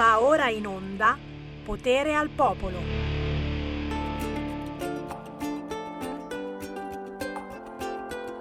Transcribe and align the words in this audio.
Va 0.00 0.22
ora 0.22 0.48
in 0.48 0.66
onda 0.66 1.14
Potere 1.62 2.14
al 2.14 2.30
Popolo. 2.30 2.78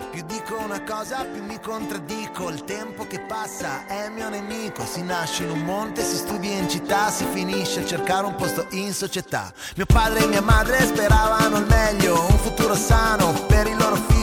Più 0.09 0.23
dico 0.25 0.57
una 0.57 0.81
cosa, 0.83 1.25
più 1.25 1.43
mi 1.43 1.59
contraddico. 1.59 2.47
Il 2.47 2.63
tempo 2.63 3.05
che 3.07 3.19
passa 3.19 3.85
è 3.87 4.07
mio 4.07 4.29
nemico. 4.29 4.85
Si 4.85 5.03
nasce 5.03 5.43
in 5.43 5.49
un 5.49 5.59
monte, 5.65 6.01
si 6.01 6.15
studia 6.15 6.57
in 6.57 6.69
città, 6.69 7.09
si 7.09 7.25
finisce 7.25 7.81
a 7.81 7.85
cercare 7.85 8.25
un 8.25 8.35
posto 8.35 8.65
in 8.69 8.93
società. 8.93 9.51
Mio 9.75 9.85
padre 9.85 10.23
e 10.23 10.27
mia 10.27 10.41
madre 10.41 10.79
speravano 10.85 11.57
il 11.57 11.65
meglio, 11.65 12.21
un 12.21 12.37
futuro 12.37 12.73
sano 12.73 13.33
per 13.47 13.67
il 13.67 13.75
loro 13.75 13.95
figlio, 13.95 14.19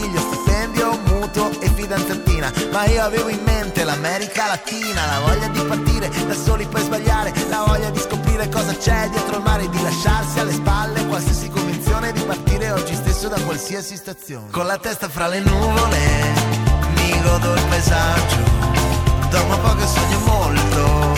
stipendio, 0.77 0.99
mutuo 1.07 1.51
e 1.61 1.69
fidanzatina. 1.71 2.53
Ma 2.71 2.85
io 2.85 3.03
avevo 3.03 3.29
in 3.29 3.43
mente 3.45 3.85
l'America 3.85 4.47
Latina, 4.47 5.07
la 5.07 5.21
voglia 5.21 5.49
di 5.49 5.61
partire 5.61 6.09
da 6.09 6.35
soli 6.35 6.67
per 6.67 6.83
sbagliare, 6.83 7.33
la 7.49 7.65
voglia 7.67 7.91
di 7.91 7.99
scoprire 7.99 8.49
cosa 8.49 8.75
c'è 8.77 9.09
dietro 9.09 9.37
il 9.39 9.43
mare, 9.43 9.69
di 9.69 9.83
lasciarsi 9.83 10.39
alle 10.39 10.53
spalle 10.53 11.07
qualsiasi 11.07 11.49
convinzione 11.49 12.13
di 12.13 12.21
partire 12.23 12.71
oggi 12.71 12.95
stesso 12.95 13.29
da 13.29 13.41
qualsiasi 13.41 13.97
stazione. 13.97 14.51
Con 14.51 14.67
la 14.67 14.77
testa 14.77 15.09
fra 15.09 15.27
le 15.29 15.41
nuvole, 15.41 15.99
mi 16.97 17.21
godo 17.23 17.55
il 17.55 17.63
paesaggio, 17.69 18.37
dormo 19.31 19.59
poco 19.59 19.83
e 19.83 19.87
sogno 19.87 20.19
molto. 20.21 21.16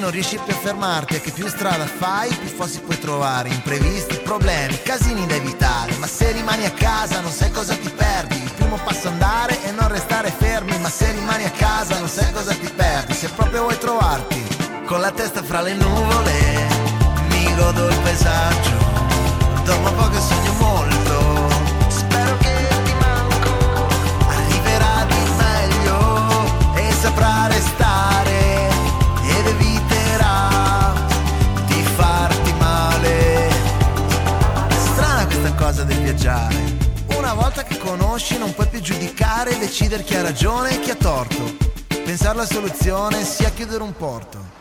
Non 0.00 0.10
riesci 0.10 0.40
più 0.42 0.52
a 0.52 0.56
fermarti 0.56 1.16
e 1.16 1.20
che 1.20 1.30
più 1.30 1.46
strada 1.46 1.84
fai, 1.86 2.34
più 2.34 2.48
fossi 2.48 2.80
puoi 2.80 2.98
trovare. 2.98 3.50
Imprevisti, 3.50 4.16
problemi, 4.16 4.80
casini 4.82 5.26
da 5.26 5.34
evitare. 5.34 5.94
Ma 5.96 6.06
se 6.06 6.32
rimani 6.32 6.64
a 6.64 6.70
casa 6.70 7.20
non 7.20 7.30
sai 7.30 7.50
cosa 7.52 7.74
ti 7.76 7.90
perdi. 7.90 8.42
Il 8.42 8.50
primo 8.52 8.78
passo 8.82 9.08
andare 9.08 9.62
e 9.62 9.70
non 9.72 9.88
restare 9.88 10.32
fermi. 10.36 10.76
Ma 10.78 10.88
se 10.88 11.12
rimani 11.12 11.44
a 11.44 11.50
casa 11.50 11.98
non 11.98 12.08
sai 12.08 12.32
cosa 12.32 12.54
ti 12.54 12.70
perdi. 12.74 13.12
Se 13.12 13.28
proprio 13.28 13.62
vuoi 13.62 13.78
trovarti 13.78 14.42
con 14.86 15.00
la 15.00 15.10
testa 15.10 15.42
fra 15.42 15.60
le 15.60 15.74
nuvole, 15.74 16.68
mi 17.28 17.54
godo 17.54 17.86
il 17.86 17.98
paesaggio. 17.98 18.78
Dormo 19.64 19.92
poco 19.92 20.16
e 20.16 20.20
sogno 20.20 20.52
molto. 20.54 21.48
Spero 21.88 22.36
che 22.38 22.68
ti 22.84 22.94
manco. 22.94 23.88
Arriverà 24.28 25.04
di 25.06 25.30
meglio 25.36 26.74
e 26.74 26.92
saprà 26.92 27.46
restare 27.48 28.09
viaggiare. 36.10 36.56
Una 37.16 37.34
volta 37.34 37.62
che 37.62 37.78
conosci 37.78 38.36
non 38.36 38.52
puoi 38.52 38.66
più 38.66 38.80
giudicare 38.80 39.50
e 39.50 39.58
decidere 39.58 40.02
chi 40.02 40.16
ha 40.16 40.22
ragione 40.22 40.74
e 40.74 40.80
chi 40.80 40.90
ha 40.90 40.96
torto. 40.96 41.56
Pensare 41.86 42.30
alla 42.30 42.46
soluzione 42.46 43.22
sia 43.24 43.50
chiudere 43.50 43.82
un 43.82 43.92
porto. 43.92 44.59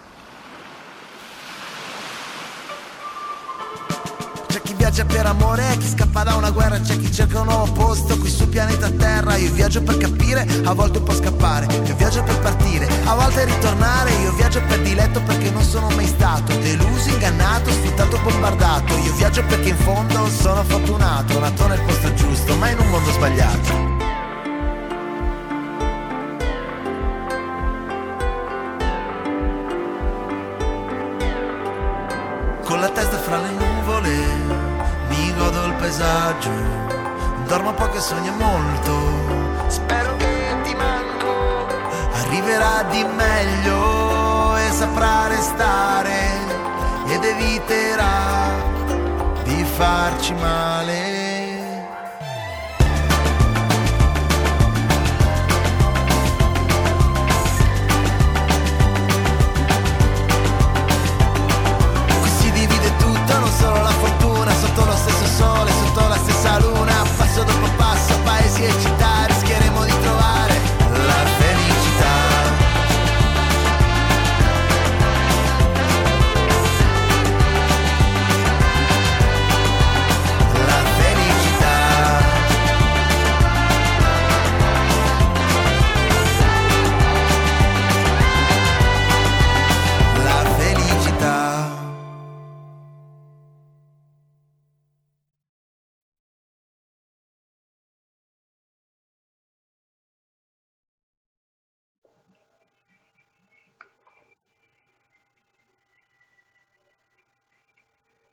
Viaggia 4.89 5.05
per 5.05 5.25
amore, 5.27 5.77
chi 5.77 5.87
scappa 5.87 6.23
da 6.23 6.33
una 6.33 6.49
guerra, 6.49 6.79
c'è 6.79 6.97
chi 6.97 7.11
cerca 7.11 7.41
un 7.41 7.45
nuovo 7.45 7.71
posto 7.73 8.17
qui 8.17 8.27
sul 8.27 8.47
pianeta 8.47 8.89
Terra. 8.89 9.35
Io 9.35 9.51
viaggio 9.51 9.83
per 9.83 9.97
capire, 9.97 10.47
a 10.63 10.73
volte 10.73 10.99
po' 10.99 11.13
scappare. 11.13 11.67
Io 11.85 11.95
viaggio 11.95 12.23
per 12.23 12.39
partire, 12.39 12.87
a 13.05 13.13
volte 13.13 13.45
ritornare. 13.45 14.09
Io 14.23 14.33
viaggio 14.33 14.61
per 14.67 14.81
diletto 14.81 15.21
perché 15.21 15.51
non 15.51 15.61
sono 15.61 15.89
mai 15.89 16.07
stato 16.07 16.55
deluso, 16.55 17.09
ingannato, 17.09 17.69
sfruttato, 17.69 18.19
bombardato. 18.23 18.97
Io 18.97 19.13
viaggio 19.13 19.43
perché 19.45 19.69
in 19.69 19.77
fondo 19.77 20.27
sono 20.27 20.63
fortunato, 20.63 21.39
nato 21.39 21.67
nel 21.67 21.81
posto 21.81 22.11
giusto, 22.15 22.55
ma 22.55 22.69
in 22.69 22.79
un 22.79 22.89
mondo 22.89 23.11
sbagliato. 23.11 23.98
Paesaggio. 35.99 36.49
Dormo 37.47 37.73
poco 37.73 37.97
e 37.97 37.99
sogno 37.99 38.31
molto. 38.33 39.67
Spero 39.67 40.15
che 40.15 40.55
ti 40.63 40.73
manco. 40.73 41.67
Arriverà 42.13 42.83
di 42.89 43.03
meglio 43.03 44.55
e 44.57 44.71
saprà 44.71 45.27
restare 45.27 46.37
ed 47.07 47.23
eviterà 47.23 48.53
di 49.43 49.63
farci 49.63 50.33
male. 50.35 51.17
Solo 63.57 63.81
la 63.81 63.89
fortuna, 63.89 64.53
sotto 64.53 64.85
lo 64.85 64.95
stesso 64.95 65.25
sole, 65.25 65.68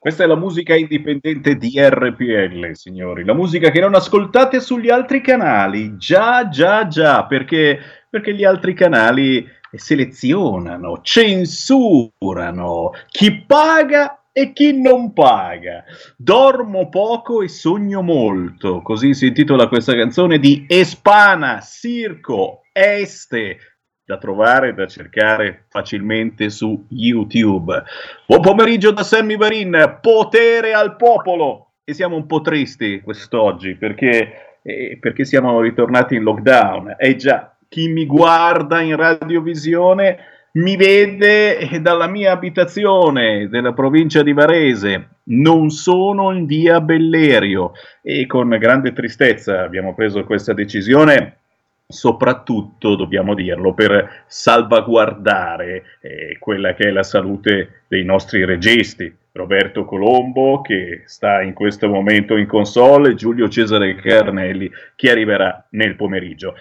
Questa 0.07 0.23
è 0.23 0.29
la 0.29 0.37
musica 0.37 0.77
indipendente 0.77 1.57
di 1.57 1.73
RPL, 1.75 2.71
signori. 2.75 3.25
La 3.25 3.35
musica 3.35 3.73
che 3.73 3.81
non 3.81 3.97
ascoltate 3.97 4.61
sugli 4.61 4.89
altri 4.89 5.21
canali. 5.21 5.97
Già, 5.97 6.49
già, 6.49 6.87
già, 6.87 7.25
perché, 7.25 7.81
perché 8.09 8.33
gli 8.33 8.45
altri 8.45 8.73
canali 8.73 9.45
selezionano, 9.73 11.01
censurano 11.03 12.93
chi 13.09 13.43
paga 13.45 14.23
e 14.31 14.53
chi 14.53 14.81
non 14.81 15.13
paga. 15.13 15.83
Dormo 16.17 16.89
poco 16.89 17.43
e 17.43 17.49
sogno 17.49 18.01
molto. 18.01 18.83
Così 18.83 19.13
si 19.13 19.27
intitola 19.27 19.67
questa 19.67 19.97
canzone 19.97 20.39
di 20.39 20.67
Espana, 20.69 21.61
Circo, 21.61 22.61
Este, 22.71 23.59
da 24.07 24.19
trovare, 24.19 24.73
da 24.73 24.87
cercare 24.87 25.65
facilmente 25.69 26.49
su 26.49 26.87
YouTube. 26.91 27.83
Buon 28.25 28.41
pomeriggio 28.41 28.93
da 28.93 29.03
Sammy 29.03 29.37
Varin, 29.37 29.99
potere 30.01 30.73
al 30.73 30.95
popolo! 30.95 31.73
E 31.83 31.93
siamo 31.93 32.15
un 32.15 32.27
po' 32.27 32.41
tristi 32.41 33.01
quest'oggi 33.01 33.75
perché, 33.75 34.59
eh, 34.63 34.97
perché 35.01 35.25
siamo 35.25 35.61
ritornati 35.61 36.15
in 36.15 36.23
lockdown. 36.23 36.95
E 36.97 37.17
già, 37.17 37.57
chi 37.69 37.89
mi 37.89 38.07
guarda 38.07 38.81
in 38.81 38.95
radiovisione 38.95 40.19
mi 40.53 40.77
vede 40.77 41.59
eh, 41.59 41.81
dalla 41.81 42.07
mia 42.07 42.31
abitazione 42.31 43.49
della 43.49 43.73
provincia 43.73 44.23
di 44.23 44.33
Varese. 44.33 45.09
Non 45.25 45.71
sono 45.71 46.31
in 46.31 46.47
via 46.47 46.81
Bellerio 46.81 47.73
e 48.03 48.27
con 48.27 48.51
grande 48.51 48.93
tristezza 48.93 49.63
abbiamo 49.65 49.95
preso 49.97 50.23
questa 50.23 50.53
decisione 50.53 51.39
soprattutto, 51.89 52.97
dobbiamo 52.97 53.35
dirlo, 53.35 53.73
per 53.73 54.25
salvaguardare 54.27 55.99
eh, 56.01 56.37
quella 56.39 56.75
che 56.75 56.89
è 56.89 56.91
la 56.91 57.03
salute 57.03 57.85
dei 57.89 58.05
nostri 58.05 58.45
registi. 58.45 59.15
Roberto 59.33 59.85
Colombo, 59.85 60.63
che 60.63 61.03
sta 61.05 61.43
in 61.43 61.53
questo 61.53 61.89
momento 61.89 62.37
in 62.37 62.47
console, 62.47 63.15
Giulio 63.15 63.49
Cesare 63.49 63.95
Carnelli, 63.97 64.71
che 64.95 65.11
arriverà 65.11 65.67
nel 65.71 65.95
pomeriggio. 65.95 66.55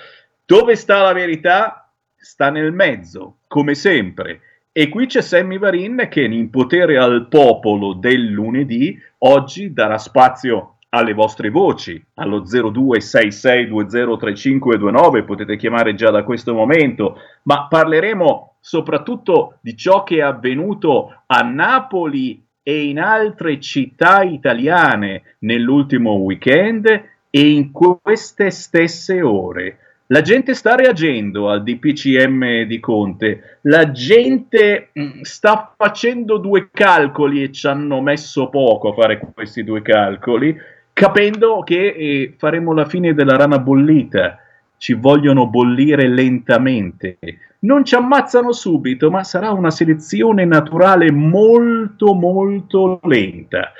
Dove 0.46 0.76
sta 0.76 1.02
la 1.02 1.14
verità? 1.14 1.90
Sta 2.18 2.50
nel 2.50 2.74
mezzo, 2.74 3.38
come 3.48 3.76
sempre. 3.76 4.42
E 4.74 4.90
qui 4.90 5.06
c'è 5.06 5.22
Sammy 5.22 5.58
Varin 5.58 6.08
che 6.10 6.24
in 6.24 6.50
potere 6.50 6.98
al 6.98 7.30
popolo 7.30 7.94
del 7.94 8.26
lunedì 8.26 9.00
oggi 9.20 9.72
darà 9.72 9.98
spazio 9.98 10.75
alle 10.96 11.14
vostre 11.14 11.50
voci 11.50 12.02
allo 12.16 12.44
0266203529 12.44 15.26
potete 15.26 15.58
chiamare 15.58 15.94
già 15.94 16.10
da 16.10 16.24
questo 16.24 16.54
momento 16.54 17.18
ma 17.44 17.68
parleremo 17.68 18.54
soprattutto 18.62 19.58
di 19.62 19.76
ciò 19.76 20.04
che 20.04 20.16
è 20.18 20.22
avvenuto 20.22 21.24
a 21.28 21.42
Napoli 21.42 22.44
e 22.64 22.86
in 22.86 23.00
altre 23.00 23.60
città 23.60 24.24
italiane 24.24 25.36
nell'ultimo 25.40 26.14
weekend 26.14 26.86
e 27.30 27.50
in 27.50 27.72
queste 27.72 28.50
stesse 28.50 29.22
ore. 29.22 29.80
La 30.08 30.22
gente 30.22 30.54
sta 30.54 30.76
reagendo 30.76 31.50
al 31.50 31.62
DPCM 31.62 32.64
di 32.64 32.80
Conte, 32.80 33.60
la 33.64 33.92
gente 33.92 34.92
mm, 34.98 35.22
sta 35.22 35.74
facendo 35.76 36.38
due 36.38 36.70
calcoli 36.72 37.44
e 37.44 37.52
ci 37.52 37.68
hanno 37.68 38.02
messo 38.02 38.50
poco 38.50 38.90
a 38.90 38.94
fare 38.94 39.20
questi 39.34 39.64
due 39.64 39.82
calcoli, 39.82 40.56
capendo 40.96 41.60
che 41.60 41.88
eh, 41.88 42.34
faremo 42.38 42.74
la 42.74 42.86
fine 42.86 43.14
della 43.14 43.36
rana 43.36 43.60
bollita, 43.60 44.40
ci 44.78 44.94
vogliono 44.94 45.48
bollire 45.48 46.08
lentamente. 46.08 47.18
Non 47.60 47.84
ci 47.84 47.96
ammazzano 47.96 48.54
subito, 48.54 49.12
ma 49.12 49.26
sarà 49.26 49.52
una 49.52 49.72
selezione 49.72 50.46
naturale 50.46 51.12
molto 51.12 52.14
molto 52.14 53.02
lenta. 53.04 53.74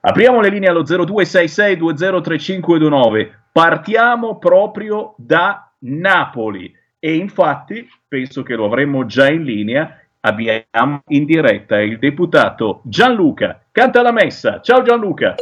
Apriamo 0.00 0.42
le 0.42 0.50
linee 0.50 0.68
allo 0.68 0.82
0266203529. 0.82 3.30
Partiamo 3.50 4.36
proprio 4.36 5.14
da 5.16 5.72
Napoli 5.78 6.70
e 6.98 7.14
infatti 7.14 7.88
penso 8.06 8.42
che 8.42 8.56
lo 8.56 8.66
avremmo 8.66 9.06
già 9.06 9.30
in 9.30 9.44
linea. 9.44 9.98
Abbiamo 10.20 11.00
in 11.08 11.24
diretta 11.24 11.80
il 11.80 11.98
deputato 11.98 12.82
Gianluca. 12.84 13.58
Canta 13.72 14.02
la 14.02 14.12
messa. 14.12 14.60
Ciao 14.60 14.82
Gianluca. 14.82 15.36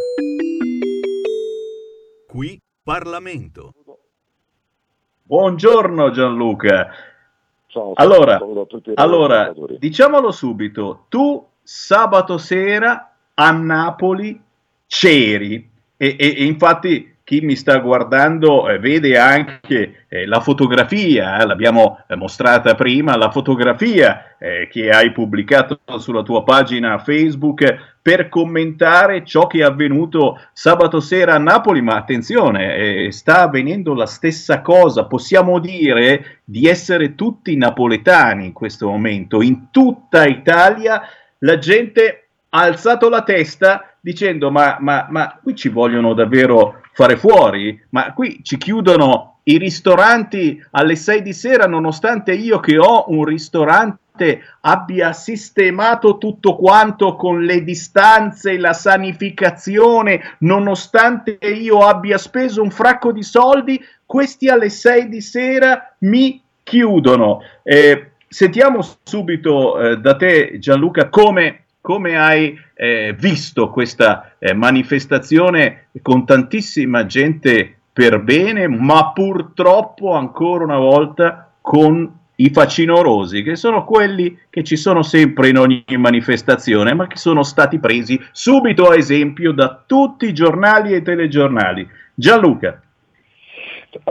Qui 2.31 2.61
Parlamento. 2.85 3.75
Buongiorno 5.25 6.12
Gianluca. 6.12 6.93
Ciao, 7.67 7.91
allora, 7.97 8.38
allora 8.94 9.53
diciamolo 9.77 10.31
subito, 10.31 11.06
tu 11.09 11.44
sabato 11.61 12.38
sera 12.38 13.17
a 13.35 13.50
Napoli 13.50 14.41
c'eri 14.87 15.69
e, 15.97 16.17
e, 16.17 16.35
e 16.38 16.44
infatti 16.44 17.10
chi 17.31 17.43
mi 17.43 17.55
sta 17.55 17.79
guardando 17.79 18.69
eh, 18.69 18.81
vede 18.81 19.17
anche 19.17 20.06
eh, 20.09 20.27
la 20.27 20.41
fotografia, 20.41 21.38
eh, 21.38 21.47
l'abbiamo 21.47 22.03
eh, 22.09 22.17
mostrata 22.17 22.75
prima, 22.75 23.17
la 23.17 23.31
fotografia 23.31 24.37
eh, 24.37 24.67
che 24.69 24.91
hai 24.91 25.12
pubblicato 25.12 25.79
sulla 25.99 26.25
tua 26.25 26.43
pagina 26.43 26.99
Facebook 26.99 27.99
per 28.03 28.29
commentare 28.29 29.25
ciò 29.25 29.47
che 29.47 29.59
è 29.59 29.62
avvenuto 29.62 30.41
sabato 30.53 30.99
sera 30.99 31.37
a 31.37 31.38
Napoli, 31.38 31.81
ma 31.82 31.94
attenzione, 31.94 32.75
eh, 32.75 33.12
sta 33.12 33.43
avvenendo 33.43 33.94
la 33.94 34.06
stessa 34.06 34.61
cosa, 34.61 35.05
possiamo 35.05 35.61
dire 35.61 36.41
di 36.43 36.67
essere 36.67 37.15
tutti 37.15 37.56
napoletani 37.56 38.47
in 38.47 38.53
questo 38.53 38.88
momento, 38.88 39.41
in 39.41 39.71
tutta 39.71 40.27
Italia 40.27 41.00
la 41.38 41.59
gente 41.59 42.25
ha 42.49 42.62
alzato 42.62 43.09
la 43.09 43.23
testa 43.23 43.94
dicendo 44.00 44.50
ma, 44.50 44.79
ma, 44.81 45.06
ma 45.11 45.38
qui 45.41 45.55
ci 45.55 45.69
vogliono 45.69 46.12
davvero 46.15 46.81
fare 47.00 47.17
fuori, 47.17 47.81
ma 47.91 48.12
qui 48.12 48.41
ci 48.43 48.58
chiudono 48.58 49.38
i 49.44 49.56
ristoranti 49.56 50.62
alle 50.73 50.97
6 50.97 51.23
di 51.23 51.32
sera 51.32 51.67
nonostante 51.67 52.32
io 52.35 52.61
che 52.61 52.76
ho 52.76 53.06
un 53.08 53.25
ristorante 53.25 54.43
abbia 54.61 55.14
sistemato 55.14 56.19
tutto 56.19 56.56
quanto 56.56 57.17
con 57.17 57.43
le 57.43 57.64
distanze, 57.64 58.58
la 58.58 58.75
sanificazione, 58.75 60.37
nonostante 60.41 61.38
io 61.41 61.79
abbia 61.79 62.19
speso 62.19 62.61
un 62.61 62.70
fracco 62.70 63.12
di 63.12 63.23
soldi, 63.23 63.82
questi 64.05 64.49
alle 64.49 64.69
6 64.69 65.08
di 65.08 65.23
sera 65.23 65.94
mi 66.00 66.43
chiudono. 66.62 67.41
Eh, 67.62 68.11
sentiamo 68.29 68.87
subito 69.03 69.81
eh, 69.81 69.96
da 69.96 70.17
te 70.17 70.58
Gianluca 70.58 71.08
come 71.08 71.64
come 71.91 72.17
hai 72.17 72.57
eh, 72.75 73.17
visto 73.19 73.69
questa 73.69 74.37
eh, 74.39 74.55
manifestazione 74.55 75.87
con 76.03 76.25
tantissima 76.25 77.05
gente 77.05 77.79
per 77.93 78.23
bene, 78.23 78.69
ma 78.69 79.11
purtroppo 79.11 80.15
ancora 80.15 80.63
una 80.63 80.79
volta 80.79 81.51
con 81.61 82.09
i 82.37 82.51
facinorosi, 82.51 83.43
che 83.43 83.57
sono 83.57 83.85
quelli 83.85 84.39
che 84.49 84.63
ci 84.63 84.77
sono 84.77 85.03
sempre 85.03 85.49
in 85.49 85.59
ogni 85.59 85.85
manifestazione, 85.97 86.95
ma 86.95 87.09
che 87.09 87.17
sono 87.17 87.43
stati 87.43 87.81
presi 87.81 88.21
subito 88.31 88.89
a 88.89 88.95
esempio 88.95 89.51
da 89.51 89.83
tutti 89.85 90.27
i 90.27 90.33
giornali 90.33 90.93
e 90.93 91.03
telegiornali. 91.03 91.89
Gianluca. 92.15 92.81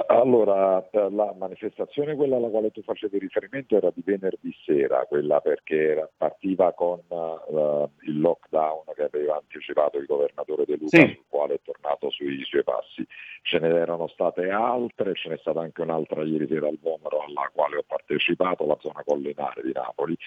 Allora, 0.08 0.86
la 0.92 1.34
manifestazione 1.38 2.16
quella 2.16 2.36
alla 2.38 2.50
quale 2.50 2.72
tu 2.72 2.82
facevi 2.82 3.20
riferimento 3.20 3.78
era 3.78 3.92
di 3.94 4.02
venerdì 4.04 4.54
sera, 4.66 5.06
quella 5.06 5.40
perché 5.40 6.10
partiva 6.18 6.74
con 6.74 7.00
uh, 7.08 7.90
il 8.02 8.20
lockdown 8.20 8.84
che 8.96 9.04
aveva 9.04 9.38
anticipato 9.38 9.98
il 9.98 10.06
governatore 10.06 10.66
De 10.66 10.78
Luca, 10.78 10.98
sì. 10.98 11.14
sul 11.14 11.26
quale 11.30 11.54
è 11.56 11.60
tornato 11.64 12.10
sui 12.10 12.44
suoi 12.44 12.64
passi. 12.64 13.06
Ce 13.42 13.60
ne 13.60 13.70
erano 13.70 14.08
state 14.08 14.50
altre, 14.50 15.14
ce 15.14 15.30
n'è 15.30 15.38
stata 15.38 15.62
anche 15.62 15.82
un'altra 15.82 16.24
ieri 16.24 16.48
sera 16.48 16.68
al 16.68 16.78
Vomero 16.82 17.22
alla 17.22 17.50
quale 17.54 17.78
ho 17.78 17.84
partecipato, 17.88 18.66
la 18.66 18.78
zona 18.80 19.02
collinare 19.06 19.62
di 19.62 19.72
Napoli. 19.72 20.18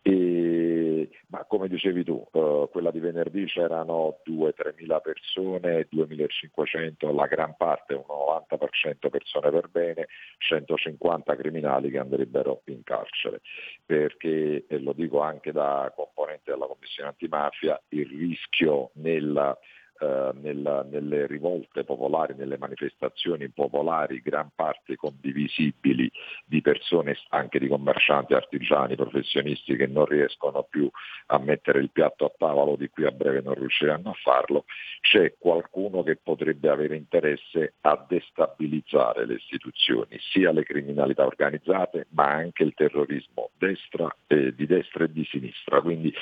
E, 0.00 1.10
ma 1.28 1.44
come 1.44 1.68
dicevi 1.68 2.04
tu, 2.04 2.26
uh, 2.32 2.68
quella 2.70 2.90
di 2.90 3.00
venerdì 3.00 3.44
c'erano 3.44 4.18
2-3 4.26 4.74
mila 4.78 5.00
persone, 5.00 5.88
2.500, 5.92 7.14
la 7.14 7.26
gran 7.26 7.54
parte, 7.56 7.94
un 7.94 8.04
90% 8.08 9.01
100 9.02 9.10
persone 9.10 9.50
per 9.50 9.68
bene, 9.68 10.06
150 10.38 11.36
criminali 11.36 11.90
che 11.90 11.98
andrebbero 11.98 12.62
in 12.66 12.82
carcere, 12.84 13.40
perché, 13.84 14.64
e 14.68 14.78
lo 14.78 14.92
dico 14.92 15.20
anche 15.20 15.50
da 15.50 15.92
componente 15.94 16.52
della 16.52 16.66
Commissione 16.66 17.08
antimafia, 17.10 17.80
il 17.88 18.06
rischio 18.06 18.90
nella 18.94 19.56
eh, 20.02 20.32
nella, 20.40 20.82
nelle 20.82 21.28
rivolte 21.28 21.84
popolari, 21.84 22.34
nelle 22.36 22.58
manifestazioni 22.58 23.48
popolari, 23.50 24.20
gran 24.20 24.50
parte 24.52 24.96
condivisibili 24.96 26.10
di 26.44 26.60
persone, 26.60 27.16
anche 27.28 27.60
di 27.60 27.68
commercianti, 27.68 28.34
artigiani, 28.34 28.96
professionisti 28.96 29.76
che 29.76 29.86
non 29.86 30.06
riescono 30.06 30.66
più 30.68 30.90
a 31.26 31.38
mettere 31.38 31.78
il 31.78 31.90
piatto 31.90 32.24
a 32.24 32.32
tavolo, 32.36 32.74
di 32.74 32.88
qui 32.88 33.04
a 33.04 33.12
breve 33.12 33.42
non 33.42 33.54
riusciranno 33.54 34.10
a 34.10 34.16
farlo, 34.20 34.64
c'è 35.00 35.34
qualcuno 35.38 36.02
che 36.02 36.16
potrebbe 36.16 36.68
avere 36.68 36.96
interesse 36.96 37.74
a 37.82 38.04
destabilizzare 38.08 39.24
le 39.24 39.34
istituzioni, 39.34 40.18
sia 40.32 40.50
le 40.50 40.64
criminalità 40.64 41.24
organizzate, 41.24 42.08
ma 42.10 42.26
anche 42.28 42.64
il 42.64 42.74
terrorismo 42.74 43.50
destra, 43.56 44.12
eh, 44.26 44.52
di 44.52 44.66
destra 44.66 45.04
e 45.04 45.12
di 45.12 45.24
sinistra. 45.30 45.80
Quindi 45.80 46.12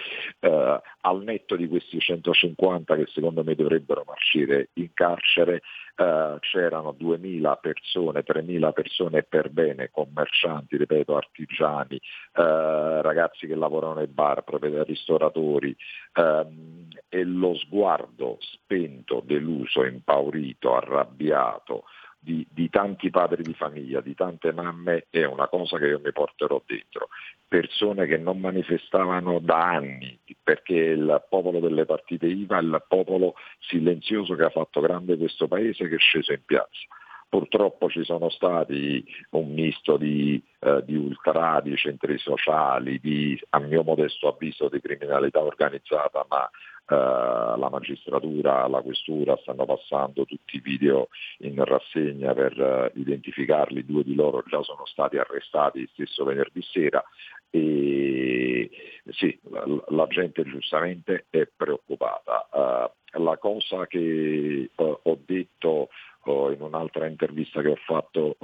eh, 0.41 0.81
al 1.01 1.23
netto 1.23 1.57
di 1.57 1.67
questi 1.67 1.99
150 1.99 2.97
che 2.97 3.07
secondo 3.07 3.43
me 3.43 3.55
dovrebbero 3.71 4.05
marcire 4.07 4.71
in 4.75 4.93
carcere, 4.93 5.63
eh, 5.97 6.37
c'erano 6.41 6.95
2.000 6.99 7.59
persone, 7.61 8.25
3.000 8.25 8.73
persone 8.73 9.23
per 9.23 9.51
bene, 9.51 9.91
commercianti, 9.91 10.77
ripeto, 10.77 11.17
artigiani, 11.17 11.97
eh, 11.97 13.03
ragazzi 13.03 13.47
che 13.47 13.55
lavorano 13.55 13.95
nei 13.95 14.09
bar, 14.09 14.43
ristoratori, 14.51 15.75
ehm, 16.15 16.89
e 17.09 17.25
lo 17.25 17.55
sguardo 17.55 18.39
spento, 18.41 19.23
deluso, 19.25 19.85
impaurito, 19.85 20.75
arrabbiato, 20.75 21.85
di, 22.21 22.47
di, 22.51 22.69
tanti 22.69 23.09
padri 23.11 23.43
di 23.43 23.55
famiglia, 23.55 24.01
di 24.01 24.15
tante 24.15 24.53
mamme, 24.53 25.07
è 25.09 25.25
una 25.25 25.49
cosa 25.49 25.79
che 25.79 25.87
io 25.87 26.01
mi 26.05 26.13
porterò 26.13 26.63
dentro. 26.67 27.09
Persone 27.49 28.07
che 28.07 28.19
non 28.19 28.39
manifestavano 28.39 29.39
da 29.41 29.71
anni, 29.71 30.19
perché 30.43 30.75
il 30.75 31.27
popolo 31.29 31.59
delle 31.61 31.87
partite 31.87 32.27
IVA 32.27 32.59
il 32.59 32.85
popolo 32.87 33.35
silenzioso 33.59 34.35
che 34.35 34.45
ha 34.45 34.51
fatto 34.51 34.81
grande 34.81 35.17
questo 35.17 35.49
paese 35.49 35.89
che 35.89 35.95
è 35.97 35.99
sceso 35.99 36.33
in 36.33 36.45
piazza. 36.45 36.87
Purtroppo 37.29 37.89
ci 37.89 38.03
sono 38.03 38.29
stati 38.29 39.05
un 39.31 39.53
misto 39.53 39.97
di, 39.97 40.43
eh, 40.59 40.83
di 40.85 40.97
ultra, 40.97 41.61
di 41.63 41.77
centri 41.77 42.19
sociali, 42.19 42.99
di, 42.99 43.41
a 43.51 43.61
mio 43.61 43.85
modesto 43.85 44.27
avviso, 44.27 44.69
di 44.69 44.81
criminalità 44.81 45.41
organizzata, 45.41 46.27
ma 46.29 46.51
la 46.97 47.69
magistratura, 47.71 48.67
la 48.67 48.81
questura 48.81 49.37
stanno 49.43 49.65
passando 49.65 50.25
tutti 50.25 50.57
i 50.57 50.61
video 50.61 51.09
in 51.39 51.63
rassegna 51.65 52.35
per 52.35 52.59
uh, 52.59 52.99
identificarli, 52.99 53.85
due 53.85 54.03
di 54.03 54.15
loro 54.15 54.43
già 54.47 54.63
sono 54.63 54.85
stati 54.87 55.17
arrestati 55.17 55.89
stesso 55.93 56.25
venerdì 56.25 56.63
sera. 56.63 57.03
E 57.51 58.71
sì, 59.11 59.39
la, 59.51 59.65
la 59.89 60.07
gente 60.07 60.43
giustamente 60.45 61.27
è 61.31 61.49
preoccupata. 61.55 62.49
Uh, 62.53 63.23
la 63.23 63.37
cosa 63.39 63.87
che 63.87 64.71
ho 64.77 65.19
detto 65.27 65.89
in 66.27 66.59
un'altra 66.61 67.07
intervista 67.07 67.61
che 67.61 67.71
ho 67.71 67.79
fatto 67.85 68.37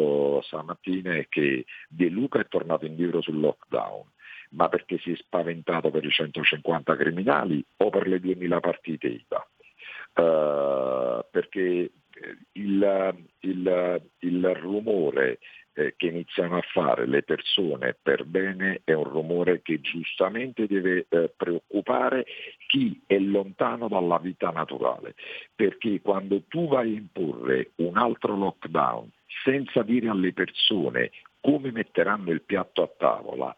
stamattina 0.43 1.15
è 1.15 1.29
che 1.29 1.67
De 1.89 2.09
Luca 2.09 2.41
è 2.41 2.49
tornato 2.49 2.85
indietro 2.85 3.21
sul 3.21 3.39
lockdown 3.39 4.03
ma 4.51 4.69
perché 4.69 4.99
si 4.99 5.13
è 5.13 5.17
spaventato 5.17 5.91
per 5.91 6.05
i 6.05 6.11
150 6.11 6.97
criminali 6.97 7.65
o 7.79 7.91
per 7.91 8.07
le 8.07 8.21
2000 8.21 8.61
partite 8.61 9.07
IVA. 9.07 9.49
Uh, 10.15 11.25
perché 11.31 11.91
il, 12.53 13.27
il, 13.41 14.03
il 14.21 14.55
rumore 14.55 15.39
eh, 15.75 15.95
che 15.97 16.07
iniziano 16.07 16.57
a 16.57 16.63
fare 16.73 17.07
le 17.07 17.23
persone 17.23 17.97
per 18.01 18.25
bene 18.25 18.81
è 18.85 18.93
un 18.93 19.05
rumore 19.05 19.61
che 19.61 19.81
giustamente 19.81 20.67
deve 20.67 21.07
eh, 21.09 21.33
preoccupare 21.37 22.25
chi 22.67 23.03
è 23.07 23.19
lontano 23.19 23.89
dalla 23.89 24.19
vita 24.19 24.51
naturale, 24.51 25.15
perché 25.55 26.01
quando 26.01 26.43
tu 26.49 26.67
vai 26.69 26.95
a 26.95 26.99
imporre 26.99 27.73
un 27.77 27.97
altro 27.99 28.37
lockdown 28.37 29.11
senza 29.45 29.83
dire 29.83 30.09
alle 30.09 30.33
persone 30.33 31.11
come 31.41 31.71
metteranno 31.71 32.31
il 32.31 32.43
piatto 32.43 32.83
a 32.83 32.91
tavola, 32.97 33.55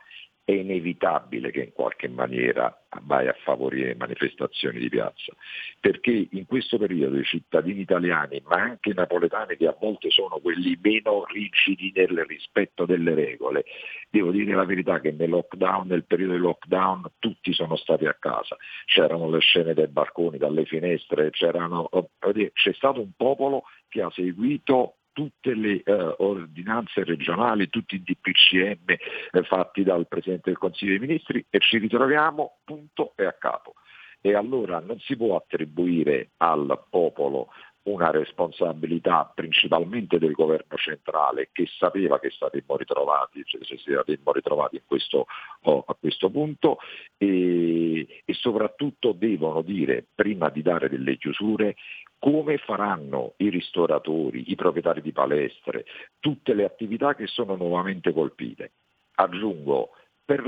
è 0.49 0.53
inevitabile 0.53 1.51
che 1.51 1.61
in 1.61 1.73
qualche 1.73 2.09
maniera 2.09 2.75
vai 3.03 3.29
a 3.29 3.37
favorire 3.45 3.95
manifestazioni 3.95 4.79
di 4.79 4.89
piazza, 4.89 5.35
perché 5.79 6.29
in 6.31 6.47
questo 6.47 6.79
periodo 6.79 7.19
i 7.19 7.25
cittadini 7.25 7.81
italiani, 7.81 8.43
ma 8.47 8.57
anche 8.57 8.95
napoletani 8.95 9.59
che 9.59 9.67
a 9.67 9.77
volte 9.79 10.09
sono 10.09 10.39
quelli 10.39 10.79
meno 10.81 11.27
rigidi 11.27 11.93
nel 11.95 12.25
rispetto 12.25 12.87
delle 12.87 13.13
regole, 13.13 13.67
devo 14.09 14.31
dire 14.31 14.55
la 14.55 14.65
verità 14.65 15.01
che 15.01 15.13
nel 15.13 15.29
lockdown, 15.29 15.87
nel 15.87 16.05
periodo 16.05 16.33
di 16.33 16.39
lockdown 16.39 17.03
tutti 17.19 17.53
sono 17.53 17.77
stati 17.77 18.07
a 18.07 18.17
casa, 18.19 18.57
c'erano 18.87 19.29
le 19.29 19.41
scene 19.41 19.75
dai 19.75 19.89
barconi, 19.89 20.39
dalle 20.39 20.65
finestre, 20.65 21.31
oh, 21.61 22.11
c'è 22.55 22.73
stato 22.73 23.01
un 23.03 23.11
popolo 23.15 23.65
che 23.89 24.01
ha 24.01 24.11
seguito 24.13 24.95
tutte 25.19 25.53
le 25.53 25.83
eh, 25.83 26.15
ordinanze 26.19 27.03
regionali, 27.03 27.69
tutti 27.69 27.97
i 27.97 28.03
DPCM 28.05 28.85
eh, 29.33 29.43
fatti 29.43 29.83
dal 29.83 30.07
Presidente 30.07 30.51
del 30.51 30.59
Consiglio 30.61 30.97
dei 30.97 31.09
Ministri 31.09 31.45
e 31.51 31.59
ci 31.59 31.79
ritroviamo 31.79 32.59
punto 32.63 33.15
e 33.17 33.25
a 33.25 33.33
capo. 33.33 33.75
E 34.21 34.37
allora 34.37 34.79
non 34.79 34.97
si 35.01 35.17
può 35.17 35.35
attribuire 35.35 36.31
al 36.37 36.85
popolo 36.89 37.49
una 37.85 38.11
responsabilità 38.11 39.31
principalmente 39.35 40.19
del 40.19 40.33
governo 40.33 40.77
centrale 40.77 41.49
che 41.53 41.67
sapeva 41.67 42.19
che 42.19 42.31
saremmo 42.31 42.77
ritrovati, 42.77 43.43
cioè 43.45 43.65
se 43.65 43.79
saremmo 43.79 44.33
ritrovati 44.33 44.83
questo, 44.85 45.27
oh, 45.63 45.85
a 45.87 45.95
questo 45.95 46.31
punto 46.31 46.79
e, 47.17 48.23
e 48.25 48.35
soprattutto 48.35 49.13
devono 49.13 49.63
dire 49.63 50.05
prima 50.15 50.51
di 50.51 50.63
dare 50.63 50.89
delle 50.89 51.17
chiusure 51.17 51.77
come 52.19 52.59
faranno 52.59 53.35
i 53.37 53.49
ristoratori, 53.49 54.51
i 54.51 54.55
proprietari 54.57 55.01
di 55.01 55.13
palestre, 55.13 55.85
tutte 56.19 56.53
le 56.53 56.65
attività 56.65 57.15
che 57.15 57.27
sono 57.27 57.55
nuovamente 57.55 58.13
colpite. 58.13 58.73
Aggiungo, 59.15 59.91
per, 60.29 60.43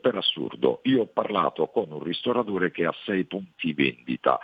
per, 0.00 0.14
assurdo, 0.14 0.78
io 0.84 1.02
ho 1.02 1.06
parlato 1.06 1.66
con 1.66 1.90
un 1.90 2.00
ristoratore 2.04 2.70
che 2.70 2.86
ha 2.86 2.94
sei 3.04 3.24
punti 3.24 3.72
vendita. 3.72 4.38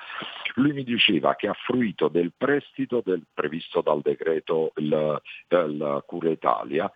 Lui 0.55 0.73
mi 0.73 0.83
diceva 0.83 1.37
che 1.37 1.47
ha 1.47 1.53
fruito 1.53 2.09
del 2.09 2.33
prestito 2.37 3.01
del, 3.05 3.23
previsto 3.33 3.83
dal 3.83 4.01
decreto 4.01 4.73
il, 4.79 5.23
il 5.49 6.03
Cura 6.07 6.31
Italia 6.31 6.91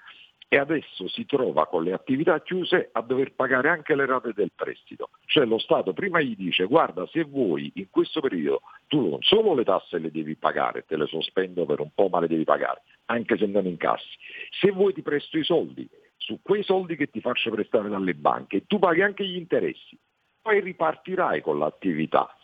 e 0.48 0.58
adesso 0.58 1.06
si 1.06 1.24
trova 1.24 1.68
con 1.68 1.84
le 1.84 1.92
attività 1.92 2.40
chiuse 2.42 2.88
a 2.90 3.00
dover 3.00 3.32
pagare 3.32 3.68
anche 3.68 3.94
le 3.94 4.06
rate 4.06 4.32
del 4.34 4.50
prestito. 4.52 5.10
Cioè 5.26 5.44
lo 5.44 5.58
Stato 5.58 5.92
prima 5.92 6.20
gli 6.20 6.34
dice 6.34 6.64
guarda 6.64 7.06
se 7.06 7.22
vuoi 7.22 7.70
in 7.76 7.90
questo 7.90 8.20
periodo 8.20 8.62
tu 8.88 9.08
non 9.08 9.22
solo 9.22 9.54
le 9.54 9.62
tasse 9.62 9.98
le 9.98 10.10
devi 10.10 10.34
pagare, 10.34 10.84
te 10.84 10.96
le 10.96 11.06
sospendo 11.06 11.64
per 11.64 11.78
un 11.78 11.90
po' 11.94 12.08
ma 12.08 12.18
le 12.18 12.26
devi 12.26 12.44
pagare, 12.44 12.82
anche 13.06 13.36
se 13.36 13.46
non 13.46 13.66
incassi, 13.66 14.16
se 14.50 14.72
vuoi 14.72 14.92
ti 14.92 15.02
presto 15.02 15.38
i 15.38 15.44
soldi, 15.44 15.88
su 16.16 16.40
quei 16.42 16.62
soldi 16.62 16.97
che 16.97 17.11
ti 17.11 17.21
faccio 17.21 17.50
prestare 17.50 17.88
dalle 17.88 18.14
banche, 18.14 18.66
tu 18.66 18.78
paghi 18.78 19.02
anche 19.02 19.26
gli 19.26 19.37
interessi, 19.37 19.99
poi 20.40 20.61
ripartirai 20.61 21.40
con 21.40 21.59
l'attività, 21.59 22.35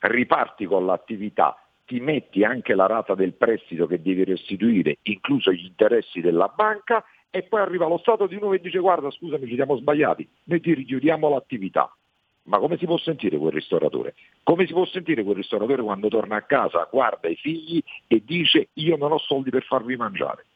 riparti 0.00 0.66
con 0.66 0.86
l'attività, 0.86 1.56
ti 1.84 2.00
metti 2.00 2.44
anche 2.44 2.74
la 2.74 2.86
rata 2.86 3.14
del 3.14 3.32
prestito 3.32 3.86
che 3.86 4.02
devi 4.02 4.24
restituire, 4.24 4.98
incluso 5.02 5.50
gli 5.50 5.64
interessi 5.64 6.20
della 6.20 6.48
banca, 6.48 7.02
e 7.30 7.42
poi 7.42 7.60
arriva 7.60 7.86
lo 7.86 7.98
Stato 7.98 8.26
di 8.26 8.38
nuovo 8.38 8.54
e 8.54 8.60
dice 8.60 8.78
guarda 8.78 9.10
scusami 9.10 9.46
ci 9.46 9.54
siamo 9.54 9.76
sbagliati, 9.76 10.28
noi 10.44 10.60
ti 10.60 10.74
richiudiamo 10.74 11.28
l'attività. 11.28 11.90
Ma 12.44 12.58
come 12.58 12.78
si 12.78 12.86
può 12.86 12.96
sentire 12.96 13.36
quel 13.36 13.52
ristoratore? 13.52 14.14
Come 14.42 14.66
si 14.66 14.72
può 14.72 14.86
sentire 14.86 15.22
quel 15.22 15.36
ristoratore 15.36 15.82
quando 15.82 16.08
torna 16.08 16.36
a 16.36 16.42
casa, 16.42 16.88
guarda 16.90 17.28
i 17.28 17.36
figli 17.36 17.82
e 18.06 18.22
dice 18.24 18.68
io 18.74 18.96
non 18.96 19.12
ho 19.12 19.18
soldi 19.18 19.50
per 19.50 19.64
farvi 19.64 19.96
mangiare? 19.96 20.46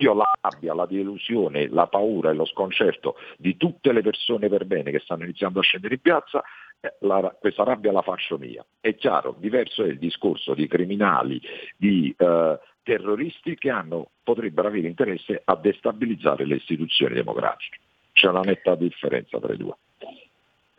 Io 0.00 0.14
la 0.14 0.24
rabbia, 0.40 0.74
la 0.74 0.86
delusione, 0.86 1.68
la 1.68 1.88
paura 1.88 2.30
e 2.30 2.34
lo 2.34 2.44
sconcerto 2.44 3.16
di 3.36 3.56
tutte 3.56 3.92
le 3.92 4.00
persone 4.00 4.48
per 4.48 4.64
bene 4.64 4.92
che 4.92 5.00
stanno 5.00 5.24
iniziando 5.24 5.58
a 5.58 5.62
scendere 5.62 5.94
in 5.94 6.00
piazza, 6.00 6.42
eh, 6.80 6.94
la, 7.00 7.34
questa 7.38 7.64
rabbia 7.64 7.90
la 7.90 8.02
faccio 8.02 8.38
mia. 8.38 8.64
È 8.80 8.94
chiaro, 8.94 9.34
diverso 9.38 9.82
è 9.82 9.88
il 9.88 9.98
discorso 9.98 10.54
di 10.54 10.68
criminali, 10.68 11.40
di 11.76 12.14
eh, 12.16 12.58
terroristi 12.84 13.56
che 13.56 13.70
hanno, 13.70 14.10
potrebbero 14.22 14.68
avere 14.68 14.86
interesse 14.86 15.42
a 15.44 15.56
destabilizzare 15.56 16.46
le 16.46 16.56
istituzioni 16.56 17.14
democratiche. 17.14 17.78
C'è 18.12 18.28
una 18.28 18.40
netta 18.40 18.76
differenza 18.76 19.38
tra 19.40 19.52
i 19.52 19.56
due. 19.56 19.74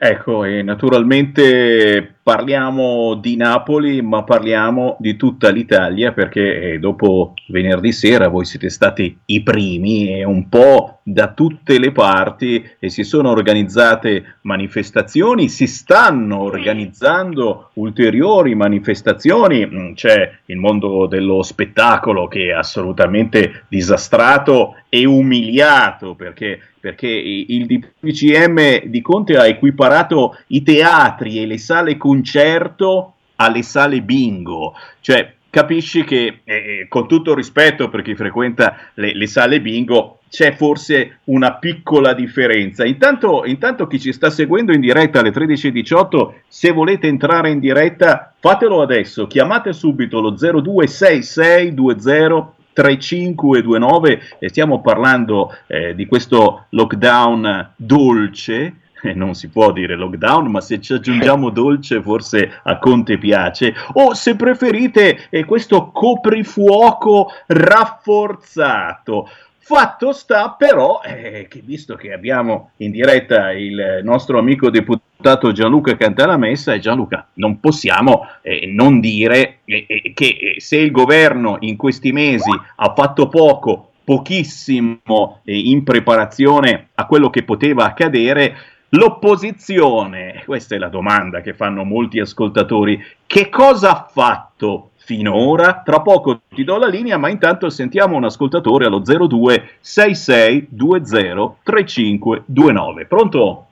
Ecco, 0.02 0.46
e 0.46 0.62
naturalmente 0.62 2.20
parliamo 2.24 3.16
di 3.16 3.36
Napoli, 3.36 4.02
ma 4.02 4.24
parliamo 4.24 4.96
di 4.98 5.18
tutta 5.18 5.50
l'Italia 5.50 6.14
perché 6.14 6.62
eh, 6.62 6.80
dopo 6.80 7.34
venerdì 7.50 7.92
sera 7.92 8.30
voi 8.30 8.46
siete 8.46 8.70
stati 8.70 9.20
i 9.26 9.44
primi 9.44 10.08
e 10.08 10.24
un 10.24 10.48
po' 10.48 11.02
da 11.04 11.34
tutte 11.34 11.78
le 11.80 11.92
parti 11.92 12.64
e 12.80 12.90
si 12.90 13.04
sono 13.04 13.30
organizzate 13.30 14.38
manifestazioni, 14.44 15.50
si 15.50 15.68
stanno 15.68 16.44
organizzando 16.44 17.72
ulteriori 17.74 18.56
manifestazioni, 18.56 19.66
mm, 19.66 19.94
c'è 19.96 20.32
il 20.46 20.58
mondo 20.58 21.08
dello 21.08 21.42
spettacolo 21.44 22.30
che 22.30 22.46
è 22.46 22.52
assolutamente 22.52 23.66
disastrato 23.68 24.76
e 24.88 25.06
umiliato 25.06 26.16
perché, 26.16 26.60
perché 26.80 27.08
il 27.08 27.66
DPCM 27.66 28.86
di 28.86 29.02
Conte 29.02 29.38
ha 29.38 29.48
equiparato 29.48 30.38
i 30.48 30.64
teatri 30.64 31.42
e 31.42 31.46
le 31.46 31.58
sale 31.58 31.98
concerto 31.98 33.16
alle 33.36 33.64
sale 33.64 34.02
bingo, 34.02 34.74
cioè 35.02 35.34
capisci 35.50 36.04
che 36.04 36.42
eh, 36.44 36.54
eh, 36.54 36.86
con 36.88 37.08
tutto 37.08 37.34
rispetto 37.34 37.90
per 37.90 38.04
chi 38.04 38.14
frequenta 38.16 38.78
le, 38.96 39.16
le, 39.16 39.28
sale 39.28 39.62
bingo 39.62 40.20
c'è 40.30 40.54
forse 40.54 41.20
una 41.26 41.56
piccola 41.56 42.14
differenza. 42.14 42.86
Intanto, 42.86 43.44
intanto 43.46 43.88
chi 43.88 44.00
ci 44.00 44.14
sta 44.14 44.30
seguendo 44.30 44.74
in 44.74 44.80
diretta 44.80 45.20
alle 45.20 45.32
13.18, 45.32 46.34
se 46.48 46.72
volete 46.72 47.08
entrare 47.08 47.50
in 47.50 47.60
diretta 47.60 48.32
fatelo 48.40 48.82
adesso, 48.82 49.26
chiamate 49.26 49.74
subito 49.74 50.20
lo 50.20 50.38
026620 50.38 52.59
3529 52.80 54.22
e 54.40 54.48
stiamo 54.48 54.80
parlando 54.80 55.54
eh, 55.68 55.94
di 55.96 56.06
questo 56.06 56.68
lockdown 56.70 57.74
dolce 57.76 58.76
eh, 59.02 59.14
non 59.14 59.34
si 59.34 59.48
può 59.48 59.72
dire 59.72 59.96
lockdown, 59.96 60.48
ma 60.48 60.60
se 60.60 60.82
ci 60.82 60.94
aggiungiamo 60.94 61.50
dolce 61.52 62.02
forse 62.02 62.60
a 62.64 62.78
Conte 62.80 63.18
piace, 63.18 63.74
o 63.94 64.14
se 64.14 64.36
preferite 64.36 65.28
eh, 65.30 65.46
questo 65.46 65.92
coprifuoco 65.92 67.32
rafforzato. 67.48 69.30
Fatto 69.70 70.14
sta 70.14 70.56
però 70.58 71.00
eh, 71.06 71.46
che 71.48 71.62
visto 71.64 71.94
che 71.94 72.12
abbiamo 72.12 72.72
in 72.78 72.90
diretta 72.90 73.52
il 73.52 74.00
nostro 74.02 74.40
amico 74.40 74.72
deputato 74.72 75.52
Gianluca 75.52 75.96
Cantalamessa, 75.96 76.74
e 76.74 76.80
Gianluca 76.80 77.28
non 77.36 77.60
possiamo 77.60 78.26
eh, 78.42 78.66
non 78.66 79.00
dire 79.00 79.60
eh, 79.66 79.86
eh 79.88 80.12
che 80.16 80.26
eh, 80.26 80.60
se 80.60 80.78
il 80.78 80.90
governo 80.90 81.58
in 81.60 81.78
questi 81.78 82.12
mesi 82.12 82.50
ha 82.50 82.94
fatto 82.96 83.30
poco, 83.30 83.92
pochissimo 84.04 85.42
eh, 85.44 85.56
in 85.56 85.84
preparazione 85.84 86.88
a 86.96 87.06
quello 87.06 87.30
che 87.30 87.44
poteva 87.44 87.86
accadere, 87.86 88.56
L'opposizione, 88.94 90.42
questa 90.46 90.74
è 90.74 90.80
la 90.80 90.90
domanda 90.90 91.42
che 91.42 91.54
fanno 91.54 91.84
molti 91.84 92.20
ascoltatori, 92.20 93.00
che 93.28 93.48
cosa 93.50 93.92
ha 93.92 94.10
fatto 94.12 94.89
finora? 95.10 95.82
Tra 95.84 96.02
poco 96.02 96.42
ti 96.50 96.64
do 96.64 96.78
la 96.78 96.86
linea, 96.86 97.18
ma 97.18 97.30
intanto 97.30 97.72
sentiamo 97.72 98.16
un 98.16 98.26
ascoltatore 98.26 98.86
allo 98.86 99.00
02 99.00 99.78
6620 99.80 101.62
3529. 101.64 103.06
Pronto? 103.08 103.66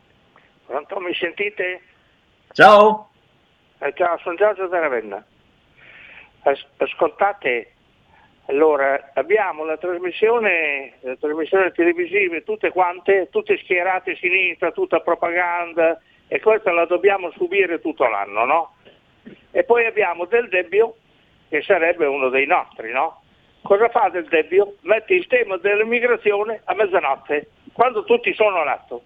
Pronto, 0.65 0.99
mi 0.99 1.13
sentite? 1.13 1.81
Ciao. 2.53 3.09
Eh, 3.77 3.93
ciao, 3.95 4.17
sono 4.17 4.35
Giorgio 4.35 4.65
da 4.65 4.79
Ravenna. 4.79 5.23
As- 6.41 6.65
ascoltate, 6.77 7.73
allora, 8.45 9.11
abbiamo 9.13 9.63
la 9.63 9.77
trasmissione, 9.77 10.93
le 11.01 11.17
trasmissioni 11.19 11.71
televisive, 11.71 12.43
tutte 12.43 12.71
quante, 12.71 13.27
tutte 13.29 13.59
schierate 13.59 14.13
a 14.13 14.15
sinistra, 14.15 14.71
tutta 14.71 15.01
propaganda, 15.01 16.01
e 16.27 16.39
questa 16.39 16.71
la 16.71 16.85
dobbiamo 16.85 17.29
subire 17.35 17.79
tutto 17.79 18.07
l'anno, 18.07 18.43
no? 18.43 18.71
E 19.51 19.63
poi 19.63 19.85
abbiamo 19.85 20.25
Del 20.25 20.49
Debbio, 20.49 20.95
che 21.49 21.61
sarebbe 21.61 22.05
uno 22.05 22.29
dei 22.29 22.45
nostri, 22.45 22.91
no? 22.91 23.21
Cosa 23.61 23.89
fa 23.89 24.09
Del 24.09 24.27
Debbio? 24.27 24.75
Mette 24.81 25.13
il 25.13 25.27
tema 25.27 25.57
dell'immigrazione 25.57 26.61
a 26.63 26.73
mezzanotte, 26.73 27.49
quando 27.73 28.03
tutti 28.03 28.33
sono 28.33 28.57
a 28.57 28.63
letto. 28.63 29.01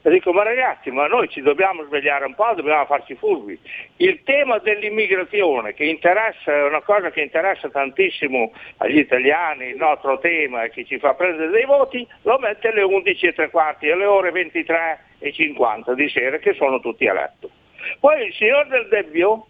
E 0.00 0.10
dico, 0.10 0.32
ma 0.32 0.44
ragazzi, 0.44 0.90
ma 0.90 1.06
noi 1.08 1.28
ci 1.28 1.42
dobbiamo 1.42 1.84
svegliare 1.84 2.24
un 2.24 2.34
po', 2.34 2.52
dobbiamo 2.54 2.86
farci 2.86 3.16
furbi. 3.16 3.58
Il 3.96 4.22
tema 4.22 4.58
dell'immigrazione, 4.58 5.74
che 5.74 5.84
interessa, 5.84 6.52
è 6.52 6.62
una 6.62 6.80
cosa 6.82 7.10
che 7.10 7.20
interessa 7.20 7.68
tantissimo 7.68 8.52
agli 8.78 8.98
italiani, 8.98 9.66
il 9.66 9.76
nostro 9.76 10.18
tema 10.20 10.68
che 10.68 10.84
ci 10.84 10.98
fa 10.98 11.14
prendere 11.14 11.50
dei 11.50 11.64
voti, 11.64 12.06
lo 12.22 12.38
mette 12.38 12.68
alle 12.68 12.82
11 12.82 13.26
e 13.26 13.32
tre 13.32 13.50
quarti, 13.50 13.90
alle 13.90 14.06
ore 14.06 14.30
23 14.30 15.04
e 15.18 15.32
50 15.32 15.92
di 15.94 16.08
sera, 16.08 16.38
che 16.38 16.54
sono 16.54 16.78
tutti 16.78 17.06
a 17.08 17.12
letto. 17.12 17.50
Poi 17.98 18.26
il 18.26 18.34
signor 18.34 18.68
Del 18.68 18.88
Debbio, 18.88 19.46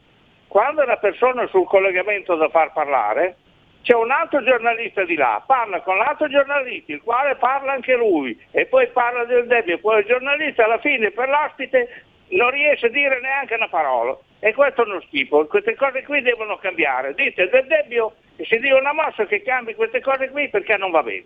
quando 0.48 0.82
una 0.82 0.96
persona 0.96 1.46
sul 1.46 1.66
collegamento 1.66 2.34
da 2.34 2.48
far 2.48 2.72
parlare, 2.72 3.36
c'è 3.82 3.94
un 3.94 4.10
altro 4.10 4.42
giornalista 4.42 5.04
di 5.04 5.14
là, 5.14 5.42
parla 5.46 5.80
con 5.82 5.96
l'altro 5.96 6.28
giornalista, 6.28 6.92
il 6.92 7.02
quale 7.02 7.36
parla 7.36 7.72
anche 7.72 7.94
lui, 7.96 8.38
e 8.50 8.66
poi 8.66 8.88
parla 8.88 9.24
del 9.24 9.46
debito, 9.46 9.78
poi 9.78 10.00
il 10.00 10.06
giornalista 10.06 10.64
alla 10.64 10.78
fine 10.78 11.10
per 11.10 11.28
l'ospite 11.28 12.04
non 12.30 12.50
riesce 12.50 12.86
a 12.86 12.90
dire 12.90 13.20
neanche 13.20 13.54
una 13.54 13.68
parola. 13.68 14.16
E 14.40 14.54
questo 14.54 14.82
è 14.82 14.86
uno 14.86 15.00
schifo, 15.00 15.46
queste 15.46 15.74
cose 15.74 16.02
qui 16.04 16.20
devono 16.20 16.56
cambiare. 16.58 17.14
Dite 17.14 17.48
del 17.48 17.66
debito 17.66 18.14
e 18.36 18.44
si 18.44 18.58
dia 18.58 18.76
una 18.76 18.92
mossa 18.92 19.26
che 19.26 19.42
cambi 19.42 19.74
queste 19.74 20.00
cose 20.00 20.30
qui 20.30 20.48
perché 20.48 20.76
non 20.76 20.90
va 20.90 21.02
bene. 21.02 21.24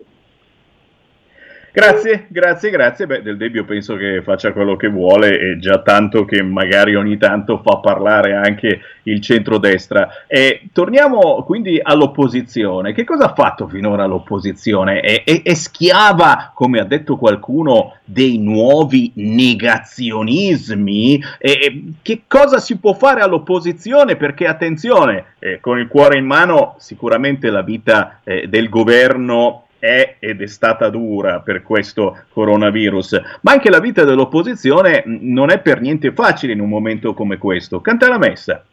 Grazie, 1.75 2.27
grazie, 2.29 2.69
grazie. 2.69 3.07
Beh, 3.07 3.23
Del 3.23 3.39
Debbio 3.39 3.65
penso 3.65 3.97
che 3.97 4.21
faccia 4.23 4.53
quello 4.53 4.77
che 4.77 4.89
vuole 4.89 5.39
e 5.39 5.59
già 5.59 5.81
tanto 5.81 6.27
che 6.27 6.43
magari 6.43 6.95
ogni 6.95 7.17
tanto 7.17 7.63
fa 7.65 7.79
parlare 7.79 8.35
anche 8.35 8.79
il 9.05 9.23
centrodestra. 9.23 10.27
E 10.27 10.69
torniamo 10.71 11.43
quindi 11.45 11.81
all'opposizione. 11.83 12.93
Che 12.93 13.05
cosa 13.05 13.31
ha 13.31 13.33
fatto 13.33 13.69
finora 13.69 14.05
l'opposizione? 14.05 15.01
È, 15.01 15.25
è, 15.25 15.41
è 15.43 15.55
schiava, 15.55 16.53
come 16.55 16.79
ha 16.79 16.85
detto 16.85 17.17
qualcuno, 17.17 17.95
dei 18.05 18.37
nuovi 18.37 19.11
negazionismi? 19.15 21.23
E, 21.39 21.85
che 22.03 22.25
cosa 22.29 22.59
si 22.59 22.77
può 22.77 22.93
fare 22.93 23.23
all'opposizione? 23.23 24.17
Perché 24.17 24.47
attenzione, 24.47 25.37
eh, 25.39 25.59
con 25.59 25.79
il 25.79 25.89
cuore 25.89 26.19
in 26.19 26.27
mano 26.27 26.75
sicuramente 26.77 27.49
la 27.49 27.63
vita 27.63 28.21
eh, 28.25 28.47
del 28.47 28.69
governo 28.69 29.69
è 29.83 30.15
ed 30.21 30.41
è 30.41 30.47
stata 30.47 30.89
dura 30.91 31.41
per 31.41 31.65
questo 31.65 32.17
coronavirus, 32.29 33.21
ma 33.41 33.51
anche 33.51 33.69
la 33.69 33.81
vita 33.81 34.05
dell'opposizione 34.05 35.03
non 35.07 35.51
è 35.51 35.59
per 35.59 35.81
niente 35.81 36.13
facile 36.13 36.53
in 36.53 36.61
un 36.61 36.69
momento 36.69 37.15
come 37.15 37.37
questo. 37.37 37.81
Canta 37.81 38.09
la 38.09 38.19
messa. 38.19 38.65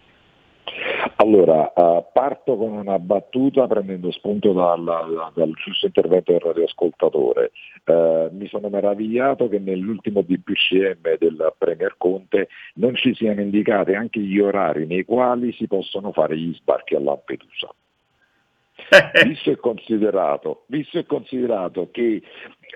Allora, 1.16 1.74
uh, 1.76 2.06
parto 2.14 2.56
con 2.56 2.74
una 2.74 3.00
battuta 3.00 3.66
prendendo 3.66 4.12
spunto 4.12 4.54
dal, 4.54 5.32
dal 5.34 5.52
giusto 5.54 5.88
intervento 5.88 6.32
del 6.32 6.42
radioascoltatore. 6.42 7.52
Uh, 7.86 8.30
mi 8.32 8.48
sono 8.48 8.70
meravigliato 8.70 9.50
che 9.50 9.58
nell'ultimo 9.58 10.22
DPCM 10.22 11.18
del 11.18 11.56
Premier 11.58 11.96
Conte 11.98 12.50
non 12.76 12.96
ci 12.96 13.16
siano 13.16 13.42
indicati 13.42 13.96
anche 13.96 14.20
gli 14.20 14.40
orari 14.40 14.86
nei 14.86 15.06
quali 15.06 15.52
si 15.54 15.66
possono 15.66 16.12
fare 16.12 16.38
gli 16.38 16.54
sbarchi 16.54 16.94
a 16.94 17.00
Lampedusa. 17.00 17.74
visto, 19.26 19.52
e 19.52 19.58
considerato, 19.58 20.64
visto 20.68 20.98
e 20.98 21.06
considerato 21.06 21.90
che 21.92 22.22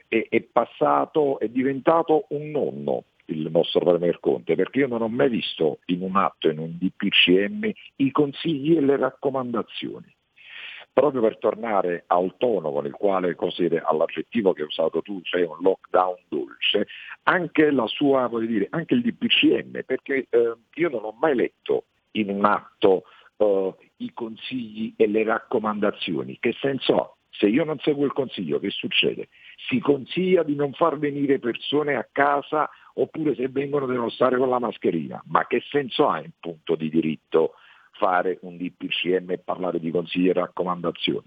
è, 0.08 0.27
è 0.29 0.41
passato, 0.41 1.39
è 1.39 1.48
diventato 1.50 2.25
un 2.29 2.51
nonno 2.51 3.03
il 3.25 3.50
nostro 3.50 3.79
Premier 3.79 4.20
Conte, 4.20 4.55
perché 4.55 4.79
io 4.79 4.88
non 4.88 5.01
ho 5.01 5.08
mai 5.08 5.29
visto 5.29 5.79
in 5.86 6.01
un 6.01 6.15
atto, 6.15 6.50
in 6.50 6.60
un 6.60 6.77
DPCM, 6.77 7.72
i 7.98 8.12
consigli 8.12 8.75
e 8.75 8.82
le 8.82 8.98
raccomandazioni. 8.98 10.13
Proprio 10.91 11.22
per 11.22 11.39
tornare 11.39 12.03
al 12.08 12.36
tono 12.38 12.72
con 12.72 12.86
il 12.86 12.91
quale, 12.91 13.34
così, 13.34 13.65
all'aggettivo 13.65 14.53
che 14.53 14.62
hai 14.62 14.67
usato 14.67 15.01
tu, 15.01 15.22
cioè 15.24 15.43
un 15.43 15.58
lockdown 15.62 16.17
dolce, 16.27 16.88
anche, 17.24 17.72
sua, 17.88 18.29
dire, 18.46 18.67
anche 18.70 18.93
il 18.93 19.01
DPCM, 19.01 19.84
perché 19.86 20.27
eh, 20.29 20.53
io 20.75 20.89
non 20.89 21.03
ho 21.03 21.15
mai 21.20 21.36
letto 21.36 21.86
in 22.12 22.29
un 22.29 22.46
atto 22.46 23.05
uh, 23.38 23.75
i 24.04 24.12
consigli 24.14 24.94
e 24.98 25.08
le 25.08 25.24
raccomandazioni. 25.24 26.38
Che 26.40 26.54
senso 26.60 26.96
ha? 26.96 27.14
Se 27.36 27.48
io 27.48 27.64
non 27.64 27.80
seguo 27.80 28.06
il 28.06 28.14
consiglio, 28.14 28.60
che 28.60 28.70
succede? 28.70 29.30
Si 29.68 29.80
consiglia 29.80 30.44
di 30.44 30.56
non 30.56 30.72
far 30.74 31.00
venire 31.00 31.40
persone 31.40 31.96
a 31.96 32.08
casa 32.12 32.70
oppure 32.96 33.34
se 33.34 33.48
vengono 33.50 33.88
devono 33.88 34.10
stare 34.10 34.38
con 34.38 34.50
la 34.50 34.60
mascherina. 34.60 35.22
Ma 35.28 35.48
che 35.48 35.62
senso 35.70 36.08
ha 36.08 36.20
in 36.20 36.32
punto 36.39 36.76
di 36.76 36.89
diritto 36.89 37.56
fare 37.94 38.38
un 38.42 38.58
DPCM 38.58 39.32
e 39.32 39.38
parlare 39.39 39.80
di 39.80 39.89
consigli 39.89 40.30
e 40.30 40.34
raccomandazioni? 40.34 41.26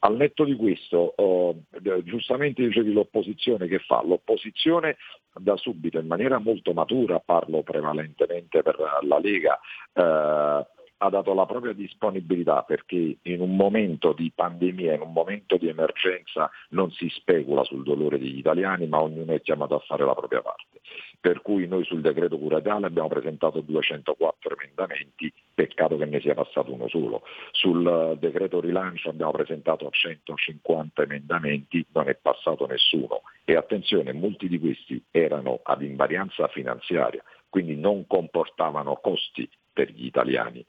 Al 0.00 0.16
netto 0.16 0.44
di 0.44 0.54
questo, 0.54 1.12
oh, 1.16 1.56
giustamente 2.04 2.62
dicevi 2.62 2.92
l'opposizione 2.92 3.66
che 3.66 3.80
fa? 3.80 4.02
L'opposizione 4.02 4.96
da 5.34 5.56
subito 5.56 5.98
in 5.98 6.06
maniera 6.06 6.38
molto 6.38 6.72
matura, 6.72 7.18
parlo 7.18 7.62
prevalentemente 7.62 8.62
per 8.62 8.78
la 9.02 9.18
Lega, 9.18 9.58
eh, 9.92 10.66
ha 10.98 11.08
dato 11.08 11.34
la 11.34 11.46
propria 11.46 11.72
disponibilità 11.72 12.62
perché 12.62 13.18
in 13.22 13.40
un 13.40 13.56
momento 13.56 14.12
di 14.12 14.30
pandemia, 14.34 14.94
in 14.94 15.00
un 15.00 15.12
momento 15.12 15.56
di 15.56 15.68
emergenza 15.68 16.50
non 16.70 16.90
si 16.92 17.08
specula 17.08 17.64
sul 17.64 17.82
dolore 17.82 18.18
degli 18.18 18.38
italiani 18.38 18.86
ma 18.86 19.02
ognuno 19.02 19.32
è 19.32 19.40
chiamato 19.40 19.74
a 19.74 19.80
fare 19.80 20.04
la 20.04 20.14
propria 20.14 20.42
parte. 20.42 20.80
Per 21.20 21.40
cui 21.40 21.66
noi 21.66 21.84
sul 21.84 22.02
decreto 22.02 22.38
cura 22.38 22.58
Italia 22.58 22.86
abbiamo 22.86 23.08
presentato 23.08 23.60
204 23.60 24.56
emendamenti, 24.58 25.32
peccato 25.54 25.96
che 25.96 26.04
ne 26.04 26.20
sia 26.20 26.34
passato 26.34 26.72
uno 26.72 26.86
solo. 26.88 27.22
Sul 27.52 28.16
decreto 28.20 28.60
rilancio 28.60 29.08
abbiamo 29.08 29.32
presentato 29.32 29.88
150 29.90 31.02
emendamenti, 31.02 31.84
non 31.92 32.08
è 32.08 32.14
passato 32.14 32.66
nessuno. 32.66 33.22
E 33.44 33.56
attenzione, 33.56 34.12
molti 34.12 34.48
di 34.48 34.58
questi 34.58 35.02
erano 35.10 35.60
ad 35.62 35.80
invarianza 35.80 36.46
finanziaria, 36.48 37.22
quindi 37.48 37.74
non 37.74 38.06
comportavano 38.06 38.96
costi 38.96 39.48
per 39.74 39.90
gli 39.90 40.06
italiani. 40.06 40.64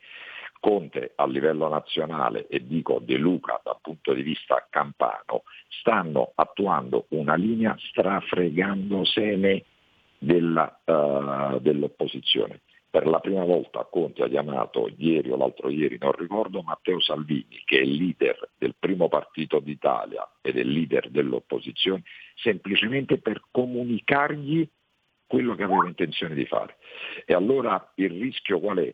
Conte 0.60 1.14
a 1.16 1.28
livello 1.28 1.70
nazionale 1.70 2.48
e 2.48 2.66
dico 2.66 3.00
De 3.00 3.18
Luca 3.18 3.62
dal 3.64 3.78
punto 3.82 4.14
di 4.14 4.24
vista 4.24 4.66
campano 4.70 5.44
stanno 5.80 6.32
attuando 6.36 7.06
una 7.10 7.36
linea 7.36 7.76
strafregandosene 7.78 9.64
della, 10.18 10.82
uh, 10.86 11.60
dell'opposizione. 11.60 12.62
Per 12.90 13.06
la 13.08 13.20
prima 13.20 13.44
volta 13.44 13.86
Conte 13.92 14.24
ha 14.24 14.30
chiamato 14.30 14.90
ieri 14.96 15.30
o 15.30 15.36
l'altro 15.36 15.70
ieri, 15.70 15.98
non 16.00 16.14
ricordo, 16.14 16.62
Matteo 16.62 17.02
Salvini, 17.02 17.62
che 17.66 17.78
è 17.78 17.82
il 17.82 17.96
leader 17.96 18.52
del 18.58 18.74
primo 18.80 19.10
partito 19.10 19.60
d'Italia 19.60 20.26
ed 20.42 20.56
è 20.58 20.62
il 20.62 20.72
leader 20.72 21.10
dell'opposizione, 21.10 22.04
semplicemente 22.36 23.18
per 23.18 23.42
comunicargli 23.52 24.68
quello 25.28 25.56
che 25.56 25.64
aveva 25.64 25.88
intenzione 25.88 26.36
di 26.36 26.46
fare. 26.46 26.78
E 27.26 27.34
allora 27.34 27.92
il 27.96 28.10
rischio 28.10 28.60
qual 28.60 28.78
è? 28.78 28.94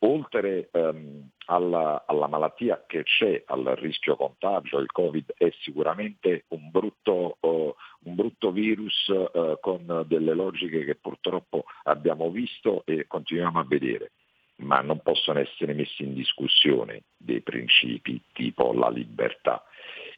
Oltre 0.00 0.70
ehm, 0.72 1.28
alla, 1.46 2.04
alla, 2.06 2.26
malattia 2.26 2.84
che 2.86 3.02
c'è, 3.02 3.42
al 3.46 3.64
rischio 3.76 4.16
contagio, 4.16 4.78
il 4.78 4.90
Covid 4.90 5.34
è 5.36 5.50
sicuramente 5.60 6.44
un 6.48 6.70
brutto, 6.70 7.36
uh, 7.40 7.74
un 8.04 8.14
brutto 8.14 8.50
virus 8.50 9.08
uh, 9.08 9.58
con 9.60 10.04
delle 10.06 10.32
logiche 10.32 10.84
che 10.84 10.94
purtroppo 10.94 11.64
abbiamo 11.82 12.30
visto 12.30 12.82
e 12.86 13.06
continuiamo 13.06 13.58
a 13.58 13.64
vedere, 13.64 14.12
ma 14.56 14.80
non 14.80 15.00
possono 15.00 15.38
essere 15.38 15.74
messi 15.74 16.02
in 16.02 16.14
discussione 16.14 17.02
dei 17.16 17.42
principi 17.42 18.22
tipo 18.32 18.72
la 18.72 18.88
libertà 18.88 19.62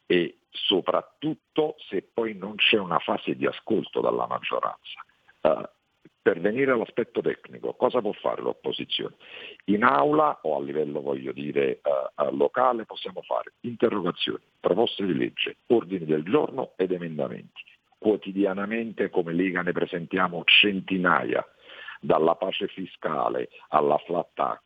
e 0.07 0.39
soprattutto 0.51 1.75
se 1.89 2.09
poi 2.13 2.35
non 2.35 2.55
c'è 2.57 2.79
una 2.79 2.99
fase 2.99 3.35
di 3.35 3.47
ascolto 3.47 4.01
dalla 4.01 4.27
maggioranza. 4.27 5.05
Uh, 5.47 5.63
per 6.27 6.41
venire 6.41 6.73
all'aspetto 6.73 7.21
tecnico, 7.21 7.75
cosa 7.75 8.01
può 8.01 8.11
fare 8.11 8.43
l'opposizione? 8.43 9.15
In 9.67 9.85
aula 9.85 10.41
o 10.43 10.57
a 10.57 10.61
livello, 10.61 11.01
voglio 11.01 11.31
dire, 11.31 11.81
uh, 11.85 12.35
locale 12.35 12.85
possiamo 12.85 13.23
fare 13.23 13.53
interrogazioni, 13.61 14.43
proposte 14.59 15.07
di 15.07 15.15
legge, 15.15 15.59
ordini 15.67 16.05
del 16.05 16.25
giorno 16.25 16.73
ed 16.75 16.91
emendamenti. 16.91 17.63
Quotidianamente 17.97 19.09
come 19.09 19.33
Lega 19.35 19.63
ne 19.63 19.71
presentiamo 19.71 20.43
centinaia 20.45 21.47
dalla 22.07 22.37
pace 22.37 22.69
fiscale 22.69 23.49
alla 23.69 23.99
flat 23.99 24.29
tax, 24.35 24.63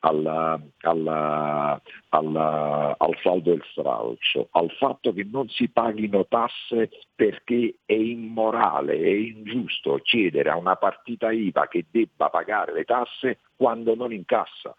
alla, 0.00 0.60
alla, 0.80 1.80
alla, 2.08 2.96
al 2.98 3.18
saldo 3.22 3.50
del 3.50 3.62
stralcio, 3.70 4.48
al 4.52 4.70
fatto 4.72 5.12
che 5.12 5.24
non 5.30 5.48
si 5.48 5.68
paghino 5.68 6.26
tasse 6.26 6.90
perché 7.14 7.76
è 7.84 7.92
immorale, 7.92 8.96
è 8.96 9.08
ingiusto 9.08 10.00
chiedere 10.02 10.50
a 10.50 10.56
una 10.56 10.76
partita 10.76 11.30
IVA 11.30 11.68
che 11.68 11.84
debba 11.90 12.30
pagare 12.30 12.72
le 12.72 12.84
tasse 12.84 13.40
quando 13.54 13.94
non 13.94 14.12
incassa. 14.12 14.74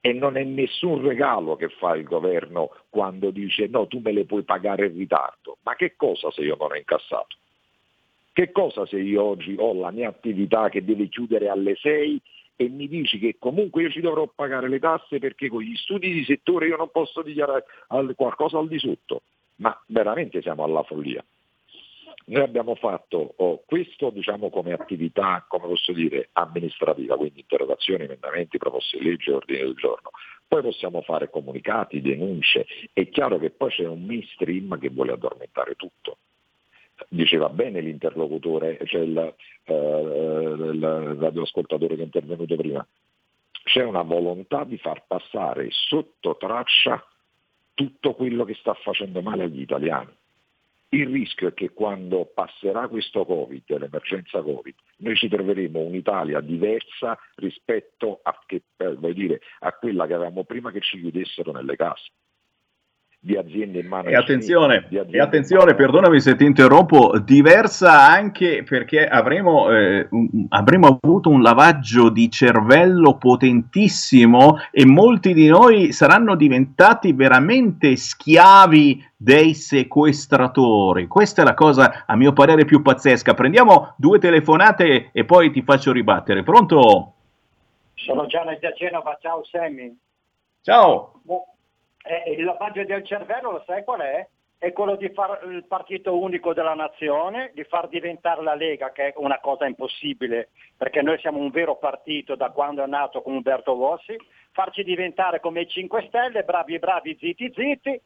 E 0.00 0.12
non 0.12 0.36
è 0.36 0.44
nessun 0.44 1.00
regalo 1.00 1.56
che 1.56 1.70
fa 1.70 1.96
il 1.96 2.04
governo 2.04 2.68
quando 2.90 3.30
dice 3.30 3.68
no, 3.68 3.86
tu 3.86 4.00
me 4.00 4.12
le 4.12 4.26
puoi 4.26 4.44
pagare 4.44 4.86
in 4.86 4.98
ritardo. 4.98 5.56
Ma 5.62 5.74
che 5.76 5.96
cosa 5.96 6.30
se 6.30 6.42
io 6.42 6.56
non 6.56 6.72
ho 6.72 6.76
incassato? 6.76 7.36
Che 8.34 8.50
cosa 8.50 8.84
se 8.84 8.98
io 8.98 9.22
oggi 9.22 9.54
ho 9.56 9.72
la 9.74 9.92
mia 9.92 10.08
attività 10.08 10.68
che 10.68 10.84
deve 10.84 11.06
chiudere 11.06 11.48
alle 11.48 11.76
6 11.76 12.20
e 12.56 12.68
mi 12.68 12.88
dici 12.88 13.20
che 13.20 13.36
comunque 13.38 13.82
io 13.82 13.90
ci 13.90 14.00
dovrò 14.00 14.26
pagare 14.26 14.68
le 14.68 14.80
tasse 14.80 15.20
perché 15.20 15.48
con 15.48 15.62
gli 15.62 15.76
studi 15.76 16.12
di 16.12 16.24
settore 16.24 16.66
io 16.66 16.76
non 16.76 16.90
posso 16.90 17.22
dichiarare 17.22 17.64
qualcosa 18.16 18.58
al 18.58 18.66
di 18.66 18.80
sotto? 18.80 19.22
Ma 19.58 19.80
veramente 19.86 20.42
siamo 20.42 20.64
alla 20.64 20.82
follia. 20.82 21.24
Noi 22.26 22.42
abbiamo 22.42 22.74
fatto 22.74 23.34
oh, 23.36 23.62
questo 23.64 24.10
diciamo, 24.10 24.50
come 24.50 24.72
attività, 24.72 25.44
come 25.46 25.68
posso 25.68 25.92
dire, 25.92 26.30
amministrativa, 26.32 27.16
quindi 27.16 27.38
interrogazioni, 27.38 28.02
emendamenti, 28.02 28.58
proposte 28.58 28.98
di 28.98 29.10
legge, 29.10 29.30
ordini 29.30 29.60
del 29.60 29.74
giorno. 29.74 30.10
Poi 30.48 30.60
possiamo 30.60 31.02
fare 31.02 31.30
comunicati, 31.30 32.00
denunce. 32.00 32.66
È 32.92 33.08
chiaro 33.10 33.38
che 33.38 33.50
poi 33.50 33.70
c'è 33.70 33.86
un 33.86 34.04
mainstream 34.04 34.76
che 34.80 34.88
vuole 34.88 35.12
addormentare 35.12 35.76
tutto 35.76 36.16
diceva 37.08 37.48
bene 37.48 37.80
l'interlocutore, 37.80 38.78
cioè 38.84 39.02
il, 39.02 39.34
eh, 39.64 39.74
il 39.74 41.16
radioascoltatore 41.18 41.96
che 41.96 42.02
è 42.02 42.04
intervenuto 42.04 42.56
prima, 42.56 42.86
c'è 43.64 43.82
una 43.82 44.02
volontà 44.02 44.64
di 44.64 44.76
far 44.78 45.04
passare 45.06 45.68
sotto 45.70 46.36
traccia 46.36 47.04
tutto 47.72 48.14
quello 48.14 48.44
che 48.44 48.54
sta 48.54 48.74
facendo 48.74 49.22
male 49.22 49.44
agli 49.44 49.60
italiani. 49.60 50.12
Il 50.90 51.08
rischio 51.08 51.48
è 51.48 51.54
che 51.54 51.70
quando 51.70 52.30
passerà 52.32 52.86
questo 52.86 53.24
Covid, 53.24 53.78
l'emergenza 53.78 54.40
Covid, 54.42 54.74
noi 54.98 55.16
ci 55.16 55.28
troveremo 55.28 55.80
un'Italia 55.80 56.40
diversa 56.40 57.18
rispetto 57.36 58.20
a, 58.22 58.38
che, 58.46 58.62
eh, 58.76 58.96
dire, 59.12 59.40
a 59.60 59.72
quella 59.72 60.06
che 60.06 60.14
avevamo 60.14 60.44
prima 60.44 60.70
che 60.70 60.80
ci 60.80 61.00
chiudessero 61.00 61.50
nelle 61.50 61.74
case 61.74 62.12
di 63.24 63.36
aziende 63.38 63.80
in 63.80 63.86
mano. 63.86 64.10
E 64.10 64.14
attenzione, 64.14 64.86
e 64.90 65.18
attenzione 65.18 65.74
perdonami 65.74 66.20
se 66.20 66.36
ti 66.36 66.44
interrompo, 66.44 67.18
diversa 67.18 68.06
anche 68.06 68.62
perché 68.68 69.06
avremo, 69.06 69.70
eh, 69.70 70.06
un, 70.10 70.44
avremo 70.50 70.98
avuto 71.00 71.30
un 71.30 71.40
lavaggio 71.40 72.10
di 72.10 72.30
cervello 72.30 73.16
potentissimo 73.16 74.58
e 74.70 74.84
molti 74.84 75.32
di 75.32 75.46
noi 75.46 75.92
saranno 75.92 76.34
diventati 76.34 77.14
veramente 77.14 77.96
schiavi 77.96 79.02
dei 79.16 79.54
sequestratori. 79.54 81.06
Questa 81.06 81.40
è 81.40 81.44
la 81.46 81.54
cosa, 81.54 82.04
a 82.04 82.14
mio 82.16 82.34
parere, 82.34 82.66
più 82.66 82.82
pazzesca. 82.82 83.32
Prendiamo 83.32 83.94
due 83.96 84.18
telefonate 84.18 85.08
e 85.12 85.24
poi 85.24 85.50
ti 85.50 85.62
faccio 85.62 85.92
ribattere. 85.92 86.42
Pronto? 86.42 87.12
Sono 87.94 88.26
Gianni 88.26 88.58
da 88.60 88.72
Genova, 88.72 89.16
ciao 89.18 89.42
Sammy. 89.44 89.96
Ciao. 90.60 91.22
Eh, 92.06 92.32
il 92.32 92.44
lavaggio 92.44 92.84
del 92.84 93.04
cervello, 93.04 93.50
lo 93.50 93.62
sai 93.66 93.82
qual 93.82 94.00
è? 94.00 94.28
È 94.58 94.72
quello 94.72 94.94
di 94.96 95.08
fare 95.10 95.46
il 95.46 95.64
partito 95.64 96.18
unico 96.18 96.52
della 96.52 96.74
nazione, 96.74 97.50
di 97.54 97.64
far 97.64 97.88
diventare 97.88 98.42
la 98.42 98.54
Lega, 98.54 98.92
che 98.92 99.08
è 99.08 99.12
una 99.16 99.40
cosa 99.40 99.66
impossibile, 99.66 100.50
perché 100.76 101.00
noi 101.00 101.18
siamo 101.18 101.38
un 101.38 101.50
vero 101.50 101.76
partito 101.76 102.34
da 102.34 102.50
quando 102.50 102.84
è 102.84 102.86
nato 102.86 103.22
con 103.22 103.34
Umberto 103.34 103.74
Vossi, 103.74 104.16
farci 104.52 104.84
diventare 104.84 105.40
come 105.40 105.62
i 105.62 105.68
5 105.68 106.04
Stelle, 106.08 106.44
bravi 106.44 106.78
bravi, 106.78 107.16
zitti 107.18 107.52
zitti, 107.54 108.00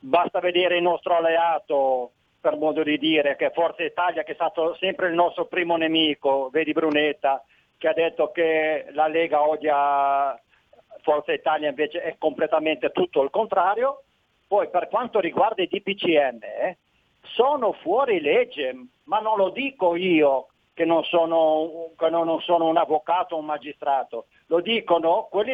basta 0.00 0.40
vedere 0.40 0.76
il 0.76 0.82
nostro 0.82 1.16
alleato, 1.16 2.12
per 2.40 2.56
modo 2.56 2.82
di 2.82 2.98
dire, 2.98 3.36
che 3.36 3.46
è 3.46 3.52
Forza 3.52 3.82
Italia, 3.82 4.22
che 4.22 4.32
è 4.32 4.34
stato 4.34 4.76
sempre 4.76 5.08
il 5.08 5.14
nostro 5.14 5.46
primo 5.46 5.76
nemico, 5.76 6.50
vedi 6.52 6.72
Brunetta, 6.72 7.42
che 7.78 7.88
ha 7.88 7.94
detto 7.94 8.30
che 8.32 8.86
la 8.90 9.06
Lega 9.06 9.48
odia 9.48 10.38
Forza 11.04 11.32
Italia 11.32 11.68
invece 11.68 12.00
è 12.02 12.16
completamente 12.18 12.90
tutto 12.90 13.22
il 13.22 13.30
contrario. 13.30 14.02
Poi 14.48 14.68
per 14.70 14.88
quanto 14.88 15.20
riguarda 15.20 15.62
i 15.62 15.68
DPCM, 15.68 16.38
eh, 16.42 16.78
sono 17.20 17.72
fuori 17.74 18.20
legge, 18.20 18.74
ma 19.04 19.20
non 19.20 19.36
lo 19.36 19.50
dico 19.50 19.96
io 19.96 20.48
che 20.72 20.84
non 20.84 21.04
sono, 21.04 21.90
che 21.96 22.08
non 22.08 22.40
sono 22.40 22.66
un 22.66 22.76
avvocato 22.76 23.36
o 23.36 23.38
un 23.38 23.44
magistrato, 23.44 24.26
lo 24.46 24.60
dicono 24.60 25.28
quelli 25.30 25.52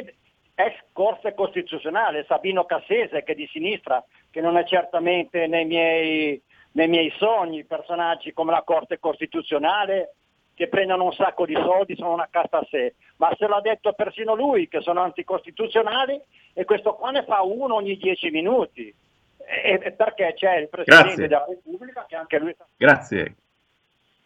ex 0.54 0.74
Corte 0.92 1.34
Costituzionale, 1.34 2.24
Sabino 2.26 2.64
Cassese 2.64 3.22
che 3.22 3.32
è 3.32 3.34
di 3.34 3.48
sinistra, 3.48 4.02
che 4.30 4.40
non 4.40 4.56
è 4.56 4.64
certamente 4.64 5.46
nei 5.46 5.64
miei, 5.64 6.40
nei 6.72 6.88
miei 6.88 7.12
sogni, 7.16 7.64
personaggi 7.64 8.32
come 8.32 8.52
la 8.52 8.62
Corte 8.62 8.98
Costituzionale 8.98 10.14
che 10.60 10.68
prendono 10.68 11.04
un 11.04 11.12
sacco 11.14 11.46
di 11.46 11.54
soldi, 11.54 11.96
sono 11.96 12.12
una 12.12 12.28
casta 12.30 12.58
a 12.58 12.66
sé, 12.68 12.92
ma 13.16 13.34
se 13.38 13.46
l'ha 13.46 13.62
detto 13.62 13.94
persino 13.94 14.34
lui 14.34 14.68
che 14.68 14.82
sono 14.82 15.00
anticostituzionali 15.00 16.20
e 16.52 16.66
questo 16.66 16.96
qua 16.96 17.10
ne 17.10 17.24
fa 17.24 17.40
uno 17.40 17.76
ogni 17.76 17.96
dieci 17.96 18.28
minuti. 18.28 18.94
E, 19.38 19.94
perché 19.96 20.34
c'è 20.36 20.56
il 20.56 20.68
Presidente 20.68 21.04
Grazie. 21.04 21.28
della 21.28 21.46
Repubblica 21.48 22.04
che 22.06 22.14
anche 22.14 22.38
lui... 22.38 22.54
Grazie. 22.76 23.36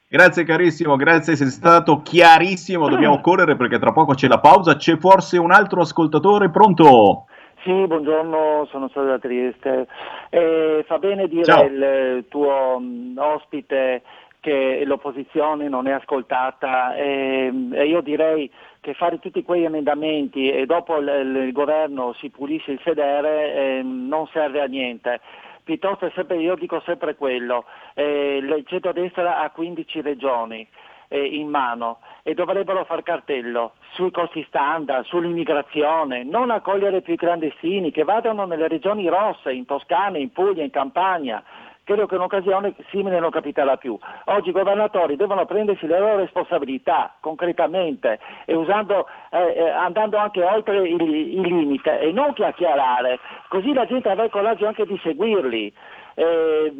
Grazie 0.09 0.43
carissimo, 0.43 0.97
grazie, 0.97 1.37
sei 1.37 1.47
stato 1.47 2.03
chiarissimo, 2.03 2.89
dobbiamo 2.89 3.21
correre 3.21 3.55
perché 3.55 3.79
tra 3.79 3.93
poco 3.93 4.15
c'è 4.15 4.27
la 4.27 4.41
pausa, 4.41 4.75
c'è 4.75 4.97
forse 4.97 5.39
un 5.39 5.53
altro 5.53 5.83
ascoltatore 5.83 6.51
pronto? 6.51 7.27
Sì, 7.63 7.87
buongiorno, 7.87 8.67
sono 8.71 8.89
stato 8.89 9.07
da 9.07 9.19
Trieste. 9.21 9.87
Eh, 10.31 10.85
fa 10.87 10.99
bene 10.99 11.29
dire 11.29 11.45
Ciao. 11.45 11.65
il 11.65 12.25
tuo 12.29 12.79
mh, 12.79 13.15
ospite 13.19 14.03
che 14.45 14.85
l'opposizione 14.85 15.71
non 15.71 15.87
è 15.87 15.93
ascoltata 15.93 16.95
e, 16.97 17.51
e 17.73 17.87
io 17.87 18.03
direi 18.03 18.51
che 18.83 18.93
fare 18.93 19.19
tutti 19.19 19.43
quegli 19.43 19.65
emendamenti 19.65 20.51
e 20.51 20.67
dopo 20.67 20.99
il, 20.99 21.09
il 21.47 21.53
governo 21.53 22.13
si 22.13 22.29
pulisce 22.29 22.73
il 22.73 22.81
sedere 22.85 23.55
eh, 23.55 23.83
non 23.83 24.29
serve 24.35 24.61
a 24.61 24.67
niente. 24.67 25.21
Piuttosto 25.65 26.11
sempre, 26.15 26.37
io 26.37 26.57
dico 26.57 26.83
sempre 26.85 27.15
quello, 27.15 27.65
eh, 27.95 28.37
il 28.37 28.65
centrodestra 28.67 29.41
ha 29.41 29.49
15 29.49 30.03
regioni 30.03 30.69
eh, 31.09 31.25
in 31.25 31.49
mano 31.49 32.01
e 32.23 32.35
dovrebbero 32.35 32.85
far 32.85 33.03
cartello 33.03 33.73
sui 33.95 34.11
costi 34.11 34.45
standard, 34.47 35.07
sull'immigrazione, 35.07 36.23
non 36.23 36.51
accogliere 36.51 37.01
più 37.01 37.15
i 37.15 37.17
clandestini, 37.17 37.91
che 37.93 38.05
vadano 38.05 38.45
nelle 38.45 38.69
regioni 38.69 39.09
rosse, 39.09 39.53
in 39.53 39.65
Toscana, 39.65 40.19
in 40.19 40.33
Puglia, 40.33 40.63
in 40.63 40.71
Campania, 40.71 41.43
credo 41.85 42.07
che 42.07 42.17
un'occasione 42.17 42.75
simile 42.91 43.21
non 43.21 43.31
capiterà 43.31 43.77
più. 43.77 43.97
Oggi 44.25 44.49
i 44.49 44.53
governatori 44.53 45.17
devono 45.17 45.45
prendersi 45.45 45.87
le 45.87 45.99
loro 45.99 46.17
responsabilità 46.17 47.15
concretamente 47.21 48.19
e 48.47 48.55
usando, 48.55 49.07
eh, 49.31 49.55
eh, 49.55 49.69
andando 49.69 50.17
anche 50.17 50.43
oltre 50.43 50.89
il, 50.89 51.01
il, 51.01 51.41
limite 51.41 52.01
e 52.01 52.11
non 52.13 52.33
chiacchierare, 52.33 53.19
così 53.49 53.73
la 53.73 53.87
gente 53.87 54.09
avrà 54.09 54.25
il 54.25 54.31
coraggio 54.31 54.67
anche 54.67 54.87
di 54.87 54.99
seguirli. 55.03 55.73
Eh, 56.17 56.73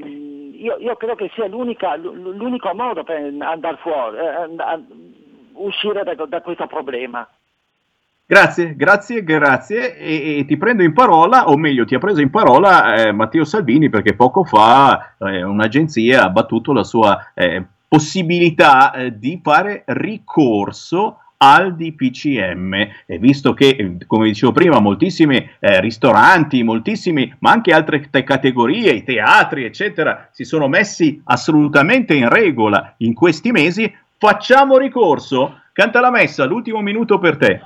io, 0.57 0.77
io, 0.79 0.97
credo 0.97 1.15
che 1.17 1.31
sia 1.35 1.47
l'unico 1.47 2.75
modo 2.75 3.03
per 3.05 3.35
andare 3.41 3.77
fuori, 3.77 4.17
eh, 4.17 4.85
uscire 5.55 6.03
da, 6.05 6.15
da 6.15 6.41
questo 6.41 6.67
problema. 6.67 7.29
Grazie, 8.27 8.75
grazie, 8.75 9.23
grazie. 9.23 9.99
E, 9.99 10.39
e, 10.39 10.45
ti 10.47 10.57
prendo 10.57 10.83
in 10.83 10.95
parola, 10.95 11.51
o 11.51 11.59
meglio, 11.59 11.85
ti 11.85 11.95
ha 11.95 11.99
preso 11.99 12.23
in 12.23 12.31
parola 12.31 12.95
eh, 12.95 13.13
Matteo 13.13 13.45
Salvini 13.45 13.91
perché 13.91 14.15
poco 14.15 14.45
fa 14.45 15.15
eh, 15.19 15.43
un'agenzia 15.43 16.25
ha 16.25 16.31
battuto 16.31 16.73
la 16.73 16.85
sua 16.85 17.33
eh, 17.35 17.63
possibilità 17.87 18.93
eh, 18.93 19.19
di 19.19 19.41
fare 19.43 19.83
ricorso 19.89 21.19
al 21.37 21.77
DPCM 21.77 22.75
e 23.05 23.19
visto 23.19 23.53
che, 23.53 23.99
come 24.07 24.29
dicevo 24.29 24.53
prima, 24.53 24.81
moltissimi 24.81 25.37
eh, 25.59 25.81
ristoranti, 25.81 26.63
moltissimi, 26.63 27.31
ma 27.41 27.51
anche 27.51 27.75
altre 27.75 28.09
te- 28.09 28.25
categorie, 28.25 28.93
i 28.93 29.05
teatri, 29.05 29.65
eccetera, 29.65 30.29
si 30.33 30.45
sono 30.45 30.67
messi 30.67 31.21
assolutamente 31.25 32.15
in 32.15 32.31
regola 32.31 32.95
in 32.99 33.13
questi 33.13 33.51
mesi, 33.51 33.93
facciamo 34.17 34.79
ricorso. 34.79 35.61
Canta 35.75 36.01
la 36.01 36.11
messa, 36.11 36.45
l'ultimo 36.47 36.81
minuto 36.81 37.19
per 37.19 37.37
te. 37.37 37.61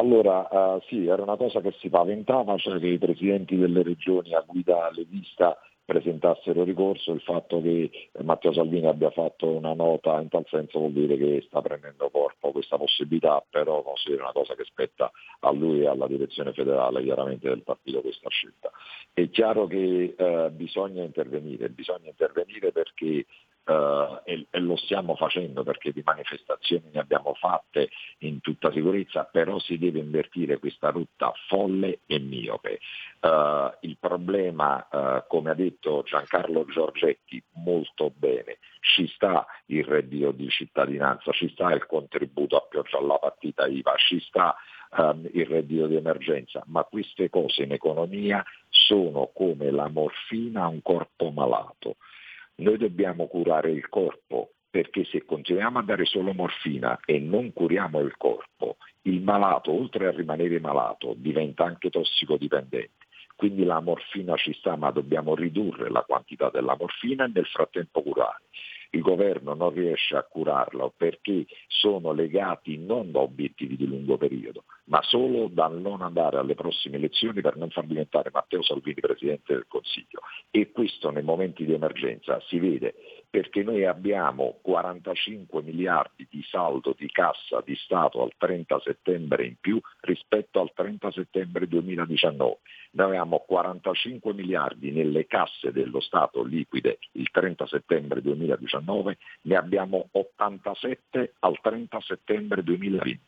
Allora, 0.00 0.48
uh, 0.50 0.80
sì, 0.86 1.06
era 1.06 1.20
una 1.20 1.36
cosa 1.36 1.60
che 1.60 1.74
si 1.78 1.90
paventava, 1.90 2.56
cioè 2.56 2.78
che 2.78 2.86
i 2.86 2.96
presidenti 2.96 3.54
delle 3.54 3.82
regioni 3.82 4.32
a 4.32 4.42
guida 4.46 4.90
leghista 4.94 5.58
presentassero 5.84 6.64
ricorso, 6.64 7.12
il 7.12 7.20
fatto 7.20 7.60
che 7.60 7.90
Matteo 8.22 8.54
Salvini 8.54 8.86
abbia 8.86 9.10
fatto 9.10 9.48
una 9.48 9.74
nota 9.74 10.18
in 10.20 10.28
tal 10.28 10.46
senso 10.48 10.78
vuol 10.78 10.92
dire 10.92 11.18
che 11.18 11.44
sta 11.46 11.60
prendendo 11.60 12.08
corpo 12.08 12.50
questa 12.50 12.78
possibilità, 12.78 13.44
però 13.50 13.82
considero 13.82 14.22
una 14.22 14.32
cosa 14.32 14.54
che 14.54 14.64
spetta 14.64 15.10
a 15.40 15.52
lui 15.52 15.80
e 15.82 15.88
alla 15.88 16.06
direzione 16.06 16.54
federale 16.54 17.02
chiaramente 17.02 17.48
del 17.48 17.62
partito 17.62 18.00
questa 18.00 18.30
scelta. 18.30 18.70
È 19.12 19.28
chiaro 19.28 19.66
che 19.66 20.14
uh, 20.16 20.50
bisogna 20.50 21.02
intervenire, 21.02 21.68
bisogna 21.68 22.08
intervenire 22.08 22.72
perché 22.72 23.26
Uh, 23.62 24.18
e, 24.24 24.46
e, 24.50 24.58
lo 24.58 24.74
stiamo 24.74 25.14
facendo 25.14 25.62
perché 25.62 25.92
di 25.92 26.02
manifestazioni 26.04 26.90
ne 26.92 26.98
abbiamo 26.98 27.34
fatte 27.34 27.90
in 28.18 28.40
tutta 28.40 28.72
sicurezza, 28.72 29.24
però 29.24 29.60
si 29.60 29.78
deve 29.78 30.00
invertire 30.00 30.58
questa 30.58 30.90
rotta 30.90 31.32
folle 31.46 32.00
e 32.06 32.18
miope. 32.18 32.80
Uh, 33.20 33.70
il 33.82 33.96
problema, 34.00 34.88
uh, 34.90 35.24
come 35.28 35.50
ha 35.50 35.54
detto 35.54 36.02
Giancarlo 36.04 36.64
Giorgetti 36.64 37.40
molto 37.62 38.10
bene, 38.16 38.58
ci 38.80 39.06
sta 39.08 39.46
il 39.66 39.84
reddito 39.84 40.32
di 40.32 40.48
cittadinanza, 40.48 41.30
ci 41.32 41.48
sta 41.50 41.72
il 41.72 41.86
contributo 41.86 42.56
a 42.56 42.66
pioggia 42.68 42.98
alla 42.98 43.18
partita 43.18 43.66
IVA, 43.66 43.94
ci 43.96 44.18
sta 44.20 44.56
um, 44.96 45.28
il 45.32 45.46
reddito 45.46 45.86
di 45.86 45.96
emergenza, 45.96 46.62
ma 46.66 46.82
queste 46.84 47.28
cose 47.30 47.62
in 47.62 47.72
economia 47.72 48.44
sono 48.68 49.30
come 49.32 49.70
la 49.70 49.88
morfina 49.88 50.64
a 50.64 50.68
un 50.68 50.82
corpo 50.82 51.30
malato. 51.30 51.96
Noi 52.60 52.76
dobbiamo 52.76 53.26
curare 53.26 53.70
il 53.70 53.88
corpo 53.88 54.52
perché 54.68 55.04
se 55.04 55.24
continuiamo 55.24 55.78
a 55.78 55.82
dare 55.82 56.04
solo 56.04 56.34
morfina 56.34 57.00
e 57.04 57.18
non 57.18 57.52
curiamo 57.52 58.00
il 58.00 58.14
corpo, 58.16 58.76
il 59.02 59.22
malato, 59.22 59.72
oltre 59.72 60.06
a 60.06 60.10
rimanere 60.10 60.60
malato, 60.60 61.14
diventa 61.16 61.64
anche 61.64 61.90
tossicodipendente. 61.90 62.90
quindi 63.34 63.64
la 63.64 63.80
morfina 63.80 64.36
ci 64.36 64.52
sta, 64.52 64.76
ma 64.76 64.90
dobbiamo 64.90 65.34
ridurre 65.34 65.90
la 65.90 66.02
quantità 66.02 66.50
della 66.50 66.76
morfina 66.78 67.24
e 67.24 67.30
nel 67.32 67.46
frattempo 67.46 68.02
curare 68.02 68.42
il 68.90 69.02
governo 69.02 69.54
non 69.54 69.70
riesce 69.70 70.16
a 70.16 70.22
curarlo 70.22 70.92
perché 70.96 71.46
sono 71.66 72.12
legati 72.12 72.76
non 72.78 73.10
da 73.10 73.20
obiettivi 73.20 73.76
di 73.76 73.86
lungo 73.86 74.16
periodo, 74.16 74.64
ma 74.84 75.00
solo 75.02 75.48
dal 75.48 75.80
non 75.80 76.02
andare 76.02 76.38
alle 76.38 76.54
prossime 76.54 76.96
elezioni 76.96 77.40
per 77.40 77.56
non 77.56 77.70
far 77.70 77.86
diventare 77.86 78.30
Matteo 78.32 78.62
Salvini 78.62 79.00
Presidente 79.00 79.54
del 79.54 79.66
Consiglio. 79.68 80.20
E 80.50 80.72
questo 80.72 81.10
nei 81.10 81.22
momenti 81.22 81.64
di 81.64 81.72
emergenza 81.72 82.40
si 82.46 82.58
vede 82.58 82.94
perché 83.30 83.62
noi 83.62 83.84
abbiamo 83.84 84.58
45 84.60 85.62
miliardi 85.62 86.26
di 86.28 86.42
saldo 86.42 86.96
di 86.98 87.08
cassa 87.10 87.62
di 87.64 87.76
Stato 87.76 88.22
al 88.22 88.32
30 88.36 88.80
settembre 88.80 89.46
in 89.46 89.54
più 89.60 89.80
rispetto 90.00 90.60
al 90.60 90.72
30 90.74 91.12
settembre 91.12 91.68
2019. 91.68 92.58
Noi 92.92 93.06
abbiamo 93.06 93.44
45 93.46 94.34
miliardi 94.34 94.90
nelle 94.90 95.26
casse 95.26 95.70
dello 95.70 96.00
Stato 96.00 96.42
liquide 96.42 96.98
il 97.12 97.30
30 97.30 97.66
settembre 97.68 98.20
2019, 98.20 99.18
ne 99.42 99.56
abbiamo 99.56 100.08
87 100.10 101.34
al 101.38 101.58
30 101.60 102.00
settembre 102.00 102.64
2020. 102.64 103.20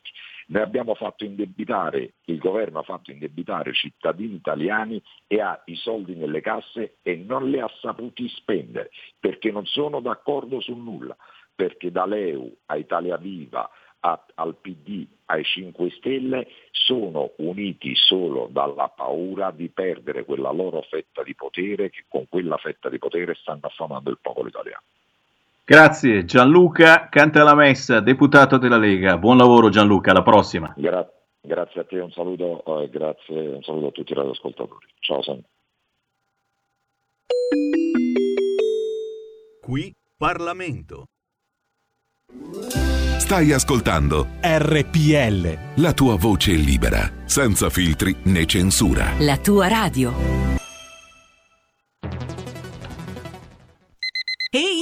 Noi 0.48 0.62
abbiamo 0.62 0.94
fatto 0.94 1.24
indebitare, 1.24 2.14
il 2.24 2.38
governo 2.38 2.81
ha 2.81 2.83
fatto 2.83 3.11
indebitare 3.11 3.72
cittadini 3.72 4.35
italiani 4.35 5.02
e 5.26 5.40
ha 5.40 5.61
i 5.66 5.76
soldi 5.76 6.14
nelle 6.14 6.40
casse 6.40 6.96
e 7.02 7.16
non 7.16 7.48
li 7.50 7.61
ha 7.61 7.70
saputi 7.81 8.28
spendere 8.28 8.90
perché 9.18 9.50
non 9.50 9.66
sono 9.66 10.00
d'accordo 10.00 10.61
su 10.61 10.74
nulla, 10.74 11.16
perché 11.55 11.90
da 11.90 12.07
Leu 12.07 12.55
a 12.66 12.76
Italia 12.76 13.16
Viva 13.16 13.68
a, 14.00 14.24
al 14.35 14.57
PD, 14.57 15.07
ai 15.26 15.44
5 15.44 15.90
Stelle, 15.90 16.48
sono 16.70 17.33
uniti 17.37 17.94
solo 17.94 18.48
dalla 18.50 18.88
paura 18.88 19.50
di 19.52 19.68
perdere 19.68 20.24
quella 20.24 20.50
loro 20.50 20.83
fetta 20.83 21.22
di 21.22 21.35
potere 21.35 21.90
che 21.90 22.05
con 22.09 22.26
quella 22.28 22.57
fetta 22.57 22.88
di 22.88 22.98
potere 22.98 23.35
stanno 23.35 23.61
affamando 23.62 24.11
il 24.11 24.18
popolo 24.20 24.48
italiano. 24.48 24.83
Grazie 25.72 26.26
Gianluca 26.26 27.08
Cantalamessa, 27.08 28.00
deputato 28.00 28.58
della 28.58 28.76
Lega. 28.76 29.16
Buon 29.16 29.38
lavoro 29.38 29.70
Gianluca, 29.70 30.11
alla 30.11 30.20
prossima. 30.20 30.70
Gra- 30.76 31.11
grazie 31.40 31.80
a 31.80 31.85
te, 31.85 31.98
un 31.98 32.11
saluto, 32.11 32.82
eh, 32.82 32.90
grazie, 32.90 33.54
un 33.54 33.62
saluto 33.62 33.87
a 33.87 33.90
tutti 33.90 34.12
i 34.12 34.14
radioascoltatori. 34.14 34.87
Ciao 34.98 35.22
Sam. 35.22 35.40
Qui 39.62 39.94
Parlamento. 40.14 41.06
Stai 43.16 43.52
ascoltando 43.52 44.26
RPL. 44.42 45.80
La 45.82 45.94
tua 45.94 46.16
voce 46.18 46.52
libera, 46.52 47.00
senza 47.24 47.70
filtri 47.70 48.14
né 48.24 48.44
censura. 48.44 49.14
La 49.20 49.38
tua 49.38 49.68
radio. 49.68 50.12
Ehi, 54.54 54.82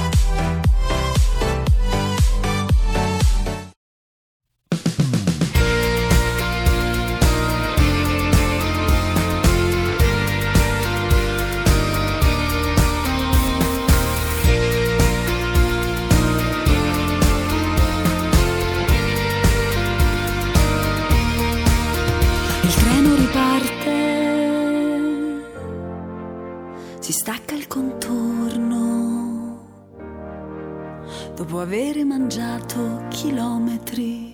Dopo 31.51 31.63
aver 31.63 32.05
mangiato 32.05 33.07
chilometri 33.09 34.33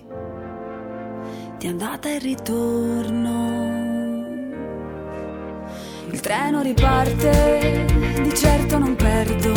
di 1.58 1.66
andata 1.66 2.08
e 2.08 2.18
ritorno. 2.18 4.14
Il 6.12 6.20
treno 6.20 6.62
riparte, 6.62 7.86
di 8.22 8.32
certo 8.36 8.78
non 8.78 8.94
perdo 8.94 9.52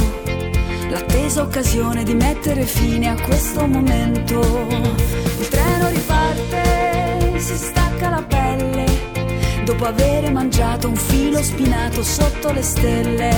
l'attesa 0.89 1.43
occasione 1.43 2.03
di 2.03 2.15
mettere 2.15 2.63
fine 2.63 3.09
a 3.09 3.21
questo 3.21 3.67
momento. 3.67 4.39
Il 4.39 5.47
treno 5.47 5.87
riparte, 5.89 7.37
si 7.37 7.55
stacca 7.55 8.09
la 8.09 8.23
pelle, 8.23 8.85
dopo 9.65 9.85
aver 9.85 10.31
mangiato 10.31 10.87
un 10.87 10.95
filo 10.95 11.39
spinato 11.43 12.01
sotto 12.01 12.51
le 12.53 12.63
stelle. 12.63 13.29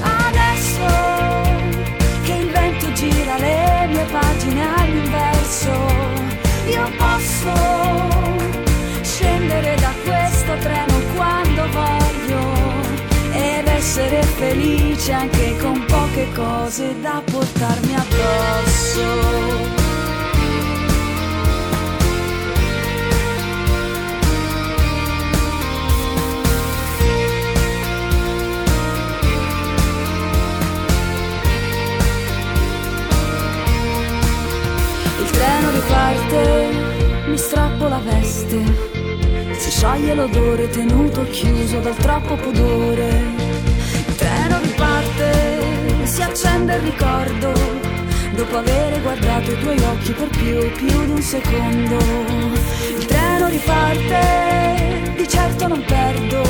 Adesso 0.00 1.15
pagine 4.18 4.62
all'inverso, 4.76 5.72
io 6.68 6.90
posso 6.96 7.52
scendere 9.02 9.74
da 9.76 9.92
questo 10.04 10.56
treno 10.58 10.94
quando 11.14 11.62
voglio 11.70 12.40
ed 13.32 13.66
essere 13.66 14.22
felice 14.22 15.12
anche 15.12 15.56
con 15.58 15.84
poche 15.86 16.28
cose 16.32 16.94
da 17.00 17.22
portarmi 17.24 17.94
addosso. 17.94 19.85
Riparte, 36.06 36.68
mi 37.28 37.36
strappo 37.36 37.88
la 37.88 37.98
veste, 37.98 38.62
si 39.58 39.70
scioglie 39.70 40.14
l'odore 40.14 40.68
tenuto 40.68 41.24
chiuso 41.30 41.80
dal 41.80 41.96
troppo 41.96 42.36
pudore. 42.36 43.08
Il 44.06 44.14
treno 44.14 44.60
riparte, 44.62 46.04
si 46.04 46.22
accende 46.22 46.76
il 46.76 46.82
ricordo, 46.82 47.52
dopo 48.34 48.56
aver 48.58 49.02
guardato 49.02 49.50
i 49.50 49.58
tuoi 49.58 49.78
occhi 49.78 50.12
per 50.12 50.28
più, 50.28 50.70
più 50.72 51.04
di 51.04 51.10
un 51.10 51.22
secondo. 51.22 51.96
Il 52.98 53.06
treno 53.06 53.48
riparte, 53.48 55.12
di 55.16 55.28
certo 55.28 55.66
non 55.66 55.84
perdo 55.84 56.42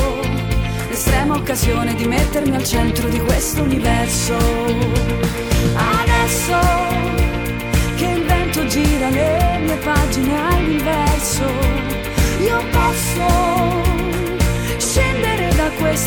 l'estrema 0.89 1.35
occasione 1.35 1.95
di 1.95 2.05
mettermi 2.05 2.55
al 2.55 2.63
centro 2.63 3.07
di 3.09 3.19
questo 3.19 3.63
universo. 3.63 4.35
Adesso 5.75 6.97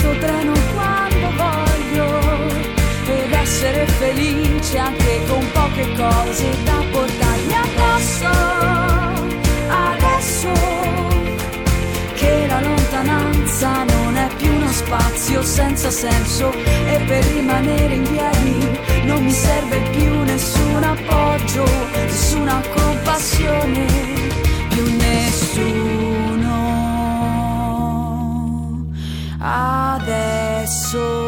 questo 0.00 0.18
treno 0.18 0.52
quando 0.72 1.30
voglio 1.36 2.18
ed 3.06 3.32
essere 3.32 3.86
felice 3.86 4.78
anche 4.78 5.20
con 5.28 5.44
poche 5.52 5.92
cose 5.94 6.48
da 6.64 6.82
portarmi 6.90 7.54
addosso. 7.54 8.28
Adesso 9.68 10.52
che 12.14 12.46
la 12.46 12.60
lontananza 12.60 13.84
non 13.84 14.16
è 14.16 14.28
più 14.36 14.52
uno 14.54 14.70
spazio 14.70 15.42
senza 15.42 15.90
senso 15.90 16.50
e 16.52 17.02
per 17.06 17.24
rimanere 17.24 17.94
in 17.94 18.02
piedi 18.02 18.80
non 19.04 19.22
mi 19.22 19.32
serve 19.32 19.80
più 19.90 20.22
nessun 20.22 20.82
appoggio, 20.82 21.64
nessuna 21.94 22.62
compassione, 22.72 23.86
adesso. 29.40 31.19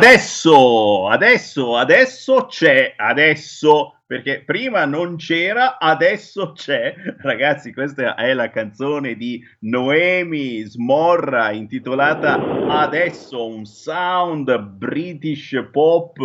Adesso, 0.00 1.08
adesso, 1.08 1.76
adesso 1.76 2.46
c'è, 2.46 2.94
adesso, 2.96 3.96
perché 4.06 4.42
prima 4.46 4.86
non 4.86 5.16
c'era, 5.16 5.76
adesso 5.78 6.52
c'è. 6.52 6.94
Ragazzi, 7.20 7.70
questa 7.70 8.14
è 8.14 8.32
la 8.32 8.48
canzone 8.48 9.14
di 9.14 9.44
Noemi 9.58 10.62
Smorra 10.62 11.52
intitolata 11.52 12.40
Adesso, 12.66 13.46
un 13.46 13.66
sound 13.66 14.58
British 14.58 15.68
pop, 15.70 16.18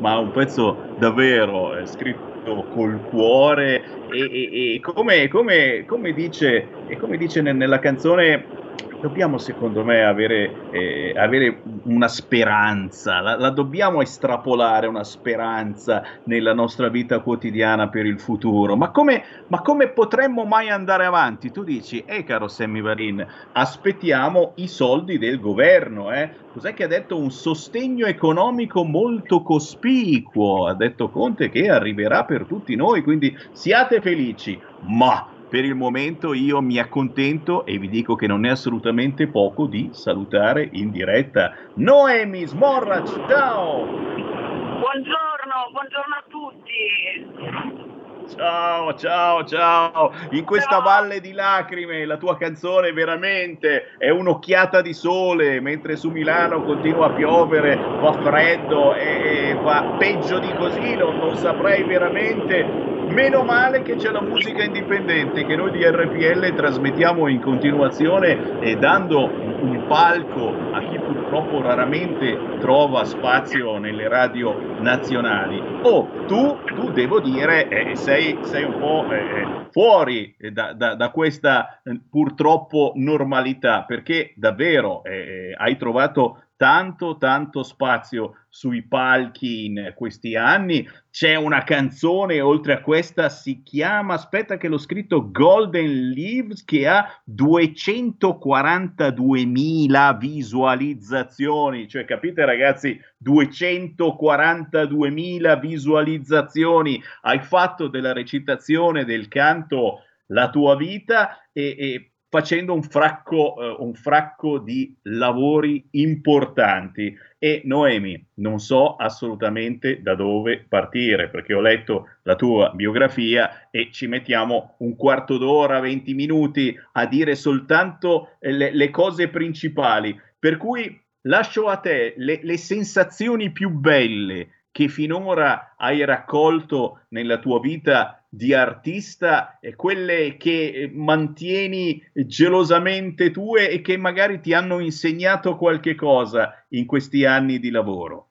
ma 0.00 0.16
un 0.16 0.30
pezzo 0.30 0.94
davvero 0.98 1.76
eh, 1.76 1.84
scritto 1.84 2.68
col 2.72 3.02
cuore 3.10 3.82
e, 4.10 4.18
e, 4.18 4.74
e 4.76 4.80
come, 4.80 5.28
come, 5.28 5.84
come, 5.86 6.14
dice, 6.14 6.66
e 6.86 6.96
come 6.96 7.18
dice 7.18 7.42
nella 7.42 7.80
canzone 7.80 8.69
dobbiamo 9.00 9.38
secondo 9.38 9.82
me 9.84 10.04
avere, 10.04 10.70
eh, 10.70 11.14
avere 11.16 11.62
una 11.84 12.08
speranza, 12.08 13.20
la, 13.20 13.36
la, 13.36 13.50
dobbiamo 13.50 14.02
estrapolare 14.02 14.86
una 14.86 15.04
speranza 15.04 16.02
nella 16.24 16.52
nostra 16.52 16.88
vita 16.88 17.20
quotidiana 17.20 17.88
per 17.88 18.06
il 18.06 18.20
futuro. 18.20 18.76
Ma 18.76 18.90
come, 18.90 19.24
ma 19.48 19.60
come 19.62 19.88
potremmo 19.88 20.44
mai 20.44 20.68
andare 20.68 21.06
avanti? 21.06 21.50
Tu 21.50 21.64
dici, 21.64 22.04
eh 22.06 22.24
caro 22.24 22.48
Sammy 22.48 22.80
Varin, 22.80 23.26
aspettiamo 23.52 24.52
i 24.56 24.68
soldi 24.68 25.18
del 25.18 25.40
governo, 25.40 26.12
eh? 26.12 26.48
Cos'è 26.52 26.74
che 26.74 26.84
ha 26.84 26.88
detto? 26.88 27.16
Un 27.16 27.30
sostegno 27.30 28.06
economico 28.06 28.84
molto 28.84 29.42
cospicuo, 29.42 30.66
ha 30.66 30.74
detto 30.74 31.08
Conte 31.08 31.48
che 31.48 31.68
arriverà 31.68 32.24
per 32.24 32.44
tutti 32.44 32.74
noi, 32.74 33.02
quindi 33.02 33.36
siate 33.52 34.00
felici, 34.00 34.60
ma 34.80 35.29
per 35.50 35.64
il 35.64 35.74
momento 35.74 36.32
io 36.32 36.62
mi 36.62 36.78
accontento 36.78 37.66
e 37.66 37.76
vi 37.76 37.88
dico 37.88 38.14
che 38.14 38.28
non 38.28 38.46
è 38.46 38.50
assolutamente 38.50 39.26
poco 39.26 39.66
di 39.66 39.90
salutare 39.92 40.68
in 40.72 40.92
diretta 40.92 41.52
Noemi 41.74 42.46
Smorrac, 42.46 43.26
ciao! 43.28 43.84
Buongiorno, 43.84 45.70
buongiorno 45.72 46.14
a 46.14 46.24
tutti! 46.28 47.98
Ciao, 48.36 48.94
ciao, 48.94 49.44
ciao. 49.44 50.12
In 50.30 50.44
questa 50.44 50.76
ciao. 50.76 50.82
valle 50.82 51.20
di 51.20 51.32
lacrime 51.32 52.04
la 52.06 52.16
tua 52.16 52.36
canzone 52.36 52.92
veramente 52.92 53.96
è 53.98 54.08
un'occhiata 54.10 54.80
di 54.80 54.92
sole, 54.92 55.60
mentre 55.60 55.96
su 55.96 56.10
Milano 56.10 56.62
continua 56.62 57.06
a 57.06 57.12
piovere, 57.12 57.76
fa 58.00 58.12
freddo 58.22 58.94
e, 58.94 59.58
fa 59.64 59.96
peggio 59.98 60.38
di 60.38 60.54
così, 60.54 60.94
non, 60.94 61.16
non 61.16 61.34
saprei 61.34 61.82
veramente 61.82 62.89
Meno 63.10 63.42
male 63.42 63.82
che 63.82 63.96
c'è 63.96 64.10
la 64.10 64.22
musica 64.22 64.62
indipendente 64.62 65.44
che 65.44 65.56
noi 65.56 65.72
di 65.72 65.84
RPL 65.84 66.54
trasmettiamo 66.54 67.26
in 67.26 67.40
continuazione 67.40 68.60
e 68.60 68.76
dando 68.76 69.24
un 69.24 69.84
palco 69.88 70.54
a 70.70 70.80
chi 70.80 70.96
purtroppo 70.96 71.60
raramente 71.60 72.38
trova 72.60 73.04
spazio 73.04 73.78
nelle 73.78 74.06
radio 74.06 74.78
nazionali. 74.78 75.60
Oh, 75.82 76.08
tu, 76.26 76.56
tu 76.64 76.92
devo 76.92 77.18
dire, 77.18 77.68
eh, 77.68 77.96
sei, 77.96 78.38
sei, 78.42 78.62
un 78.62 78.78
po' 78.78 79.04
eh, 79.10 79.66
fuori 79.72 80.36
da, 80.52 80.72
da, 80.72 80.94
da, 80.94 81.10
questa 81.10 81.80
eh, 81.82 82.00
purtroppo 82.08 82.92
normalità 82.94 83.82
perché 83.82 84.32
davvero 84.36 85.02
eh, 85.02 85.10
eh, 85.10 85.54
hai 85.58 85.76
trovato 85.76 86.44
tanto, 86.60 87.16
tanto 87.16 87.62
spazio 87.62 88.44
sui 88.50 88.82
palchi 88.82 89.64
in 89.64 89.94
questi 89.96 90.36
anni. 90.36 90.86
C'è 91.10 91.34
una 91.34 91.64
canzone, 91.64 92.42
oltre 92.42 92.74
a 92.74 92.82
questa, 92.82 93.30
si 93.30 93.62
chiama, 93.62 94.12
aspetta 94.12 94.58
che 94.58 94.68
l'ho 94.68 94.76
scritto, 94.76 95.30
Golden 95.30 96.10
Leaves, 96.10 96.62
che 96.66 96.86
ha 96.86 97.08
242.000 97.26 100.18
visualizzazioni. 100.18 101.88
Cioè, 101.88 102.04
capite 102.04 102.44
ragazzi, 102.44 103.00
242.000 103.24 105.58
visualizzazioni. 105.58 107.02
Hai 107.22 107.40
fatto 107.40 107.88
della 107.88 108.12
recitazione, 108.12 109.06
del 109.06 109.28
canto 109.28 110.00
la 110.26 110.50
tua 110.50 110.76
vita 110.76 111.38
e, 111.52 111.74
e 111.78 112.09
facendo 112.30 112.72
un 112.72 112.82
fracco, 112.82 113.56
eh, 113.60 113.76
un 113.80 113.92
fracco 113.92 114.58
di 114.58 114.96
lavori 115.02 115.84
importanti. 115.90 117.14
E 117.38 117.62
Noemi, 117.64 118.24
non 118.34 118.60
so 118.60 118.96
assolutamente 118.96 120.00
da 120.00 120.14
dove 120.14 120.64
partire, 120.66 121.28
perché 121.28 121.54
ho 121.54 121.60
letto 121.60 122.06
la 122.22 122.36
tua 122.36 122.70
biografia 122.72 123.68
e 123.70 123.88
ci 123.90 124.06
mettiamo 124.06 124.76
un 124.78 124.94
quarto 124.94 125.38
d'ora, 125.38 125.80
20 125.80 126.14
minuti 126.14 126.74
a 126.92 127.06
dire 127.06 127.34
soltanto 127.34 128.36
eh, 128.38 128.52
le, 128.52 128.72
le 128.72 128.90
cose 128.90 129.28
principali. 129.28 130.18
Per 130.38 130.56
cui 130.56 130.98
lascio 131.22 131.66
a 131.66 131.78
te 131.78 132.14
le, 132.16 132.40
le 132.42 132.56
sensazioni 132.56 133.50
più 133.50 133.70
belle 133.70 134.59
che 134.72 134.88
finora 134.88 135.74
hai 135.76 136.04
raccolto 136.04 137.02
nella 137.08 137.38
tua 137.38 137.60
vita 137.60 138.24
di 138.32 138.54
artista, 138.54 139.58
e 139.60 139.74
quelle 139.74 140.36
che 140.36 140.68
eh, 140.68 140.90
mantieni 140.92 142.00
gelosamente 142.14 143.32
tue 143.32 143.68
e 143.68 143.80
che 143.80 143.96
magari 143.96 144.40
ti 144.40 144.54
hanno 144.54 144.78
insegnato 144.78 145.56
qualche 145.56 145.96
cosa 145.96 146.64
in 146.68 146.86
questi 146.86 147.24
anni 147.24 147.58
di 147.58 147.70
lavoro? 147.70 148.28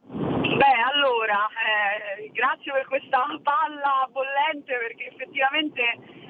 Beh, 0.00 0.80
allora, 0.94 1.48
eh, 2.16 2.30
grazie 2.32 2.72
per 2.72 2.86
questa 2.86 3.18
palla 3.42 4.08
bollente 4.10 4.72
perché 4.72 5.08
effettivamente 5.08 6.27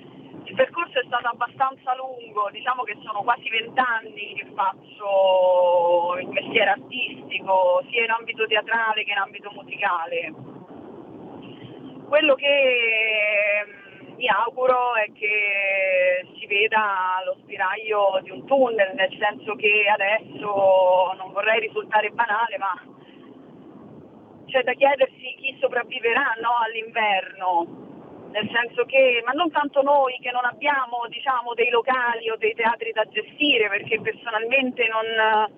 il 0.49 0.55
percorso 0.55 0.99
è 0.99 1.05
stato 1.05 1.29
abbastanza 1.29 1.95
lungo, 1.95 2.49
diciamo 2.51 2.83
che 2.83 2.97
sono 3.03 3.21
quasi 3.21 3.51
vent'anni 3.51 4.35
che 4.35 4.47
faccio 4.55 6.17
il 6.21 6.29
mestiere 6.29 6.71
artistico, 6.71 7.85
sia 7.91 8.05
in 8.05 8.11
ambito 8.11 8.47
teatrale 8.47 9.05
che 9.05 9.11
in 9.11 9.19
ambito 9.19 9.51
musicale. 9.53 10.33
Quello 12.09 12.35
che 12.35 13.67
mm, 13.67 14.15
mi 14.17 14.27
auguro 14.27 14.95
è 14.95 15.13
che 15.13 16.27
si 16.39 16.47
veda 16.47 17.21
lo 17.27 17.37
spiraglio 17.43 18.21
di 18.23 18.31
un 18.31 18.47
tunnel, 18.47 18.95
nel 18.95 19.15
senso 19.19 19.55
che 19.55 19.85
adesso 19.87 21.13
non 21.19 21.31
vorrei 21.33 21.61
risultare 21.61 22.09
banale, 22.09 22.57
ma 22.57 22.73
c'è 24.47 24.63
da 24.63 24.73
chiedersi 24.73 25.37
chi 25.37 25.59
sopravviverà 25.61 26.33
no, 26.41 26.57
all'inverno 26.65 27.89
nel 28.31 28.49
senso 28.53 28.85
che, 28.85 29.23
ma 29.25 29.33
non 29.33 29.51
tanto 29.51 29.83
noi 29.83 30.19
che 30.21 30.31
non 30.31 30.45
abbiamo 30.45 31.07
diciamo, 31.09 31.55
dei 31.55 31.71
locali 31.71 32.31
o 32.31 32.37
dei 32.37 32.55
teatri 32.55 32.93
da 32.93 33.05
gestire, 33.05 33.69
perché 33.69 34.01
personalmente 34.01 34.87
non, 34.89 35.51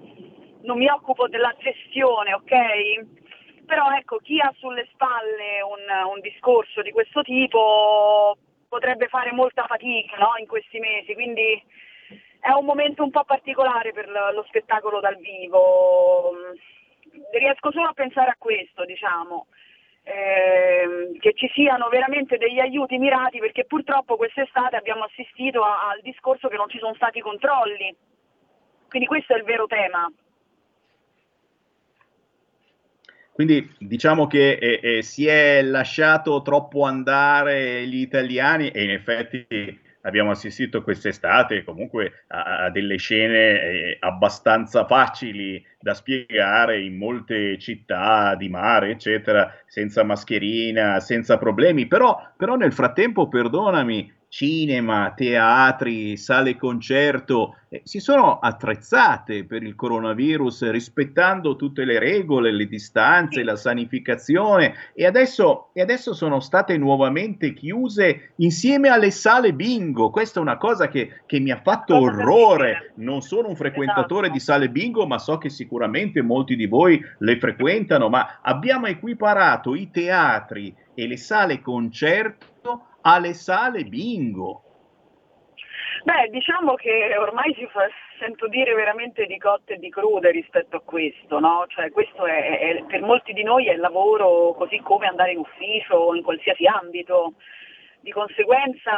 non 0.62 0.78
mi 0.78 0.88
occupo 0.88 1.28
della 1.28 1.54
gestione, 1.58 2.34
ok? 2.34 3.64
Però 3.66 3.90
ecco, 3.92 4.18
chi 4.18 4.40
ha 4.40 4.52
sulle 4.56 4.88
spalle 4.92 5.62
un, 5.62 6.10
un 6.14 6.20
discorso 6.20 6.82
di 6.82 6.90
questo 6.90 7.22
tipo 7.22 8.36
potrebbe 8.68 9.08
fare 9.08 9.32
molta 9.32 9.64
fatica 9.66 10.16
no? 10.16 10.34
in 10.38 10.46
questi 10.46 10.78
mesi, 10.78 11.14
quindi 11.14 11.62
è 12.40 12.50
un 12.52 12.64
momento 12.64 13.02
un 13.02 13.10
po' 13.10 13.24
particolare 13.24 13.92
per 13.92 14.08
lo 14.08 14.44
spettacolo 14.46 15.00
dal 15.00 15.16
vivo. 15.16 16.32
Riesco 17.32 17.72
solo 17.72 17.88
a 17.88 17.92
pensare 17.92 18.30
a 18.30 18.36
questo, 18.38 18.84
diciamo 18.84 19.46
eh, 20.10 21.18
che 21.20 21.32
ci 21.34 21.48
siano 21.54 21.88
veramente 21.88 22.36
degli 22.36 22.58
aiuti 22.58 22.98
mirati 22.98 23.38
perché 23.38 23.64
purtroppo 23.64 24.16
quest'estate 24.16 24.74
abbiamo 24.76 25.04
assistito 25.04 25.62
a, 25.62 25.88
al 25.90 26.00
discorso 26.02 26.48
che 26.48 26.56
non 26.56 26.68
ci 26.68 26.78
sono 26.78 26.94
stati 26.94 27.20
controlli. 27.20 27.94
Quindi 28.88 29.06
questo 29.06 29.34
è 29.34 29.36
il 29.36 29.44
vero 29.44 29.66
tema. 29.66 30.10
Quindi 33.32 33.72
diciamo 33.78 34.26
che 34.26 34.52
eh, 34.52 34.80
eh, 34.82 35.02
si 35.02 35.26
è 35.26 35.62
lasciato 35.62 36.42
troppo 36.42 36.84
andare 36.84 37.86
gli 37.86 38.00
italiani 38.00 38.70
e 38.70 38.82
in 38.82 38.90
effetti 38.90 39.80
abbiamo 40.02 40.30
assistito 40.30 40.82
quest'estate 40.82 41.64
comunque 41.64 42.24
a, 42.28 42.64
a 42.64 42.70
delle 42.70 42.96
scene 42.96 43.60
eh, 43.60 43.96
abbastanza 44.00 44.86
facili 44.86 45.64
da 45.78 45.94
spiegare 45.94 46.80
in 46.80 46.96
molte 46.96 47.58
città 47.58 48.34
di 48.34 48.48
mare, 48.48 48.90
eccetera, 48.90 49.52
senza 49.66 50.02
mascherina, 50.02 51.00
senza 51.00 51.38
problemi, 51.38 51.86
però, 51.86 52.20
però 52.36 52.56
nel 52.56 52.72
frattempo, 52.72 53.28
perdonami, 53.28 54.12
cinema, 54.30 55.12
teatri, 55.14 56.16
sale 56.16 56.56
concerto 56.56 57.56
eh, 57.72 57.82
si 57.84 58.00
sono 58.00 58.40
attrezzate 58.40 59.44
per 59.44 59.62
il 59.62 59.76
coronavirus 59.76 60.70
rispettando 60.70 61.54
tutte 61.54 61.84
le 61.84 62.00
regole, 62.00 62.52
le 62.52 62.66
distanze, 62.66 63.44
la 63.44 63.54
sanificazione 63.54 64.74
e 64.92 65.06
adesso, 65.06 65.70
e 65.72 65.80
adesso 65.80 66.12
sono 66.12 66.40
state 66.40 66.76
nuovamente 66.76 67.54
chiuse 67.54 68.32
insieme 68.36 68.88
alle 68.88 69.12
sale 69.12 69.52
bingo. 69.52 70.10
Questa 70.10 70.40
è 70.40 70.42
una 70.42 70.56
cosa 70.56 70.88
che, 70.88 71.22
che 71.26 71.38
mi 71.38 71.52
ha 71.52 71.60
fatto 71.62 71.96
orrore. 71.96 72.92
Non 72.96 73.22
sono 73.22 73.46
un 73.46 73.56
frequentatore 73.56 74.26
Esatto. 74.26 74.32
di 74.32 74.40
sale 74.40 74.68
bingo, 74.68 75.06
ma 75.06 75.18
so 75.18 75.38
che 75.38 75.48
sicuramente 75.48 76.22
molti 76.22 76.56
di 76.56 76.66
voi 76.66 77.00
le 77.18 77.38
frequentano, 77.38 78.08
ma 78.08 78.40
abbiamo 78.42 78.86
equiparato 78.86 79.76
i 79.76 79.90
teatri 79.92 80.74
e 80.92 81.06
le 81.06 81.16
sale 81.16 81.60
concerto 81.60 82.86
alle 83.02 83.34
sale 83.34 83.84
bingo. 83.84 84.62
Beh, 86.04 86.28
diciamo 86.30 86.74
che 86.74 87.14
ormai 87.18 87.54
si 87.54 87.66
fa, 87.66 87.86
sento 88.18 88.48
dire 88.48 88.72
veramente 88.74 89.26
di 89.26 89.36
cotte 89.38 89.74
e 89.74 89.78
di 89.78 89.90
crude 89.90 90.30
rispetto 90.30 90.76
a 90.76 90.80
questo, 90.80 91.38
no? 91.38 91.66
Cioè 91.68 91.90
questo 91.90 92.24
è, 92.26 92.58
è- 92.58 92.84
per 92.84 93.02
molti 93.02 93.32
di 93.32 93.42
noi 93.42 93.66
è 93.66 93.72
il 93.72 93.80
lavoro 93.80 94.54
così 94.54 94.78
come 94.78 95.06
andare 95.06 95.32
in 95.32 95.38
ufficio 95.38 95.94
o 95.94 96.14
in 96.14 96.22
qualsiasi 96.22 96.66
ambito. 96.66 97.34
Di 98.00 98.12
conseguenza 98.12 98.92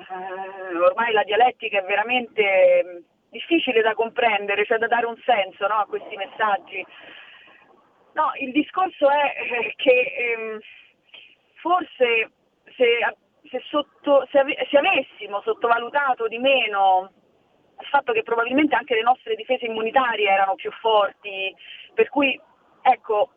eh, 0.00 0.76
ormai 0.78 1.12
la 1.12 1.24
dialettica 1.24 1.78
è 1.80 1.84
veramente 1.84 2.42
eh, 2.42 3.02
difficile 3.28 3.82
da 3.82 3.92
comprendere, 3.92 4.64
cioè 4.64 4.78
da 4.78 4.86
dare 4.86 5.04
un 5.04 5.20
senso 5.26 5.66
no, 5.66 5.74
a 5.74 5.86
questi 5.86 6.16
messaggi. 6.16 6.84
No, 8.14 8.30
il 8.40 8.52
discorso 8.52 9.10
è 9.10 9.34
eh, 9.36 9.72
che 9.76 10.12
ehm, 10.16 10.58
forse 11.60 12.30
se, 12.76 12.98
se 13.48 13.60
sotto- 13.68 14.26
se 14.30 14.38
ave- 14.38 14.66
se 14.70 14.76
avessimo 14.78 15.40
sottovalutato 15.42 16.28
di 16.28 16.38
meno 16.38 17.10
il 17.80 17.86
fatto 17.88 18.12
che 18.12 18.22
probabilmente 18.22 18.76
anche 18.76 18.94
le 18.94 19.02
nostre 19.02 19.34
difese 19.34 19.66
immunitarie 19.66 20.28
erano 20.28 20.54
più 20.54 20.70
forti, 20.72 21.54
per 21.94 22.08
cui 22.08 22.38
ecco, 22.82 23.30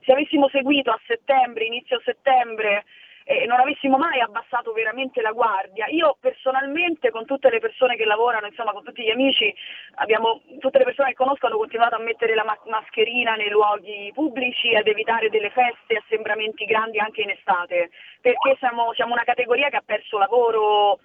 se 0.00 0.12
avessimo 0.12 0.48
seguito 0.48 0.90
a 0.90 1.00
settembre, 1.06 1.64
inizio 1.64 2.00
settembre, 2.04 2.84
e 3.28 3.44
non 3.46 3.58
avessimo 3.58 3.98
mai 3.98 4.20
abbassato 4.20 4.72
veramente 4.72 5.20
la 5.20 5.32
guardia, 5.32 5.86
io 5.88 6.16
personalmente 6.20 7.10
con 7.10 7.24
tutte 7.24 7.50
le 7.50 7.58
persone 7.58 7.96
che 7.96 8.04
lavorano, 8.04 8.46
insomma 8.46 8.70
con 8.70 8.84
tutti 8.84 9.02
gli 9.02 9.10
amici, 9.10 9.52
abbiamo, 9.96 10.42
tutte 10.60 10.78
le 10.78 10.84
persone 10.84 11.08
che 11.08 11.16
conosco 11.16 11.46
hanno 11.46 11.56
continuato 11.56 11.96
a 11.96 11.98
mettere 11.98 12.36
la 12.36 12.44
ma- 12.44 12.56
mascherina 12.66 13.34
nei 13.34 13.48
luoghi 13.48 14.12
pubblici, 14.14 14.76
ad 14.76 14.86
evitare 14.86 15.28
delle 15.28 15.50
feste, 15.50 15.96
assembramenti 15.96 16.66
grandi 16.66 17.00
anche 17.00 17.22
in 17.22 17.30
estate, 17.30 17.90
perché 18.20 18.54
siamo, 18.60 18.92
siamo 18.94 19.14
una 19.14 19.24
categoria 19.24 19.70
che 19.70 19.76
ha 19.76 19.82
perso 19.84 20.18
lavoro 20.18 21.00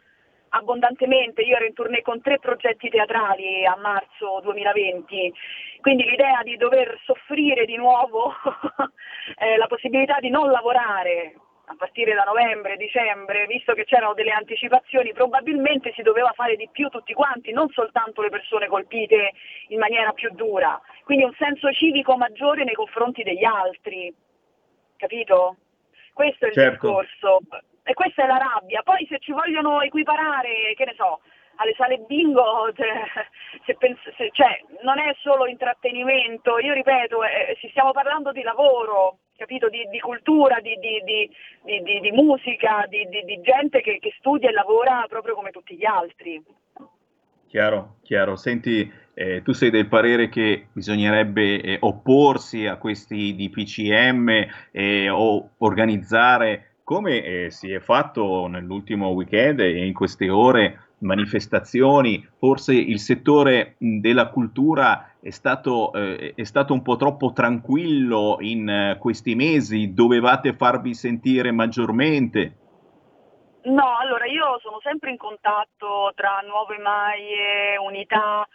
abbondantemente, 0.50 1.42
io 1.42 1.56
ero 1.56 1.66
in 1.66 1.74
tournée 1.74 2.04
con 2.04 2.22
tre 2.22 2.38
progetti 2.38 2.88
teatrali 2.90 3.66
a 3.66 3.76
marzo 3.78 4.42
2020, 4.44 5.34
quindi 5.82 6.04
l'idea 6.04 6.44
di 6.44 6.56
dover 6.56 7.00
soffrire 7.04 7.66
di 7.66 7.78
nuovo 7.78 8.32
eh, 9.40 9.58
la 9.58 9.66
possibilità 9.66 10.20
di 10.20 10.30
non 10.30 10.52
lavorare 10.52 11.34
a 11.72 11.76
partire 11.78 12.14
da 12.14 12.24
novembre, 12.24 12.76
dicembre, 12.76 13.48
visto 13.48 13.74
che 13.74 13.86
c'erano 13.86 14.14
delle 14.14 14.32
anticipazioni, 14.32 15.14
probabilmente 15.14 15.94
si 15.94 16.02
doveva 16.02 16.32
fare 16.34 16.56
di 16.56 16.68
più 16.72 16.90
tutti 16.90 17.14
quanti, 17.14 17.52
non 17.52 17.70
soltanto 17.70 18.22
le 18.22 18.30
persone 18.30 18.68
colpite 18.68 19.32
in 19.70 19.80
maniera 19.80 20.12
più 20.12 20.30
dura. 20.34 20.80
Quindi 21.04 21.24
un 21.24 21.34
senso 21.38 21.72
civico 21.72 22.18
maggiore 22.18 22.64
nei 22.64 22.76
confronti 22.76 23.24
degli 23.24 23.46
altri, 23.46 24.14
capito? 24.98 25.56
Questo 26.14 26.46
è 26.46 26.48
il 26.50 26.54
Certo. 26.54 26.88
discorso. 26.88 27.40
E 27.84 27.94
questa 27.94 28.24
è 28.24 28.28
la 28.28 28.38
rabbia. 28.38 28.84
Poi 28.84 29.08
se 29.10 29.18
ci 29.20 29.32
vogliono 29.32 29.82
equiparare, 29.82 30.74
che 30.76 30.86
ne 30.86 30.94
so, 30.96 31.22
alle 31.62 31.74
sale 31.78 32.00
bingo, 32.08 32.72
se 33.66 33.76
pens- 33.76 34.16
se- 34.18 34.30
cioè, 34.32 34.60
non 34.84 35.00
è 35.00 35.14
solo 35.22 35.46
intrattenimento, 35.46 36.58
io 36.58 36.74
ripeto, 36.74 37.24
eh, 37.24 37.58
si 37.60 37.70
stiamo 37.70 37.92
parlando 37.92 38.32
di 38.32 38.42
lavoro, 38.42 39.20
capito? 39.38 39.70
Di, 39.70 39.88
di 39.90 40.00
cultura, 40.00 40.60
di, 40.60 40.76
di- 40.80 41.02
di- 41.04 42.12
musica, 42.12 42.86
di 42.88 43.08
gente 43.42 43.82
che, 43.82 44.00
che 44.00 44.14
studia 44.18 44.50
e 44.50 44.54
lavora 44.54 45.06
proprio 45.08 45.36
come 45.36 45.52
tutti 45.52 45.76
gli 45.76 45.86
altri. 45.86 46.44
Chiaro, 47.48 47.98
chiaro. 48.04 48.38
Senti, 48.38 48.90
eh, 49.14 49.42
tu 49.44 49.52
sei 49.52 49.70
del 49.70 49.88
parere 49.88 50.30
che 50.30 50.68
bisognerebbe 50.72 51.62
eh, 51.62 51.78
opporsi 51.82 52.66
a 52.66 52.78
questi 52.78 53.36
DPCM 53.36 54.48
eh, 54.72 55.10
o 55.10 55.50
organizzare, 55.58 56.76
come 56.86 57.22
eh, 57.22 57.52
si 57.52 57.72
è 57.72 57.80
fatto 57.80 58.48
nell'ultimo 58.48 59.10
weekend 59.10 59.60
e 59.60 59.86
in 59.86 59.94
queste 59.94 60.30
ore, 60.30 60.91
manifestazioni. 61.02 62.28
Forse 62.38 62.74
il 62.74 63.00
settore 63.00 63.76
della 63.78 64.30
cultura 64.30 65.16
è 65.22 65.30
stato, 65.30 65.94
eh, 65.94 66.34
è 66.36 66.44
stato 66.44 66.74
un 66.74 66.82
po' 66.82 66.96
troppo 66.96 67.32
tranquillo 67.34 68.38
in 68.40 68.68
eh, 68.68 68.98
questi 69.00 69.36
mesi, 69.36 69.94
dovevate 69.94 70.54
farvi 70.54 70.94
sentire 70.94 71.52
maggiormente. 71.52 72.56
No, 73.64 73.96
allora 74.00 74.26
io 74.26 74.58
sono 74.60 74.80
sempre 74.82 75.12
in 75.12 75.18
contatto 75.18 76.12
tra 76.16 76.42
Nuove 76.48 76.80
Maie, 76.80 77.78
Unità 77.78 78.48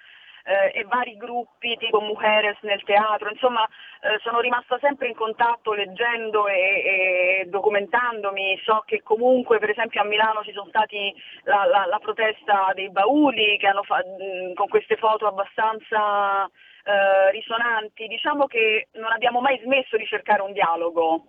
eh, 0.46 0.78
e 0.80 0.84
vari 0.84 1.16
gruppi 1.16 1.76
tipo 1.76 2.00
Mujeres 2.00 2.56
nel 2.62 2.82
teatro, 2.84 3.28
insomma 3.28 3.64
eh, 3.64 4.18
sono 4.22 4.40
rimasta 4.40 4.78
sempre 4.78 5.08
in 5.08 5.14
contatto 5.14 5.72
leggendo 5.72 6.46
e, 6.46 7.42
e 7.42 7.44
documentandomi, 7.48 8.58
so 8.64 8.82
che 8.86 9.02
comunque 9.02 9.58
per 9.58 9.70
esempio 9.70 10.00
a 10.00 10.04
Milano 10.04 10.42
ci 10.44 10.52
sono 10.52 10.68
stati 10.68 11.12
la, 11.44 11.64
la- 11.66 11.86
la 11.86 11.98
protesta 11.98 12.70
dei 12.74 12.90
bauli 12.90 13.56
che 13.58 13.66
hanno 13.66 13.82
fa- 13.82 13.98
mh, 14.04 14.54
con 14.54 14.68
queste 14.68 14.96
foto 14.96 15.26
abbastanza 15.26 16.44
eh, 16.84 17.30
risonanti, 17.32 18.06
diciamo 18.06 18.46
che 18.46 18.88
non 18.92 19.10
abbiamo 19.10 19.40
mai 19.40 19.58
smesso 19.64 19.96
di 19.96 20.06
cercare 20.06 20.42
un 20.42 20.52
dialogo. 20.52 21.24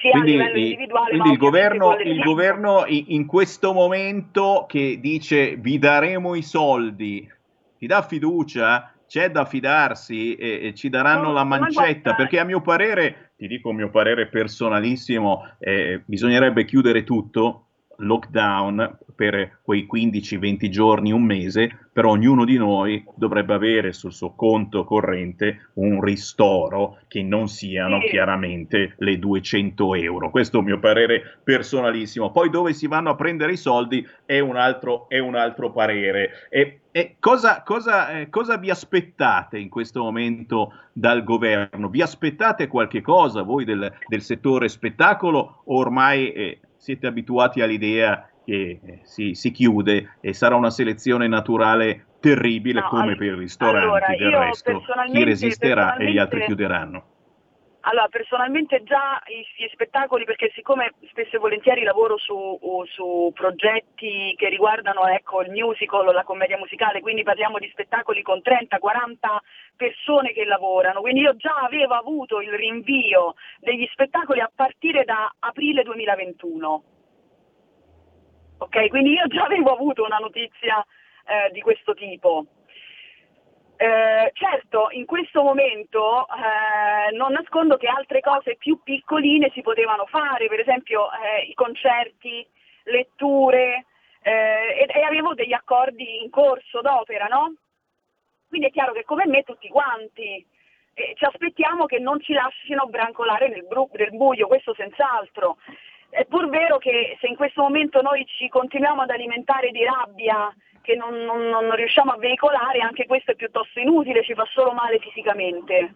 Sia 0.00 0.10
Quindi, 0.10 0.34
a 0.34 0.36
livello 0.36 0.58
individuale, 0.58 1.08
quindi 1.08 1.26
ma 1.28 1.32
il 1.32 1.38
governo, 1.38 1.96
il 1.98 2.22
governo 2.22 2.84
in, 2.86 3.26
questo 3.26 3.72
momento 3.72 4.66
che 4.68 4.98
dice 5.00 5.56
vi 5.56 5.78
daremo 5.78 6.34
i 6.34 6.42
soldi, 6.42 7.26
ti 7.78 7.86
dà 7.86 8.02
fiducia? 8.02 8.90
C'è 9.06 9.30
da 9.30 9.44
fidarsi 9.44 10.34
e, 10.34 10.66
e 10.66 10.74
ci 10.74 10.88
daranno 10.88 11.28
No, 11.28 11.32
la 11.32 11.44
ma 11.44 11.58
mancetta? 11.60 12.10
guarda- 12.10 12.14
Perché 12.14 12.40
a 12.40 12.44
mio 12.44 12.60
parere, 12.60 13.32
ti 13.36 13.46
dico 13.46 13.70
il 13.70 13.76
mio 13.76 13.88
parere 13.90 14.26
personalissimo, 14.26 15.56
eh, 15.60 16.02
bisognerebbe 16.04 16.64
chiudere 16.64 17.04
tutto, 17.04 17.65
lockdown 17.98 18.98
per 19.14 19.60
quei 19.62 19.88
15-20 19.90 20.68
giorni, 20.68 21.10
un 21.10 21.22
mese, 21.22 21.88
però 21.92 22.10
ognuno 22.10 22.44
di 22.44 22.58
noi 22.58 23.02
dovrebbe 23.14 23.54
avere 23.54 23.94
sul 23.94 24.12
suo 24.12 24.34
conto 24.34 24.84
corrente 24.84 25.70
un 25.74 26.02
ristoro 26.02 26.98
che 27.08 27.22
non 27.22 27.48
siano 27.48 27.98
Sì. 28.00 28.08
chiaramente 28.08 28.94
le 28.98 29.18
200 29.18 29.94
euro. 29.94 30.30
Questo 30.30 30.58
è 30.58 30.60
il 30.60 30.66
mio 30.66 30.78
parere 30.78 31.38
personalissimo. 31.42 32.30
Poi 32.30 32.50
dove 32.50 32.74
si 32.74 32.86
vanno 32.86 33.10
a 33.10 33.14
prendere 33.14 33.52
i 33.52 33.56
soldi 33.56 34.06
è 34.26 34.38
un 34.38 34.56
altro, 34.56 35.08
è 35.08 35.18
un 35.18 35.34
altro 35.34 35.72
parere. 35.72 36.48
E, 36.50 36.80
e 36.90 37.16
cosa, 37.18 37.62
cosa, 37.62 38.10
eh, 38.20 38.28
cosa 38.28 38.58
vi 38.58 38.68
aspettate 38.68 39.58
in 39.58 39.70
questo 39.70 40.02
momento 40.02 40.74
dal 40.92 41.24
governo? 41.24 41.88
Vi 41.88 42.02
aspettate 42.02 42.66
qualche 42.66 43.00
cosa 43.00 43.42
voi 43.42 43.64
del, 43.64 43.90
del 44.06 44.20
settore 44.20 44.68
spettacolo 44.68 45.62
o 45.64 45.78
ormai 45.78 46.32
eh, 46.32 46.60
siete 46.86 47.08
abituati 47.08 47.60
all'idea 47.62 48.30
che 48.44 48.78
eh, 48.80 49.00
si, 49.02 49.34
si 49.34 49.50
chiude 49.50 50.18
e 50.20 50.32
sarà 50.32 50.54
una 50.54 50.70
selezione 50.70 51.26
naturale 51.26 52.10
terribile 52.20 52.80
No, 52.80 52.86
come 52.86 53.10
all- 53.10 53.16
per 53.16 53.26
i 53.26 53.34
ristoranti 53.34 53.84
allora, 53.84 54.14
del 54.16 54.30
resto? 54.30 54.82
Chi 55.10 55.24
resisterà 55.24 55.96
e 55.96 56.12
gli 56.12 56.18
altri 56.18 56.44
chiuderanno? 56.44 57.15
Allora, 57.88 58.08
personalmente 58.08 58.82
già 58.82 59.22
gli 59.26 59.68
spettacoli, 59.72 60.24
perché 60.24 60.50
siccome 60.54 60.94
spesso 61.08 61.36
e 61.36 61.38
volentieri 61.38 61.84
lavoro 61.84 62.18
su, 62.18 62.58
su 62.86 63.30
progetti 63.32 64.34
che 64.36 64.48
riguardano 64.48 65.06
ecco, 65.06 65.42
il 65.42 65.52
musical 65.52 66.08
o 66.08 66.10
la 66.10 66.24
commedia 66.24 66.58
musicale, 66.58 67.00
quindi 67.00 67.22
parliamo 67.22 67.58
di 67.58 67.68
spettacoli 67.70 68.22
con 68.22 68.40
30-40 68.42 69.38
persone 69.76 70.32
che 70.32 70.44
lavorano, 70.44 71.00
quindi 71.00 71.20
io 71.20 71.36
già 71.36 71.54
avevo 71.62 71.94
avuto 71.94 72.40
il 72.40 72.52
rinvio 72.54 73.34
degli 73.60 73.86
spettacoli 73.92 74.40
a 74.40 74.50
partire 74.52 75.04
da 75.04 75.32
aprile 75.38 75.84
2021. 75.84 76.82
Ok, 78.58 78.88
quindi 78.88 79.12
io 79.12 79.28
già 79.28 79.44
avevo 79.44 79.70
avuto 79.70 80.02
una 80.02 80.18
notizia 80.18 80.84
eh, 81.24 81.52
di 81.52 81.60
questo 81.60 81.94
tipo. 81.94 82.46
Eh, 83.76 84.30
certo, 84.32 84.88
in 84.92 85.04
questo 85.04 85.42
momento 85.42 86.26
eh, 86.28 87.14
non 87.14 87.32
nascondo 87.32 87.76
che 87.76 87.88
altre 87.88 88.20
cose 88.20 88.56
più 88.56 88.80
piccoline 88.82 89.50
si 89.52 89.60
potevano 89.60 90.06
fare, 90.06 90.48
per 90.48 90.60
esempio 90.60 91.08
eh, 91.12 91.42
i 91.42 91.54
concerti 91.54 92.46
letture 92.84 93.84
eh, 94.22 94.30
e, 94.30 94.86
e 94.88 95.02
avevo 95.02 95.34
degli 95.34 95.52
accordi 95.52 96.22
in 96.22 96.30
corso 96.30 96.80
d'opera, 96.80 97.26
no? 97.26 97.52
Quindi 98.48 98.68
è 98.68 98.70
chiaro 98.70 98.92
che 98.92 99.04
come 99.04 99.26
me 99.26 99.42
tutti 99.42 99.68
quanti 99.68 100.46
ci 101.14 101.24
aspettiamo 101.24 101.84
che 101.84 101.98
non 101.98 102.20
ci 102.20 102.32
lasciano 102.32 102.86
brancolare 102.86 103.48
nel, 103.48 103.66
bru- 103.66 103.94
nel 103.96 104.16
buio, 104.16 104.46
questo 104.46 104.72
senz'altro. 104.74 105.58
È 106.08 106.24
pur 106.24 106.48
vero 106.48 106.78
che 106.78 107.18
se 107.20 107.26
in 107.26 107.36
questo 107.36 107.60
momento 107.60 108.00
noi 108.00 108.24
ci 108.24 108.48
continuiamo 108.48 109.02
ad 109.02 109.10
alimentare 109.10 109.70
di 109.72 109.84
rabbia 109.84 110.50
che 110.86 110.94
non, 110.94 111.12
non, 111.24 111.48
non 111.48 111.74
riusciamo 111.74 112.12
a 112.12 112.16
veicolare, 112.16 112.78
anche 112.78 113.06
questo 113.06 113.32
è 113.32 113.34
piuttosto 113.34 113.80
inutile, 113.80 114.22
ci 114.22 114.34
fa 114.34 114.46
solo 114.52 114.70
male 114.70 115.00
fisicamente. 115.00 115.92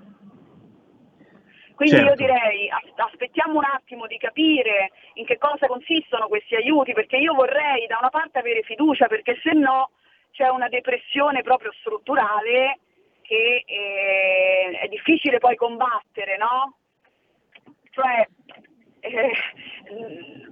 Quindi 1.76 1.97
certo. 1.97 2.11
io 2.11 2.28
direi 2.28 2.68
aspettiamo 2.97 3.57
un 3.57 3.64
attimo 3.64 4.07
di 4.07 4.18
capire 4.18 4.91
in 5.14 5.24
che 5.24 5.38
cosa 5.38 5.66
consistono 5.68 6.26
questi 6.26 6.57
aiuti, 6.57 6.93
perché 6.93 7.16
io 7.16 7.32
vorrei 7.32 7.86
da 7.86 7.99
una 8.01 8.11
parte 8.11 8.41
avere 8.41 8.62
fiducia, 8.62 9.07
perché 9.07 9.38
se 9.43 9.53
no 9.53 9.93
c'è 10.32 10.49
una 10.49 10.68
depressione 10.68 11.43
proprio 11.43 11.72
strutturale 11.78 12.80
che 13.22 13.64
eh, 13.64 14.78
è 14.82 14.88
difficile 14.88 15.38
poi 15.38 15.55
combattere, 15.55 16.36
no? 16.36 16.76
Cioè 17.91 18.28
eh, 19.01 19.32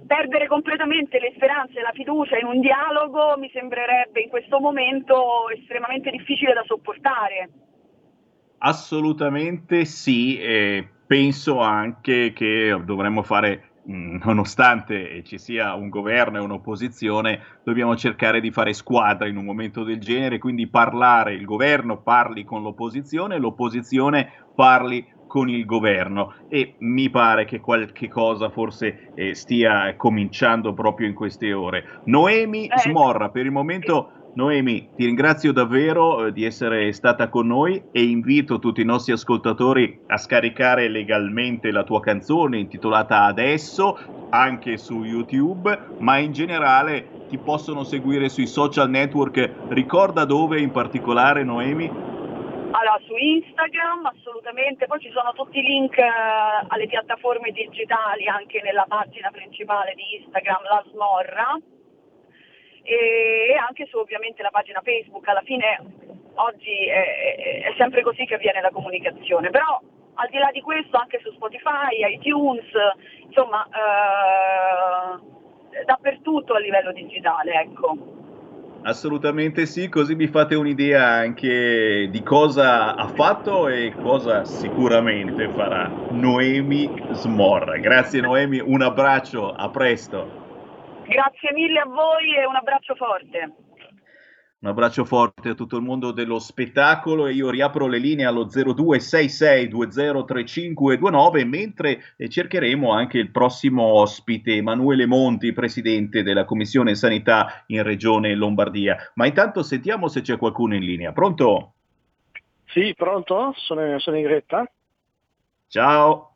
perdere 0.05 0.47
completamente 0.47 1.19
le 1.19 1.31
speranze 1.35 1.79
e 1.79 1.81
la 1.81 1.91
fiducia 1.93 2.37
in 2.37 2.45
un 2.45 2.59
dialogo 2.59 3.37
mi 3.37 3.49
sembrerebbe 3.53 4.21
in 4.21 4.29
questo 4.29 4.59
momento 4.59 5.49
estremamente 5.49 6.09
difficile 6.11 6.53
da 6.53 6.63
sopportare. 6.65 7.49
Assolutamente 8.59 9.85
sì, 9.85 10.37
e 10.37 10.87
penso 11.07 11.59
anche 11.59 12.33
che 12.33 12.77
dovremmo 12.83 13.23
fare 13.23 13.69
nonostante 13.89 15.23
ci 15.23 15.37
sia 15.39 15.73
un 15.73 15.89
governo 15.89 16.37
e 16.37 16.41
un'opposizione, 16.41 17.41
dobbiamo 17.63 17.95
cercare 17.95 18.39
di 18.39 18.51
fare 18.51 18.73
squadra 18.73 19.27
in 19.27 19.37
un 19.37 19.45
momento 19.45 19.83
del 19.83 19.99
genere, 19.99 20.37
quindi 20.37 20.67
parlare, 20.67 21.33
il 21.33 21.45
governo 21.45 22.01
parli 22.01 22.43
con 22.43 22.61
l'opposizione, 22.61 23.39
l'opposizione 23.39 24.31
parli 24.53 25.05
con 25.29 25.47
il 25.47 25.63
governo 25.63 26.33
e 26.49 26.73
mi 26.79 27.11
pare 27.11 27.45
che 27.45 27.59
qualche 27.59 28.07
cosa 28.07 28.49
forse 28.49 29.11
eh, 29.13 29.35
stia 29.35 29.95
cominciando 29.95 30.73
proprio 30.73 31.07
in 31.07 31.13
queste 31.13 31.53
ore. 31.53 32.01
Noemi 32.05 32.65
eh. 32.65 32.79
Smorra, 32.79 33.29
per 33.29 33.45
il 33.45 33.51
momento 33.51 34.09
Noemi, 34.33 34.89
ti 34.95 35.05
ringrazio 35.05 35.53
davvero 35.53 36.25
eh, 36.25 36.31
di 36.31 36.45
essere 36.45 36.91
stata 36.93 37.29
con 37.29 37.45
noi 37.45 37.83
e 37.91 38.03
invito 38.03 38.57
tutti 38.57 38.81
i 38.81 38.85
nostri 38.85 39.13
ascoltatori 39.13 39.99
a 40.07 40.17
scaricare 40.17 40.89
legalmente 40.89 41.69
la 41.71 41.83
tua 41.83 41.99
canzone 41.99 42.57
intitolata 42.57 43.25
Adesso 43.25 43.97
anche 44.31 44.77
su 44.77 45.03
YouTube, 45.03 45.77
ma 45.99 46.17
in 46.17 46.31
generale 46.31 47.25
ti 47.29 47.37
possono 47.37 47.83
seguire 47.83 48.29
sui 48.29 48.47
social 48.47 48.89
network. 48.89 49.67
Ricorda 49.69 50.25
dove 50.25 50.59
in 50.59 50.71
particolare, 50.71 51.43
Noemi? 51.43 52.17
Allora, 52.71 52.99
su 53.05 53.15
Instagram 53.15 54.05
assolutamente, 54.05 54.85
poi 54.85 54.99
ci 54.99 55.09
sono 55.11 55.33
tutti 55.33 55.57
i 55.57 55.63
link 55.63 55.97
eh, 55.97 56.05
alle 56.67 56.85
piattaforme 56.85 57.49
digitali 57.51 58.27
anche 58.27 58.61
nella 58.61 58.85
pagina 58.87 59.31
principale 59.31 59.93
di 59.95 60.17
Instagram, 60.17 60.61
la 60.63 60.83
Smorra, 60.91 61.57
e 62.83 63.57
anche 63.67 63.87
su 63.87 63.97
ovviamente 63.97 64.43
la 64.43 64.51
pagina 64.51 64.81
Facebook. 64.83 65.27
Alla 65.27 65.41
fine 65.41 65.79
oggi 66.35 66.85
è, 66.85 67.63
è 67.65 67.73
sempre 67.77 68.03
così 68.03 68.25
che 68.25 68.35
avviene 68.35 68.61
la 68.61 68.69
comunicazione, 68.69 69.49
però 69.49 69.81
al 70.13 70.29
di 70.29 70.37
là 70.37 70.51
di 70.51 70.61
questo 70.61 70.97
anche 70.97 71.19
su 71.23 71.31
Spotify, 71.31 72.05
iTunes, 72.13 72.65
insomma 73.25 73.65
eh, 73.65 75.19
dappertutto 75.85 76.53
a 76.53 76.59
livello 76.59 76.91
digitale, 76.91 77.53
ecco. 77.61 78.18
Assolutamente 78.81 79.65
sì, 79.65 79.89
così 79.89 80.15
mi 80.15 80.27
fate 80.27 80.55
un'idea 80.55 81.05
anche 81.05 82.07
di 82.09 82.23
cosa 82.23 82.95
ha 82.95 83.07
fatto 83.07 83.67
e 83.67 83.93
cosa 83.99 84.45
sicuramente 84.45 85.49
farà 85.49 85.91
Noemi 86.11 86.89
Smorra. 87.11 87.77
Grazie 87.77 88.21
Noemi, 88.21 88.59
un 88.59 88.81
abbraccio, 88.81 89.51
a 89.51 89.69
presto. 89.69 90.27
Grazie 91.05 91.51
mille 91.53 91.79
a 91.79 91.85
voi 91.85 92.35
e 92.37 92.45
un 92.45 92.55
abbraccio 92.55 92.95
forte. 92.95 93.68
Un 94.61 94.67
abbraccio 94.67 95.05
forte 95.05 95.47
a 95.47 95.53
tutto 95.53 95.77
il 95.77 95.83
mondo 95.83 96.11
dello 96.11 96.37
spettacolo 96.37 97.27
e 97.27 97.31
io 97.31 97.49
riapro 97.49 97.87
le 97.87 97.97
linee 97.97 98.25
allo 98.25 98.45
0266203529 98.47 101.47
mentre 101.47 102.01
eh, 102.17 102.27
cercheremo 102.27 102.91
anche 102.91 103.19
il 103.19 103.31
prossimo 103.31 103.83
ospite 103.83 104.55
Emanuele 104.55 105.05
Monti, 105.05 105.53
presidente 105.53 106.23
della 106.23 106.43
Commissione 106.43 106.95
Sanità 106.95 107.63
in 107.67 107.83
Regione 107.83 108.35
Lombardia. 108.35 108.97
Ma 109.13 109.27
intanto 109.27 109.63
sentiamo 109.63 110.09
se 110.09 110.19
c'è 110.19 110.35
qualcuno 110.35 110.75
in 110.75 110.83
linea. 110.83 111.13
Pronto? 111.13 111.75
Sì, 112.65 112.93
pronto? 112.97 113.53
Sono, 113.55 113.97
sono 113.99 114.17
in 114.17 114.27
retta. 114.27 114.69
Ciao. 115.69 116.33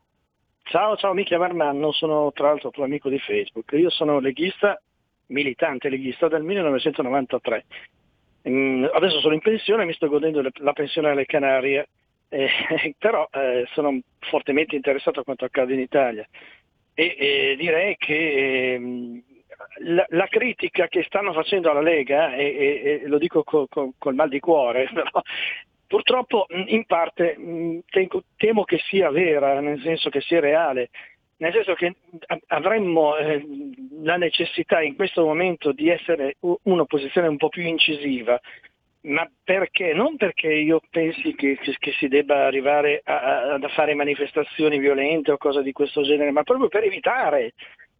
Ciao, 0.61 0.95
ciao, 0.95 1.13
mi 1.13 1.25
chiamo 1.25 1.43
Armanno, 1.43 1.91
sono 1.91 2.31
tra 2.31 2.47
l'altro 2.47 2.69
tuo 2.69 2.85
amico 2.85 3.09
di 3.09 3.19
Facebook. 3.19 3.73
Io 3.73 3.89
sono 3.89 4.19
leghista, 4.19 4.81
militante 5.25 5.89
leghista 5.89 6.29
dal 6.29 6.43
1993 6.43 7.65
Mm, 8.49 8.85
adesso 8.91 9.19
sono 9.19 9.33
in 9.33 9.39
pensione, 9.39 9.85
mi 9.85 9.93
sto 9.93 10.07
godendo 10.09 10.41
la 10.41 10.73
pensione 10.73 11.09
alle 11.09 11.25
Canarie, 11.25 11.89
eh, 12.29 12.95
però 12.97 13.27
eh, 13.31 13.65
sono 13.73 13.99
fortemente 14.19 14.75
interessato 14.75 15.21
a 15.21 15.23
quanto 15.23 15.45
accade 15.45 15.73
in 15.73 15.79
Italia. 15.79 16.27
E, 16.95 17.15
e 17.17 17.55
direi 17.57 17.95
che 17.97 18.73
eh, 18.73 19.23
la, 19.79 20.05
la, 20.09 20.27
critica 20.27 20.87
che 20.87 21.03
stanno 21.03 21.33
facendo 21.33 21.71
alla 21.71 21.81
Lega, 21.81 22.35
e, 22.35 23.01
e 23.03 23.07
lo 23.07 23.17
dico 23.17 23.43
co, 23.43 23.67
co, 23.67 23.93
col 23.97 24.15
mal 24.15 24.29
di 24.29 24.39
cuore, 24.39 24.89
però, 24.93 25.21
purtroppo 25.87 26.45
mm, 26.53 26.63
in 26.67 26.85
parte 26.85 27.37
mh, 27.37 27.43
mm, 27.49 27.79
temo 28.35 28.63
che 28.63 28.79
sia 28.89 29.09
vera, 29.09 29.59
nel 29.59 29.79
senso 29.81 30.09
che 30.09 30.21
sia 30.21 30.39
reale 30.39 30.89
nel 31.43 31.51
senso 31.51 31.73
che 31.73 31.93
avremmo 32.47 33.17
eh, 33.17 33.43
la 34.01 34.15
necessità 34.15 34.81
in 34.81 34.95
questo 34.95 35.25
momento 35.25 35.73
di 35.73 35.89
essere 35.89 36.37
un'opposizione 36.39 37.27
un 37.27 37.35
po' 37.35 37.49
più 37.49 37.63
incisiva, 37.63 38.39
ma 39.01 39.29
perché? 39.43 39.93
Non 39.93 40.15
perché 40.15 40.47
io 40.47 40.79
pensi 40.89 41.35
che, 41.35 41.57
che 41.59 41.91
si 41.99 42.07
debba 42.07 42.45
arrivare 42.45 43.01
a, 43.03 43.55
a, 43.55 43.67
fare 43.69 43.93
manifestazioni 43.93 44.79
violente 44.79 45.33
o 45.33 45.37
cose 45.37 45.61
di 45.63 45.73
questo 45.73 46.03
genere, 46.03 46.31
ma 46.31 46.43
proprio 46.43 46.69
per 46.69 46.85
evitare 46.85 47.55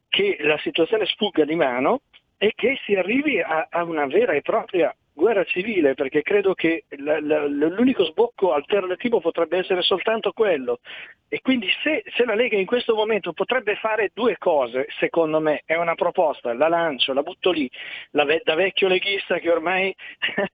che 0.08 0.38
la 0.40 0.58
situazione 0.60 1.06
sfugga 1.06 1.44
di 1.44 1.56
mano 1.56 2.04
e 2.38 2.54
che 2.56 2.80
si 2.86 2.96
arrivi 2.96 3.42
a, 3.42 3.68
a 3.70 3.84
una 3.84 4.06
vera 4.06 4.32
e 4.32 4.42
propria 4.42 4.96
guerra 5.14 5.44
civile, 5.44 5.94
perché 5.94 6.22
credo 6.22 6.54
che 6.54 6.86
la, 6.98 7.20
la, 7.22 7.46
l'unico 7.46 8.04
sbocco 8.06 8.54
alternativo 8.54 9.20
potrebbe 9.20 9.58
essere 9.60 9.82
soltanto 9.82 10.32
quello. 10.32 10.80
E 11.28 11.42
quindi 11.42 11.68
se, 11.82 12.04
se, 12.16 12.26
la 12.26 12.36
Lega 12.36 12.58
in 12.58 12.66
questo 12.66 12.96
momento 12.96 13.34
potrebbe 13.34 13.76
fare 13.76 14.12
due 14.14 14.38
cose, 14.38 14.88
secondo 15.00 15.40
me, 15.40 15.62
è 15.66 15.76
una 15.76 15.96
proposta, 15.96 16.54
la 16.54 16.68
lancio, 16.68 17.14
la 17.14 17.24
butto 17.24 17.52
lì, 17.52 17.70
la, 18.12 18.26
da 18.44 18.56
vecchio 18.56 18.88
leghista 18.88 19.40
che 19.40 19.50
ormai 19.50 19.96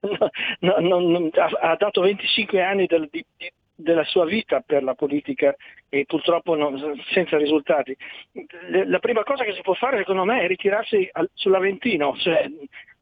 no, 0.00 0.76
no, 0.78 0.98
no, 1.00 1.28
ha, 1.34 1.70
ha, 1.70 1.76
dato 1.76 2.00
25 2.00 2.62
anni 2.62 2.86
del, 2.86 3.08
di, 3.10 3.24
della 3.74 4.04
sua 4.04 4.24
vita 4.24 4.60
per 4.60 4.82
la 4.82 4.94
politica 4.94 5.54
e 5.88 6.04
purtroppo 6.06 6.56
senza 7.12 7.36
risultati. 7.36 7.96
La 8.86 8.98
prima 8.98 9.22
cosa 9.22 9.44
che 9.44 9.54
si 9.54 9.62
può 9.62 9.74
fare 9.74 9.98
secondo 9.98 10.24
me 10.24 10.42
è 10.42 10.46
ritirarsi 10.46 11.08
al, 11.12 11.28
sull'Aventino, 11.34 12.14
cioè 12.18 12.48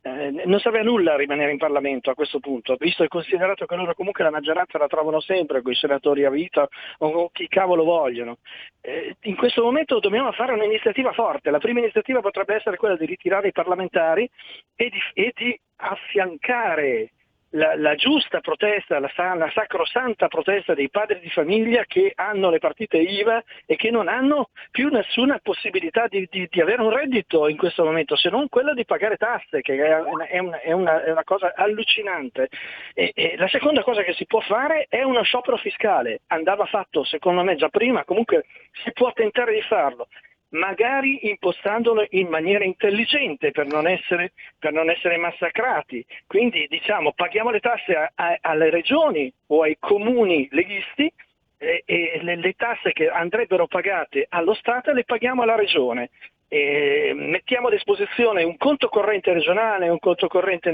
eh, 0.02 0.30
non 0.44 0.60
serve 0.60 0.80
a 0.80 0.82
nulla 0.82 1.16
rimanere 1.16 1.50
in 1.50 1.58
Parlamento 1.58 2.10
a 2.10 2.14
questo 2.14 2.38
punto, 2.38 2.76
visto 2.78 3.02
e 3.02 3.08
considerato 3.08 3.66
che 3.66 3.74
loro 3.74 3.94
comunque 3.94 4.24
la 4.24 4.30
maggioranza 4.30 4.78
la 4.78 4.86
trovano 4.86 5.20
sempre 5.20 5.62
con 5.62 5.72
i 5.72 5.76
senatori 5.76 6.24
a 6.24 6.30
vita 6.30 6.68
o 6.98 7.30
chi 7.30 7.48
cavolo 7.48 7.84
vogliono. 7.84 8.38
Eh, 8.80 9.16
in 9.22 9.36
questo 9.36 9.62
momento 9.62 9.98
dobbiamo 9.98 10.32
fare 10.32 10.52
un'iniziativa 10.52 11.12
forte. 11.12 11.50
La 11.50 11.58
prima 11.58 11.80
iniziativa 11.80 12.20
potrebbe 12.20 12.54
essere 12.54 12.76
quella 12.76 12.96
di 12.96 13.06
ritirare 13.06 13.48
i 13.48 13.52
parlamentari 13.52 14.28
e 14.76 14.90
di, 14.90 14.98
e 15.14 15.32
di 15.34 15.60
affiancare 15.76 17.10
la, 17.50 17.76
la, 17.76 17.94
giusta 17.94 18.40
protesta, 18.40 18.98
la, 18.98 19.10
la, 19.16 19.50
sacrosanta 19.52 20.28
protesta 20.28 20.74
dei 20.74 20.90
padri 20.90 21.18
di 21.20 21.30
famiglia 21.30 21.84
che 21.86 22.12
hanno 22.14 22.50
le 22.50 22.58
partite 22.58 22.98
IVA 22.98 23.42
e 23.64 23.76
che 23.76 23.90
non 23.90 24.08
hanno 24.08 24.50
più 24.70 24.88
nessuna 24.88 25.38
possibilità 25.42 26.06
di, 26.08 26.26
di, 26.30 26.46
di 26.50 26.60
avere 26.60 26.82
un 26.82 26.90
reddito 26.90 27.48
in 27.48 27.56
questo 27.56 27.84
momento, 27.84 28.16
se 28.16 28.28
non 28.28 28.48
quella 28.48 28.74
di 28.74 28.84
pagare 28.84 29.16
tasse, 29.16 29.60
che 29.60 29.76
è 29.76 30.00
una, 30.00 30.26
è 30.26 30.38
una, 30.38 30.60
è 30.60 30.72
una, 30.72 31.04
è 31.04 31.10
una 31.10 31.24
cosa 31.24 31.54
allucinante. 31.54 32.48
E, 32.94 33.12
e 33.14 33.36
la 33.38 33.48
seconda 33.48 33.82
cosa 33.82 34.02
che 34.02 34.12
si 34.12 34.26
può 34.26 34.40
fare 34.40 34.86
è 34.88 35.02
uno 35.02 35.22
sciopero 35.22 35.56
fiscale, 35.56 36.20
andava 36.28 36.66
fatto 36.66 37.04
secondo 37.04 37.42
me 37.42 37.56
già 37.56 37.68
prima, 37.68 38.04
comunque 38.04 38.44
si 38.84 38.92
può 38.92 39.12
tentare 39.12 39.54
di 39.54 39.62
farlo 39.62 40.08
magari 40.50 41.28
impostandolo 41.28 42.06
in 42.10 42.28
maniera 42.28 42.64
intelligente 42.64 43.50
per 43.50 43.66
non 43.66 43.86
essere, 43.86 44.32
per 44.58 44.72
non 44.72 44.90
essere 44.90 45.16
massacrati. 45.16 46.04
Quindi 46.26 46.66
diciamo 46.68 47.12
paghiamo 47.12 47.50
le 47.50 47.60
tasse 47.60 47.94
a, 47.94 48.10
a, 48.14 48.38
alle 48.40 48.70
regioni 48.70 49.32
o 49.48 49.62
ai 49.62 49.76
comuni 49.78 50.48
leghisti 50.50 51.12
e, 51.58 51.82
e 51.84 52.20
le, 52.22 52.36
le, 52.36 52.52
tasse 52.52 52.92
che 52.92 53.08
andrebbero 53.08 53.66
pagate 53.66 54.26
allo 54.28 54.54
Stato 54.54 54.92
le 54.92 55.04
paghiamo 55.04 55.42
alla 55.42 55.56
regione. 55.56 56.10
eh, 56.50 57.12
mettiamo 57.14 57.68
a 57.68 57.70
disposizione 57.70 58.42
un 58.42 58.56
conto 58.56 58.88
corrente 58.88 59.32
regionale, 59.32 59.90
un 59.90 59.98
conto 59.98 60.28
corrente, 60.28 60.72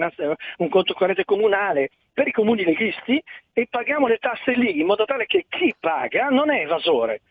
un 0.58 0.68
conto 0.68 0.94
corrente 0.94 1.24
comunale 1.24 1.90
per 2.12 2.28
i 2.28 2.32
comuni 2.32 2.64
leghisti 2.64 3.20
e 3.52 3.66
paghiamo 3.68 4.06
le 4.06 4.18
tasse 4.18 4.52
lì 4.52 4.78
in 4.78 4.86
modo 4.86 5.04
tale 5.04 5.26
che 5.26 5.46
chi 5.48 5.74
paga 5.80 6.28
non 6.28 6.50
è 6.50 6.60
evasore 6.60 7.22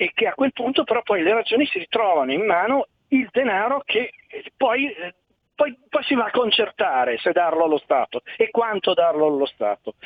e 0.00 0.12
che 0.14 0.26
a 0.26 0.32
quel 0.32 0.54
punto 0.54 0.82
però 0.82 1.02
poi 1.02 1.22
le 1.22 1.34
regioni 1.34 1.66
si 1.66 1.78
ritrovano 1.78 2.32
in 2.32 2.46
mano 2.46 2.86
il 3.08 3.28
denaro 3.30 3.82
che 3.84 4.10
poi, 4.56 4.90
eh, 4.90 5.14
poi, 5.54 5.76
poi 5.90 6.02
si 6.04 6.14
va 6.14 6.24
a 6.24 6.30
concertare 6.30 7.18
se 7.18 7.32
darlo 7.32 7.64
allo 7.64 7.76
Stato 7.76 8.22
e 8.38 8.48
quanto 8.48 8.94
darlo 8.94 9.26
allo 9.26 9.44
Stato. 9.44 9.96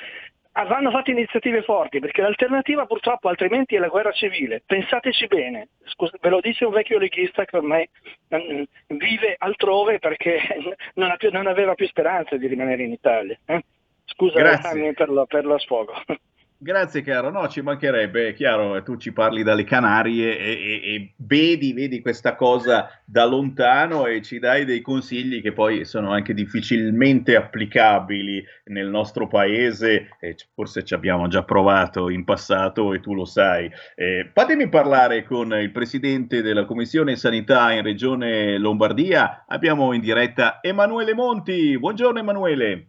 Ah, 0.56 0.64
vanno 0.64 0.90
fatte 0.90 1.12
iniziative 1.12 1.62
forti 1.62 2.00
perché 2.00 2.22
l'alternativa 2.22 2.86
purtroppo 2.86 3.28
altrimenti 3.28 3.76
è 3.76 3.78
la 3.78 3.86
guerra 3.86 4.10
civile. 4.10 4.62
Pensateci 4.66 5.28
bene, 5.28 5.68
Scusa, 5.84 6.16
ve 6.20 6.28
lo 6.28 6.40
dice 6.40 6.64
un 6.64 6.72
vecchio 6.72 6.98
leghista 6.98 7.44
che 7.44 7.56
ormai 7.56 7.88
mm, 8.34 8.62
vive 8.88 9.36
altrove 9.38 10.00
perché 10.00 10.40
non, 10.94 11.14
più, 11.18 11.30
non 11.30 11.46
aveva 11.46 11.74
più 11.74 11.86
speranza 11.86 12.36
di 12.36 12.48
rimanere 12.48 12.82
in 12.82 12.90
Italia. 12.90 13.38
Eh? 13.46 13.64
Scusa 14.06 14.58
per 14.96 15.08
lo, 15.08 15.24
per 15.26 15.44
lo 15.44 15.58
sfogo. 15.58 15.94
Grazie 16.56 17.02
caro, 17.02 17.30
no 17.30 17.46
ci 17.48 17.60
mancherebbe, 17.60 18.28
è 18.28 18.32
chiaro, 18.32 18.82
tu 18.84 18.96
ci 18.96 19.12
parli 19.12 19.42
dalle 19.42 19.64
Canarie 19.64 20.38
e, 20.38 20.50
e, 20.52 20.94
e, 20.94 21.12
vedi, 21.16 21.74
vedi 21.74 22.00
questa 22.00 22.36
cosa 22.36 22.88
da 23.04 23.26
lontano 23.26 24.06
e 24.06 24.22
ci 24.22 24.38
dai 24.38 24.64
dei 24.64 24.80
consigli 24.80 25.42
che 25.42 25.52
poi 25.52 25.84
sono 25.84 26.12
anche 26.12 26.32
difficilmente 26.32 27.36
applicabili 27.36 28.42
nel 28.66 28.88
nostro 28.88 29.26
paese, 29.26 30.16
eh, 30.20 30.36
forse 30.54 30.84
ci 30.84 30.94
abbiamo 30.94 31.26
già 31.26 31.42
provato 31.42 32.08
in 32.08 32.24
passato 32.24 32.94
e 32.94 33.00
tu 33.00 33.14
lo 33.14 33.26
sai. 33.26 33.70
Eh, 33.94 34.30
fatemi 34.32 34.68
parlare 34.68 35.24
con 35.24 35.52
il 35.52 35.72
presidente 35.72 36.40
della 36.40 36.64
Commissione 36.64 37.16
Sanità 37.16 37.72
in 37.72 37.82
Regione 37.82 38.56
Lombardia, 38.58 39.44
abbiamo 39.48 39.92
in 39.92 40.00
diretta 40.00 40.60
Emanuele 40.62 41.14
Monti, 41.14 41.78
buongiorno 41.78 42.20
Emanuele. 42.20 42.88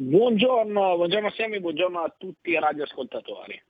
Buongiorno, 0.00 0.94
buongiorno 0.94 1.28
Semi, 1.30 1.58
buongiorno 1.58 1.98
a 1.98 2.14
tutti 2.16 2.50
i 2.50 2.58
radioascoltatori. 2.60 3.60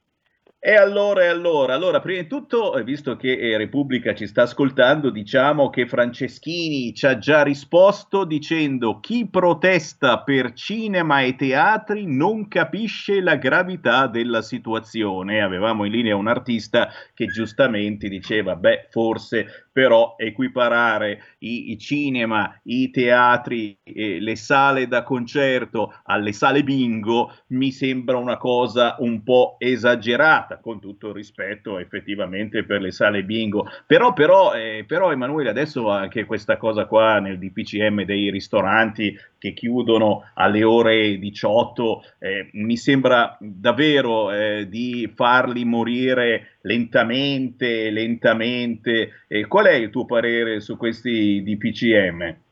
E 0.60 0.74
allora, 0.74 1.22
e 1.22 1.28
allora, 1.28 1.74
allora, 1.74 2.00
prima 2.00 2.20
di 2.20 2.26
tutto, 2.26 2.76
eh, 2.76 2.82
visto 2.82 3.14
che 3.14 3.30
eh, 3.38 3.56
Repubblica 3.56 4.12
ci 4.12 4.26
sta 4.26 4.42
ascoltando, 4.42 5.08
diciamo 5.10 5.70
che 5.70 5.86
Franceschini 5.86 6.92
ci 6.94 7.06
ha 7.06 7.16
già 7.16 7.44
risposto 7.44 8.24
dicendo 8.24 8.98
chi 8.98 9.28
protesta 9.28 10.18
per 10.24 10.54
cinema 10.54 11.20
e 11.20 11.36
teatri 11.36 12.06
non 12.06 12.48
capisce 12.48 13.20
la 13.20 13.36
gravità 13.36 14.08
della 14.08 14.42
situazione. 14.42 15.40
Avevamo 15.40 15.84
in 15.84 15.92
linea 15.92 16.16
un 16.16 16.26
artista 16.26 16.88
che 17.14 17.26
giustamente 17.26 18.08
diceva, 18.08 18.56
beh, 18.56 18.88
forse 18.90 19.68
però 19.78 20.16
equiparare 20.18 21.36
i, 21.38 21.70
i 21.70 21.78
cinema, 21.78 22.52
i 22.64 22.90
teatri, 22.90 23.78
eh, 23.84 24.18
le 24.18 24.34
sale 24.34 24.88
da 24.88 25.04
concerto 25.04 25.94
alle 26.02 26.32
sale 26.32 26.64
bingo 26.64 27.32
mi 27.50 27.70
sembra 27.70 28.16
una 28.16 28.38
cosa 28.38 28.96
un 28.98 29.22
po' 29.22 29.54
esagerata, 29.58 30.47
con 30.56 30.80
tutto 30.80 31.08
il 31.08 31.14
rispetto 31.14 31.78
effettivamente 31.78 32.64
per 32.64 32.80
le 32.80 32.90
sale 32.90 33.22
bingo. 33.22 33.68
Però, 33.86 34.12
però, 34.12 34.54
eh, 34.54 34.84
però 34.86 35.12
Emanuele, 35.12 35.50
adesso 35.50 35.90
anche 35.90 36.24
questa 36.24 36.56
cosa 36.56 36.86
qua 36.86 37.20
nel 37.20 37.38
DPCM 37.38 38.04
dei 38.04 38.30
ristoranti 38.30 39.16
che 39.38 39.52
chiudono 39.52 40.30
alle 40.34 40.64
ore 40.64 41.18
18, 41.18 42.02
eh, 42.18 42.48
mi 42.54 42.76
sembra 42.76 43.36
davvero 43.40 44.32
eh, 44.32 44.66
di 44.68 45.10
farli 45.14 45.64
morire 45.64 46.58
lentamente, 46.62 47.90
lentamente. 47.90 49.24
Eh, 49.28 49.46
qual 49.46 49.66
è 49.66 49.74
il 49.74 49.90
tuo 49.90 50.04
parere 50.06 50.60
su 50.60 50.76
questi 50.76 51.42
DPCM? 51.42 52.46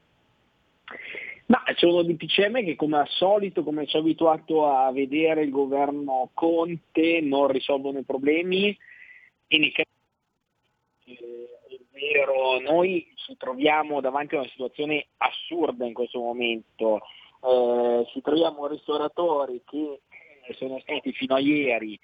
Ma 1.46 1.62
sono 1.76 2.02
DPCM 2.02 2.64
che 2.64 2.74
come 2.74 2.98
al 2.98 3.08
solito, 3.08 3.62
come 3.62 3.86
ci 3.86 3.96
ha 3.96 4.00
abituato 4.00 4.66
a 4.66 4.90
vedere 4.90 5.42
il 5.42 5.50
governo 5.50 6.30
Conte, 6.34 7.20
non 7.20 7.46
risolvono 7.48 7.98
i 7.98 8.04
problemi 8.04 8.76
e 9.48 9.72
eh, 11.04 11.46
vero, 11.92 12.58
noi 12.58 13.12
ci 13.14 13.36
troviamo 13.36 14.00
davanti 14.00 14.34
a 14.34 14.40
una 14.40 14.48
situazione 14.48 15.06
assurda 15.18 15.86
in 15.86 15.94
questo 15.94 16.18
momento. 16.18 17.00
Eh, 17.42 18.06
ci 18.12 18.20
troviamo 18.22 18.66
ristoratori 18.66 19.62
che 19.64 20.00
sono 20.54 20.80
stati 20.80 21.12
fino 21.12 21.36
a 21.36 21.38
ieri, 21.38 21.98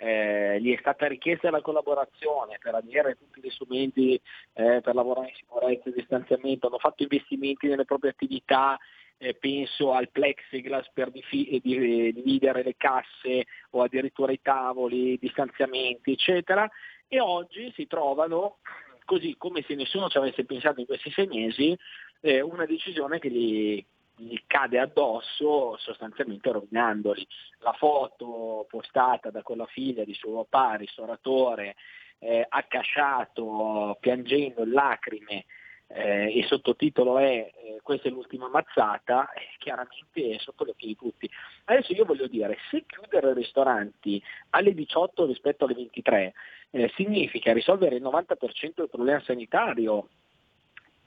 eh, 0.00 0.60
gli 0.60 0.72
è 0.72 0.78
stata 0.78 1.06
richiesta 1.08 1.50
la 1.50 1.60
collaborazione 1.60 2.58
per 2.62 2.74
avere 2.74 3.16
tutti 3.16 3.40
gli 3.40 3.50
strumenti 3.50 4.14
eh, 4.54 4.80
per 4.80 4.94
lavorare 4.94 5.28
in 5.28 5.34
sicurezza 5.34 5.88
e 5.88 5.92
distanziamento, 5.92 6.68
hanno 6.68 6.78
fatto 6.78 7.02
investimenti 7.02 7.66
nelle 7.66 7.84
proprie 7.84 8.12
attività, 8.12 8.78
eh, 9.18 9.34
penso 9.34 9.92
al 9.92 10.10
plexiglass 10.10 10.88
per 10.92 11.10
difi- 11.10 11.60
dividere 11.60 12.62
le 12.62 12.76
casse 12.76 13.46
o 13.70 13.82
addirittura 13.82 14.30
i 14.30 14.40
tavoli, 14.40 15.18
distanziamenti, 15.18 16.12
eccetera, 16.12 16.70
e 17.08 17.18
oggi 17.18 17.72
si 17.74 17.86
trovano 17.88 18.58
così 19.04 19.34
come 19.36 19.64
se 19.66 19.74
nessuno 19.74 20.08
ci 20.08 20.18
avesse 20.18 20.44
pensato 20.44 20.80
in 20.80 20.86
questi 20.86 21.10
sei 21.10 21.26
mesi, 21.26 21.76
eh, 22.20 22.40
una 22.40 22.66
decisione 22.66 23.18
che 23.18 23.30
gli, 23.30 23.84
gli 24.18 24.38
cade 24.46 24.78
addosso 24.78 25.76
sostanzialmente 25.78 26.52
rovinandoli. 26.52 27.26
La 27.60 27.72
foto 27.72 28.66
postata 28.68 29.30
da 29.30 29.42
quella 29.42 29.66
figlia 29.66 30.04
di 30.04 30.14
suo 30.14 30.44
papà, 30.44 30.74
ristoratore, 30.74 31.76
eh, 32.18 32.44
accasciato, 32.48 33.96
piangendo 34.00 34.62
in 34.64 34.72
lacrime, 34.72 35.44
eh, 35.90 36.26
il 36.26 36.44
sottotitolo 36.44 37.18
è 37.18 37.50
eh, 37.54 37.80
questa 37.82 38.08
è 38.08 38.10
l'ultima 38.10 38.48
mazzata, 38.48 39.32
eh, 39.32 39.54
chiaramente 39.58 40.34
è 40.34 40.38
sotto 40.38 40.64
gli 40.64 40.70
occhi 40.70 40.86
di 40.86 40.96
tutti. 40.96 41.30
Adesso 41.64 41.92
io 41.92 42.04
voglio 42.04 42.26
dire, 42.26 42.58
se 42.70 42.84
chiudere 42.86 43.30
i 43.30 43.34
ristoranti 43.34 44.22
alle 44.50 44.74
18 44.74 45.24
rispetto 45.26 45.64
alle 45.64 45.74
23 45.74 46.34
eh, 46.70 46.92
significa 46.94 47.52
risolvere 47.52 47.96
il 47.96 48.02
90% 48.02 48.74
del 48.74 48.88
problema 48.90 49.20
sanitario, 49.20 50.08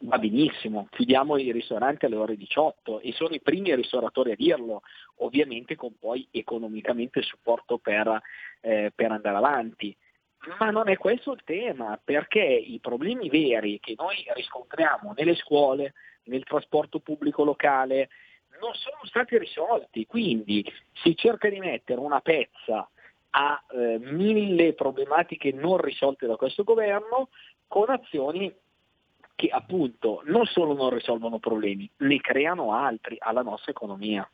va 0.02 0.18
benissimo, 0.18 0.88
chiudiamo 0.90 1.38
i 1.38 1.52
ristoranti 1.52 2.06
alle 2.06 2.16
ore 2.16 2.36
18 2.36 3.02
e 3.02 3.12
sono 3.14 3.34
i 3.34 3.42
primi 3.42 3.76
ristoratori 3.76 4.32
a 4.32 4.36
dirlo, 4.36 4.82
ovviamente 5.18 5.76
con 5.76 5.98
poi 5.98 6.28
economicamente 6.32 7.22
supporto 7.22 7.78
per, 7.78 8.22
eh, 8.62 8.92
per 8.94 9.12
andare 9.12 9.38
avanti. 9.38 9.96
Ma 10.60 10.72
non 10.72 10.90
è 10.90 10.98
questo 10.98 11.34
il 11.34 11.42
tema, 11.44 12.00
perché 12.04 12.42
i 12.42 12.80
problemi 12.80 13.30
veri 13.30 13.80
che 13.80 13.94
noi 13.96 14.26
riscontriamo 14.34 15.14
nelle 15.16 15.36
scuole, 15.36 15.94
nel 16.24 16.44
trasporto 16.44 17.00
pubblico 17.00 17.44
locale, 17.44 18.10
non 18.60 18.74
sono 18.74 19.02
stati 19.04 19.38
risolti. 19.38 20.08
Quindi 20.08 20.66
si 20.94 21.16
cerca 21.16 21.48
di 21.48 21.60
mettere 21.60 22.00
una 22.00 22.22
pezza 22.22 22.90
a 23.34 23.64
eh, 23.72 24.00
mille 24.00 24.74
problematiche 24.74 25.52
non 25.52 25.78
risolte 25.78 26.26
da 26.26 26.36
questo 26.36 26.64
governo 26.64 27.30
con 27.68 27.90
azioni 27.90 28.54
che 29.42 29.48
appunto 29.48 30.22
non 30.26 30.46
solo 30.46 30.76
non 30.76 30.92
risolvono 30.92 31.40
problemi, 31.40 31.90
ne 31.98 32.22
creano 32.22 32.74
altri 32.74 33.16
alla 33.18 33.42
nostra 33.42 33.72
economia. 33.72 34.30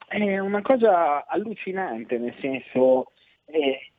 È 0.09 0.39
una 0.39 0.63
cosa 0.63 1.25
allucinante, 1.27 2.19
nel 2.19 2.35
senso, 2.41 3.13
eh, 3.45 3.93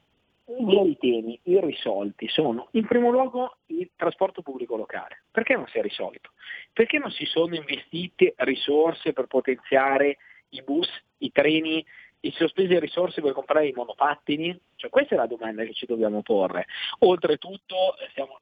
i 0.50 0.64
miei 0.64 0.98
temi 0.98 1.40
irrisolti 1.44 2.28
sono 2.30 2.70
in 2.72 2.86
primo 2.88 3.10
luogo 3.10 3.58
il 3.68 3.90
trasporto 3.96 4.42
pubblico 4.42 4.76
locale. 4.76 5.24
Perché 5.30 5.56
non 5.56 5.68
si 5.68 5.78
è 5.78 5.82
risolto? 5.82 6.32
Perché 6.72 6.98
non 7.00 7.12
si 7.12 7.26
sono 7.26 7.56
investite 7.56 8.34
risorse 8.38 9.14
per 9.14 9.28
potenziare 9.28 10.18
i 10.50 10.62
bus, 10.62 10.90
i 11.18 11.32
treni, 11.32 11.86
e 12.20 12.32
si 12.32 12.38
sono 12.38 12.50
spese 12.50 12.80
risorse 12.80 13.22
per 13.22 13.34
comprare 13.34 13.68
i 13.68 13.74
monopattini? 13.74 14.58
Cioè, 14.76 14.90
questa 14.90 15.16
è 15.16 15.18
la 15.18 15.28
domanda 15.28 15.64
che 15.64 15.74
ci 15.74 15.86
dobbiamo 15.86 16.22
porre. 16.22 16.66
Oltretutto 17.00 17.96
siamo 18.14 18.40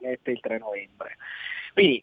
il 0.00 0.40
3 0.40 0.58
novembre. 0.58 1.16
Quindi 1.72 2.02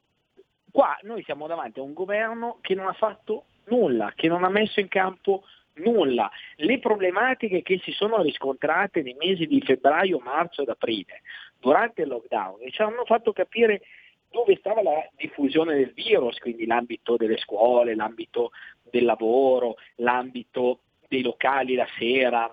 qua 0.71 0.97
noi 1.01 1.23
siamo 1.23 1.47
davanti 1.47 1.79
a 1.79 1.83
un 1.83 1.93
governo 1.93 2.59
che 2.61 2.73
non 2.73 2.87
ha 2.87 2.93
fatto 2.93 3.45
nulla, 3.65 4.13
che 4.15 4.27
non 4.27 4.43
ha 4.43 4.49
messo 4.49 4.79
in 4.79 4.87
campo 4.87 5.43
nulla. 5.77 6.29
Le 6.55 6.79
problematiche 6.79 7.61
che 7.61 7.79
si 7.83 7.91
sono 7.91 8.21
riscontrate 8.21 9.01
nei 9.01 9.15
mesi 9.19 9.45
di 9.45 9.61
febbraio, 9.61 10.19
marzo 10.19 10.61
ed 10.61 10.69
aprile 10.69 11.21
durante 11.59 12.03
il 12.03 12.07
lockdown 12.07 12.59
ci 12.69 12.81
hanno 12.81 13.03
fatto 13.05 13.33
capire 13.33 13.81
dove 14.29 14.55
stava 14.57 14.81
la 14.81 15.07
diffusione 15.15 15.75
del 15.75 15.93
virus, 15.93 16.37
quindi 16.39 16.65
l'ambito 16.65 17.15
delle 17.15 17.37
scuole, 17.37 17.95
l'ambito 17.95 18.51
del 18.83 19.05
lavoro, 19.05 19.75
l'ambito 19.95 20.81
dei 21.07 21.21
locali 21.21 21.75
la 21.75 21.87
sera, 21.97 22.51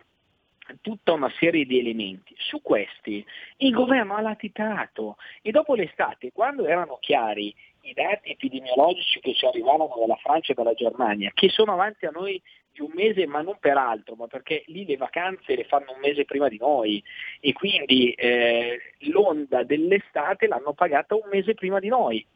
tutta 0.80 1.12
una 1.12 1.30
serie 1.38 1.66
di 1.66 1.78
elementi. 1.78 2.34
Su 2.38 2.62
questi 2.62 3.24
il 3.58 3.72
governo 3.72 4.14
ha 4.14 4.20
latitato 4.20 5.16
e 5.42 5.50
dopo 5.50 5.74
l'estate, 5.74 6.32
quando 6.32 6.64
erano 6.64 6.96
chiari 7.00 7.54
i 7.82 7.92
dati 7.92 8.30
epidemiologici 8.30 9.20
che 9.20 9.34
ci 9.34 9.44
arrivavano 9.44 9.92
dalla 9.98 10.16
Francia 10.16 10.52
e 10.52 10.54
dalla 10.54 10.74
Germania, 10.74 11.32
che 11.34 11.50
sono 11.50 11.72
avanti 11.72 12.06
a 12.06 12.10
noi 12.10 12.40
di 12.74 12.82
un 12.82 12.90
mese, 12.92 13.26
ma 13.26 13.40
non 13.40 13.56
per 13.60 13.76
altro, 13.76 14.16
ma 14.16 14.26
perché 14.26 14.64
lì 14.66 14.84
le 14.84 14.96
vacanze 14.96 15.54
le 15.54 15.64
fanno 15.64 15.92
un 15.92 16.00
mese 16.00 16.24
prima 16.24 16.48
di 16.48 16.58
noi 16.58 17.02
e 17.40 17.52
quindi 17.52 18.10
eh, 18.12 18.78
l'onda 19.10 19.62
dell'estate 19.62 20.48
l'hanno 20.48 20.72
pagata 20.72 21.14
un 21.14 21.28
mese 21.30 21.54
prima 21.54 21.78
di 21.78 21.88
noi. 21.88 22.26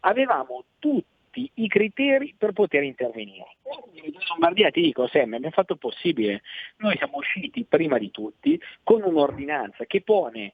Avevamo 0.00 0.64
tutti 0.78 1.50
i 1.54 1.68
criteri 1.68 2.34
per 2.36 2.52
poter 2.52 2.82
intervenire. 2.82 3.56
In 4.02 4.12
Lombardia 4.28 4.70
ti 4.70 4.82
dico, 4.82 5.06
Sam, 5.08 5.34
abbiamo 5.34 5.50
fatto 5.50 5.72
il 5.72 5.78
possibile. 5.78 6.42
Noi 6.76 6.96
siamo 6.96 7.16
usciti 7.16 7.64
prima 7.64 7.98
di 7.98 8.10
tutti 8.10 8.60
con 8.82 9.02
un'ordinanza 9.02 9.86
che 9.86 10.02
pone 10.02 10.52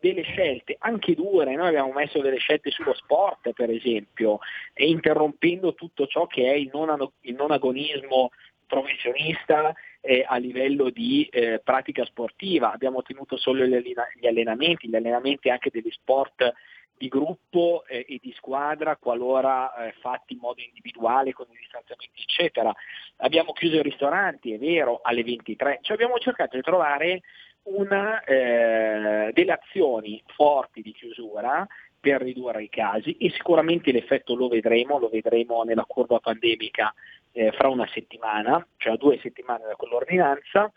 delle 0.00 0.22
scelte 0.22 0.76
anche 0.78 1.14
dure, 1.14 1.54
noi 1.54 1.68
abbiamo 1.68 1.92
messo 1.92 2.20
delle 2.20 2.38
scelte 2.38 2.70
sullo 2.70 2.94
sport 2.94 3.52
per 3.52 3.70
esempio, 3.70 4.38
interrompendo 4.74 5.74
tutto 5.74 6.06
ciò 6.06 6.26
che 6.26 6.50
è 6.50 6.54
il 6.54 6.70
non, 6.72 7.06
il 7.20 7.34
non 7.34 7.50
agonismo 7.50 8.30
professionista 8.70 9.74
eh, 10.00 10.24
a 10.26 10.36
livello 10.36 10.90
di 10.90 11.28
eh, 11.30 11.60
pratica 11.62 12.04
sportiva, 12.04 12.72
abbiamo 12.72 13.02
tenuto 13.02 13.36
solo 13.36 13.66
gli 13.66 13.74
allenamenti, 14.26 14.88
gli 14.88 14.94
allenamenti 14.94 15.50
anche 15.50 15.70
degli 15.70 15.90
sport 15.90 16.54
di 16.96 17.08
gruppo 17.08 17.84
eh, 17.86 18.06
e 18.08 18.18
di 18.22 18.32
squadra 18.36 18.96
qualora 18.96 19.74
eh, 19.74 19.92
fatti 20.00 20.34
in 20.34 20.38
modo 20.38 20.60
individuale 20.60 21.32
con 21.32 21.46
i 21.50 21.56
distanziamenti 21.58 22.22
eccetera. 22.22 22.72
Abbiamo 23.16 23.52
chiuso 23.52 23.76
i 23.76 23.82
ristoranti, 23.82 24.52
è 24.52 24.58
vero, 24.58 25.00
alle 25.02 25.24
23, 25.24 25.80
cioè 25.82 25.96
abbiamo 25.96 26.18
cercato 26.18 26.56
di 26.56 26.62
trovare 26.62 27.22
una, 27.62 28.22
eh, 28.22 29.30
delle 29.32 29.52
azioni 29.52 30.22
forti 30.26 30.80
di 30.80 30.92
chiusura 30.92 31.66
per 31.98 32.22
ridurre 32.22 32.62
i 32.62 32.68
casi 32.70 33.16
e 33.18 33.30
sicuramente 33.30 33.92
l'effetto 33.92 34.34
lo 34.34 34.48
vedremo, 34.48 34.98
lo 34.98 35.08
vedremo 35.08 35.62
nella 35.64 35.84
curva 35.86 36.18
pandemica 36.18 36.94
eh, 37.32 37.52
fra 37.52 37.68
una 37.68 37.88
settimana, 37.92 38.64
cioè 38.76 38.94
a 38.94 38.96
due 38.96 39.18
settimane 39.20 39.64
da 39.66 39.76
quell'ordinanza, 39.76 40.72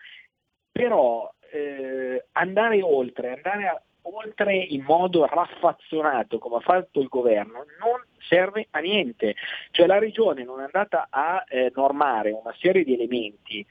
però 0.71 1.31
eh, 1.51 2.25
andare 2.33 2.81
oltre, 2.81 3.33
andare 3.33 3.67
a, 3.67 3.81
oltre 4.03 4.55
in 4.55 4.83
modo 4.83 5.25
raffazzonato 5.25 6.37
come 6.37 6.57
ha 6.57 6.61
fatto 6.61 6.99
il 6.99 7.07
governo 7.07 7.65
non 7.79 8.03
serve 8.19 8.67
a 8.71 8.79
niente, 8.79 9.35
cioè 9.71 9.87
la 9.87 9.99
regione 9.99 10.43
non 10.43 10.61
è 10.61 10.63
andata 10.63 11.07
a 11.09 11.43
eh, 11.47 11.71
normare 11.75 12.31
una 12.31 12.53
serie 12.59 12.83
di 12.83 12.93
elementi 12.93 13.65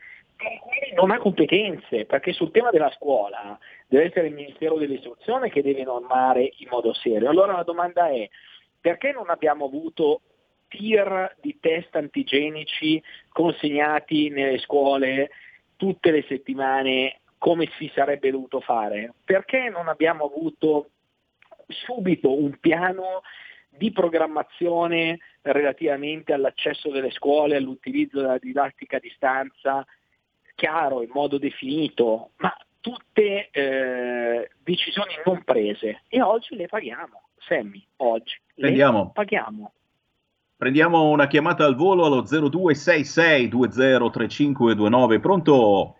non 0.94 1.10
ha 1.10 1.18
competenze, 1.18 2.04
perché 2.04 2.32
sul 2.32 2.50
tema 2.50 2.70
della 2.70 2.90
scuola 2.90 3.58
deve 3.86 4.04
essere 4.04 4.28
il 4.28 4.34
Ministero 4.34 4.76
dell'Istruzione 4.76 5.50
che 5.50 5.62
deve 5.62 5.84
normare 5.84 6.52
in 6.56 6.68
modo 6.70 6.92
serio. 6.92 7.28
Allora 7.28 7.52
la 7.52 7.62
domanda 7.62 8.08
è 8.08 8.28
perché 8.80 9.12
non 9.12 9.30
abbiamo 9.30 9.66
avuto 9.66 10.22
tir 10.72 11.36
di 11.40 11.58
test 11.60 11.94
antigenici 11.94 13.02
consegnati 13.28 14.30
nelle 14.30 14.58
scuole 14.58 15.30
tutte 15.76 16.10
le 16.10 16.24
settimane 16.26 17.20
come 17.38 17.68
si 17.76 17.90
sarebbe 17.94 18.30
dovuto 18.30 18.60
fare? 18.60 19.12
Perché 19.24 19.68
non 19.68 19.88
abbiamo 19.88 20.24
avuto 20.24 20.90
subito 21.66 22.32
un 22.32 22.56
piano 22.58 23.22
di 23.68 23.90
programmazione 23.90 25.18
relativamente 25.42 26.32
all'accesso 26.32 26.90
delle 26.90 27.10
scuole, 27.10 27.56
all'utilizzo 27.56 28.20
della 28.20 28.38
didattica 28.38 28.98
a 28.98 29.00
distanza, 29.00 29.86
chiaro, 30.54 31.02
in 31.02 31.10
modo 31.12 31.38
definito, 31.38 32.30
ma 32.36 32.54
tutte 32.80 33.48
eh, 33.50 34.50
decisioni 34.62 35.14
non 35.24 35.42
prese 35.42 36.02
e 36.08 36.22
oggi 36.22 36.54
le 36.54 36.66
paghiamo, 36.66 37.28
Sammy, 37.38 37.84
oggi 37.96 38.36
le 38.54 38.68
paghiamo. 39.12 39.72
Prendiamo 40.66 41.10
una 41.10 41.26
chiamata 41.26 41.64
al 41.64 41.74
volo 41.74 42.04
allo 42.04 42.22
0266203529, 42.22 45.18
pronto? 45.18 45.96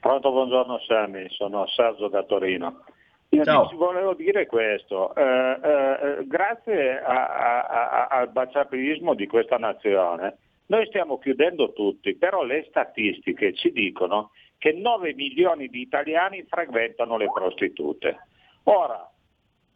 Pronto, 0.00 0.30
buongiorno 0.30 0.78
Sammy, 0.86 1.26
sono 1.28 1.66
Sergio 1.66 2.08
da 2.08 2.22
Torino. 2.22 2.82
Io 3.28 3.44
Ciao. 3.44 3.68
ti 3.68 3.74
volevo 3.74 4.14
dire 4.14 4.46
questo, 4.46 5.14
eh, 5.14 5.20
eh, 5.22 6.24
grazie 6.26 6.98
a- 6.98 7.26
a- 7.26 7.66
a- 7.66 8.06
al 8.06 8.30
baciapismo 8.30 9.12
di 9.12 9.26
questa 9.26 9.58
nazione, 9.58 10.38
noi 10.68 10.86
stiamo 10.86 11.18
chiudendo 11.18 11.74
tutti, 11.74 12.16
però 12.16 12.42
le 12.42 12.64
statistiche 12.70 13.52
ci 13.52 13.70
dicono 13.70 14.30
che 14.56 14.72
9 14.72 15.12
milioni 15.12 15.68
di 15.68 15.82
italiani 15.82 16.42
frequentano 16.48 17.18
le 17.18 17.26
prostitute. 17.30 18.16
Ora, 18.62 19.06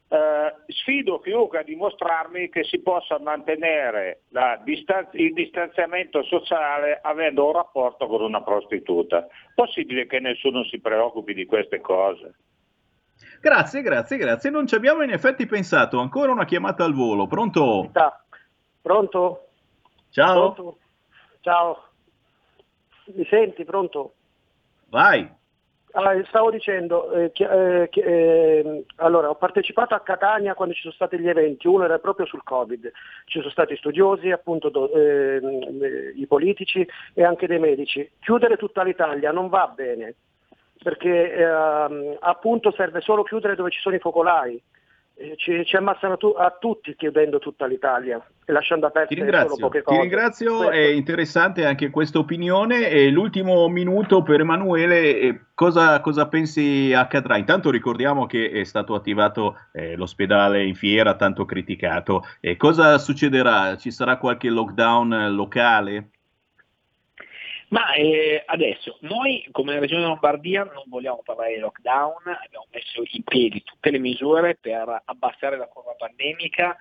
eh, 0.09 0.55
sfido 0.69 1.19
chiunque 1.21 1.59
a 1.59 1.63
dimostrarmi 1.63 2.49
che 2.49 2.65
si 2.65 2.81
possa 2.81 3.19
mantenere 3.19 4.23
la 4.29 4.61
distan- 4.63 5.09
il 5.13 5.33
distanziamento 5.33 6.23
sociale 6.25 7.01
avendo 7.03 7.47
un 7.47 7.53
rapporto 7.53 8.07
con 8.07 8.23
una 8.23 8.43
prostituta. 8.43 9.27
Possibile 9.55 10.07
che 10.07 10.21
nessuno 10.21 10.65
si 10.65 10.79
preoccupi 10.81 11.35
di 11.35 11.47
queste 11.47 11.81
cose? 11.81 12.35
Grazie, 13.41 13.83
grazie, 13.83 14.17
grazie. 14.17 14.51
Non 14.51 14.67
ci 14.67 14.75
abbiamo 14.75 15.03
in 15.03 15.11
effetti 15.11 15.47
pensato. 15.47 15.99
Ancora 15.99 16.33
una 16.33 16.45
chiamata 16.45 16.85
al 16.85 16.95
volo. 16.95 17.27
Pronto? 17.27 17.91
Pronto? 18.81 19.49
Ciao. 20.11 20.53
Pronto? 20.53 20.79
Ciao. 21.41 21.85
Mi 23.07 23.27
senti? 23.27 23.65
Pronto? 23.65 24.15
Vai. 24.89 25.29
Ah, 25.97 26.21
stavo 26.27 26.51
dicendo, 26.51 27.13
eh, 27.13 27.31
che- 27.31 27.83
eh, 27.83 27.89
che- 27.89 28.01
eh, 28.03 28.85
allora, 28.97 29.31
ho 29.31 29.37
partecipato 29.37 29.95
a 29.95 30.01
Catania 30.01 30.55
quando 30.55 30.75
ci 30.75 30.81
sono 30.81 30.93
stati 30.93 31.17
gli 31.21 31.29
eventi, 31.29 31.69
uno 31.69 31.85
era 31.85 32.01
proprio 32.01 32.27
sul 32.27 32.43
Covid, 32.43 32.91
ci 33.27 33.39
sono 33.39 33.51
stati 33.53 33.77
studiosi, 33.77 34.33
appunto 34.33 34.71
do- 34.71 34.91
ehm, 34.93 35.83
eh, 35.85 36.13
i 36.17 36.27
politici 36.27 36.85
e 37.15 37.23
anche 37.23 37.47
dei 37.47 37.61
medici. 37.61 38.11
Chiudere 38.19 38.57
tutta 38.57 38.83
l'Italia 38.83 39.31
non 39.31 39.49
va 39.49 39.69
bene, 39.73 40.17
perché 40.83 41.33
ehm, 41.33 42.17
appunto 42.19 42.73
serve 42.73 43.01
solo 43.01 43.23
chiudere 43.23 43.55
dove 43.55 43.71
ci 43.71 43.79
sono 43.81 43.95
i 43.95 44.01
focolai. 44.01 44.61
Eh, 45.17 45.35
Ci, 45.37 45.65
ci 45.65 45.77
ammazzano 45.77 46.17
tu- 46.17 46.35
a 46.37 46.57
tutti 46.59 46.97
chiudendo 46.97 47.39
tutta 47.39 47.67
l'Italia 47.67 48.21
e 48.45 48.51
lasciando 48.53 48.87
aperte 48.87 49.15
Ti 49.15 49.21
solo 49.21 49.31
ringrazio, 49.31 49.65
poche 49.65 49.79
ti 49.79 49.85
cose. 49.85 50.01
ringrazio, 50.01 50.57
Questo- 50.57 50.73
è 50.73 50.87
interessante 50.89 51.65
anche 51.65 51.91
questa 51.91 52.19
opinione. 52.19 52.89
E 52.89 53.11
l'ultimo 53.11 53.69
minuto 53.69 54.23
per 54.25 54.41
Emanuele, 54.41 55.19
eh, 55.21 55.41
cosa, 55.55 56.01
cosa 56.01 56.27
pensi 56.27 56.93
accadrà? 56.93 57.37
Intanto 57.37 57.71
ricordiamo 57.71 58.27
che 58.27 58.51
è 58.51 58.65
stato 58.65 58.95
attivato 58.95 59.57
eh, 59.73 59.95
l'ospedale 59.95 60.65
in 60.65 60.75
fiera, 60.75 61.15
tanto 61.15 61.45
criticato. 61.45 62.23
E 62.41 62.57
cosa 62.57 62.99
succederà? 62.99 63.77
Ci 63.77 63.93
sarà 63.93 64.17
qualche 64.17 64.49
lockdown 64.51 65.13
eh, 65.13 65.31
locale? 65.31 66.09
Ma 67.75 67.93
eh, 67.95 68.41
adesso 68.47 68.99
noi 69.01 69.45
come 69.51 69.81
Regione 69.81 70.03
Lombardia 70.05 70.63
non 70.63 70.85
vogliamo 70.87 71.23
parlare 71.25 71.55
di 71.55 71.59
lockdown, 71.61 72.23
abbiamo 72.45 72.67
messo 72.71 73.03
in 73.05 73.25
piedi 73.25 73.65
tutte 73.65 73.91
le 73.91 73.99
misure 73.99 74.55
per 74.55 75.03
abbassare 75.05 75.57
la 75.57 75.67
curva 75.67 75.95
pandemica, 75.99 76.77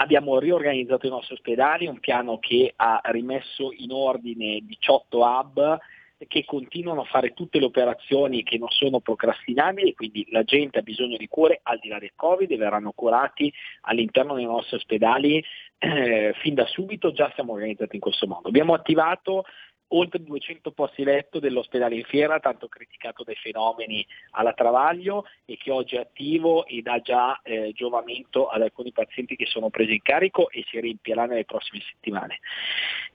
Abbiamo 0.00 0.38
riorganizzato 0.38 1.08
i 1.08 1.10
nostri 1.10 1.34
ospedali, 1.34 1.88
un 1.88 1.98
piano 1.98 2.38
che 2.38 2.72
ha 2.76 3.00
rimesso 3.06 3.72
in 3.76 3.90
ordine 3.90 4.60
18 4.62 5.18
hub 5.18 5.78
che 6.26 6.44
continuano 6.44 7.02
a 7.02 7.04
fare 7.04 7.32
tutte 7.32 7.58
le 7.58 7.66
operazioni 7.66 8.42
che 8.42 8.58
non 8.58 8.68
sono 8.70 9.00
procrastinabili, 9.00 9.94
quindi 9.94 10.26
la 10.30 10.42
gente 10.42 10.78
ha 10.78 10.82
bisogno 10.82 11.16
di 11.16 11.28
cure 11.28 11.60
al 11.62 11.78
di 11.78 11.88
là 11.88 11.98
del 11.98 12.12
Covid 12.16 12.50
e 12.50 12.56
verranno 12.56 12.92
curati 12.92 13.52
all'interno 13.82 14.34
dei 14.34 14.44
nostri 14.44 14.76
ospedali 14.76 15.44
eh, 15.78 16.32
fin 16.40 16.54
da 16.54 16.66
subito, 16.66 17.12
già 17.12 17.30
siamo 17.34 17.52
organizzati 17.52 17.96
in 17.96 18.00
questo 18.00 18.26
modo. 18.26 18.48
Abbiamo 18.48 18.74
attivato 18.74 19.44
oltre 19.88 20.22
200 20.22 20.72
posti 20.72 21.04
letto 21.04 21.38
dell'ospedale 21.38 21.94
in 21.94 22.04
fiera, 22.04 22.40
tanto 22.40 22.68
criticato 22.68 23.22
dai 23.22 23.36
fenomeni 23.36 24.06
alla 24.32 24.52
Travaglio 24.52 25.26
e 25.44 25.56
che 25.56 25.70
oggi 25.70 25.96
è 25.96 26.00
attivo 26.00 26.66
e 26.66 26.82
dà 26.82 27.00
già 27.00 27.40
eh, 27.42 27.72
giovamento 27.74 28.48
ad 28.48 28.62
alcuni 28.62 28.92
pazienti 28.92 29.36
che 29.36 29.46
sono 29.46 29.70
presi 29.70 29.92
in 29.92 30.02
carico 30.02 30.50
e 30.50 30.64
si 30.68 30.80
riempirà 30.80 31.24
nelle 31.26 31.44
prossime 31.44 31.82
settimane. 31.90 32.40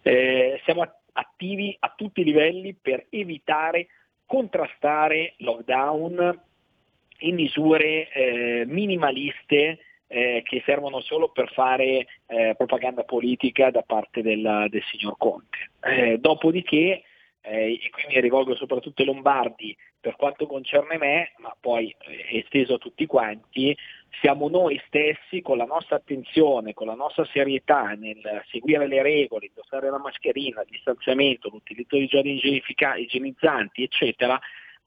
Eh, 0.01 0.61
siamo 0.63 0.87
attivi 1.13 1.75
a 1.79 1.93
tutti 1.95 2.21
i 2.21 2.25
livelli 2.25 2.73
per 2.73 3.05
evitare, 3.09 3.87
contrastare 4.25 5.35
lockdown 5.37 6.41
in 7.19 7.35
misure 7.35 8.09
eh, 8.11 8.63
minimaliste 8.65 9.79
eh, 10.13 10.43
che 10.45 10.61
servono 10.63 11.01
solo 11.01 11.29
per 11.29 11.51
fare 11.51 12.05
eh, 12.27 12.53
propaganda 12.55 13.03
politica 13.03 13.71
da 13.71 13.81
parte 13.81 14.21
del, 14.21 14.67
del 14.69 14.83
signor 14.91 15.15
Conte. 15.17 15.71
Eh, 15.81 16.19
dopodiché, 16.19 17.01
eh, 17.41 17.73
e 17.73 17.89
qui 17.89 18.03
mi 18.07 18.21
rivolgo 18.21 18.55
soprattutto 18.55 19.01
ai 19.01 19.07
Lombardi, 19.07 19.75
per 19.99 20.15
quanto 20.15 20.45
concerne 20.45 20.97
me, 20.97 21.31
ma 21.37 21.55
poi 21.59 21.95
eh, 21.97 22.37
esteso 22.37 22.75
a 22.75 22.77
tutti 22.77 23.07
quanti, 23.07 23.75
siamo 24.21 24.49
noi 24.49 24.79
stessi 24.85 25.41
con 25.41 25.57
la 25.57 25.65
nostra 25.65 25.95
attenzione, 25.95 26.75
con 26.75 26.85
la 26.85 26.93
nostra 26.93 27.25
serietà 27.25 27.95
nel 27.97 28.43
seguire 28.51 28.85
le 28.85 29.01
regole, 29.01 29.47
indossare 29.47 29.89
la 29.89 29.97
mascherina, 29.97 30.61
il 30.61 30.67
distanziamento, 30.69 31.49
l'utilizzo 31.49 31.97
di 31.97 32.37
giochi 32.37 32.61
igienizzanti, 32.99 33.81
eccetera, 33.81 34.39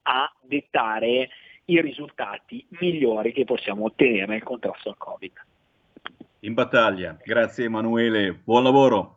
a 0.03 0.33
dettare 0.41 1.27
i 1.69 1.81
risultati 1.81 2.65
migliori 2.79 3.33
che 3.33 3.43
possiamo 3.45 3.85
ottenere 3.85 4.25
nel 4.25 4.43
contrasto 4.43 4.89
al 4.89 4.97
Covid. 4.97 5.31
In 6.41 6.53
battaglia, 6.53 7.17
grazie 7.23 7.65
Emanuele, 7.65 8.33
buon 8.33 8.63
lavoro. 8.63 9.16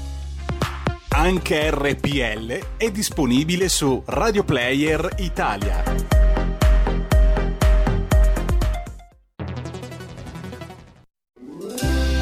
Anche 1.13 1.69
RPL 1.69 2.77
è 2.77 2.89
disponibile 2.89 3.67
su 3.67 4.01
Radio 4.05 4.45
Player 4.45 5.13
Italia. 5.17 5.83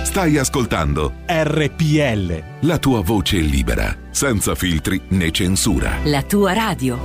Stai 0.04 0.38
ascoltando 0.38 1.14
RPL. 1.28 2.44
La 2.62 2.80
tua 2.80 3.02
voce 3.02 3.38
libera, 3.38 3.96
senza 4.10 4.56
filtri 4.56 5.00
né 5.10 5.30
censura. 5.30 5.98
La 6.06 6.24
tua 6.24 6.54
radio. 6.54 7.00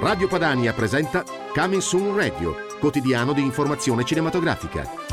Radio 0.00 0.28
Padania 0.28 0.72
presenta 0.72 1.24
Coming 1.52 1.82
Soon 1.82 2.16
Radio, 2.16 2.54
quotidiano 2.78 3.32
di 3.32 3.42
informazione 3.42 4.04
cinematografica. 4.04 5.09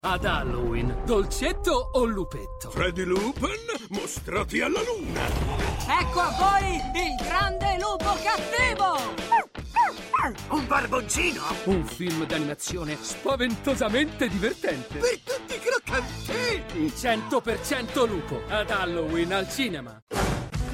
Ad 0.00 0.24
Halloween, 0.24 1.02
dolcetto 1.04 1.90
o 1.94 2.04
lupetto? 2.04 2.70
Freddy 2.70 3.02
Lupin, 3.02 3.50
mostrati 3.88 4.60
alla 4.60 4.80
luna! 4.80 5.26
Ecco 6.00 6.20
a 6.20 6.36
voi 6.38 6.76
il 6.76 7.16
grande 7.20 7.76
lupo 7.80 8.16
cattivo! 8.22 8.96
Un 10.50 10.66
barboncino? 10.68 11.42
Un 11.64 11.84
film 11.84 12.24
d'animazione 12.26 12.96
spaventosamente 13.00 14.28
divertente! 14.28 14.98
Per 15.00 15.18
tutti 15.18 15.56
i 15.56 15.58
croccantini! 15.58 16.86
100% 16.86 18.08
lupo, 18.08 18.40
ad 18.46 18.70
Halloween 18.70 19.32
al 19.32 19.50
cinema! 19.50 20.00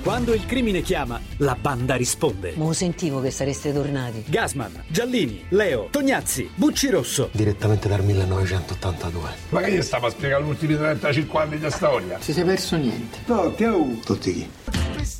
Quando 0.04 0.34
il 0.34 0.44
crimine 0.44 0.82
chiama, 0.82 1.18
la 1.38 1.56
banda 1.58 1.94
risponde. 1.94 2.52
Ma 2.56 2.70
sentivo 2.74 3.22
che 3.22 3.30
sareste 3.30 3.72
tornati. 3.72 4.22
Gasman, 4.26 4.84
Giallini, 4.88 5.46
Leo, 5.48 5.88
Tognazzi, 5.90 6.50
Bucci 6.54 6.90
Rosso. 6.90 7.30
Direttamente 7.32 7.88
dal 7.88 8.04
1982. 8.04 9.30
Ma 9.48 9.62
che 9.62 9.72
gli 9.72 9.80
stava 9.80 10.08
a 10.08 10.10
spiegare 10.10 10.44
gli 10.44 10.48
ultimi 10.48 10.76
35 10.76 11.40
anni 11.40 11.58
di 11.58 11.70
storia? 11.70 12.20
Si 12.20 12.34
sei 12.34 12.44
perso 12.44 12.76
niente. 12.76 13.20
No, 13.24 13.54
che 13.54 13.66
ho? 13.66 13.98
Tutti 14.04 14.34
chi? 14.34 14.50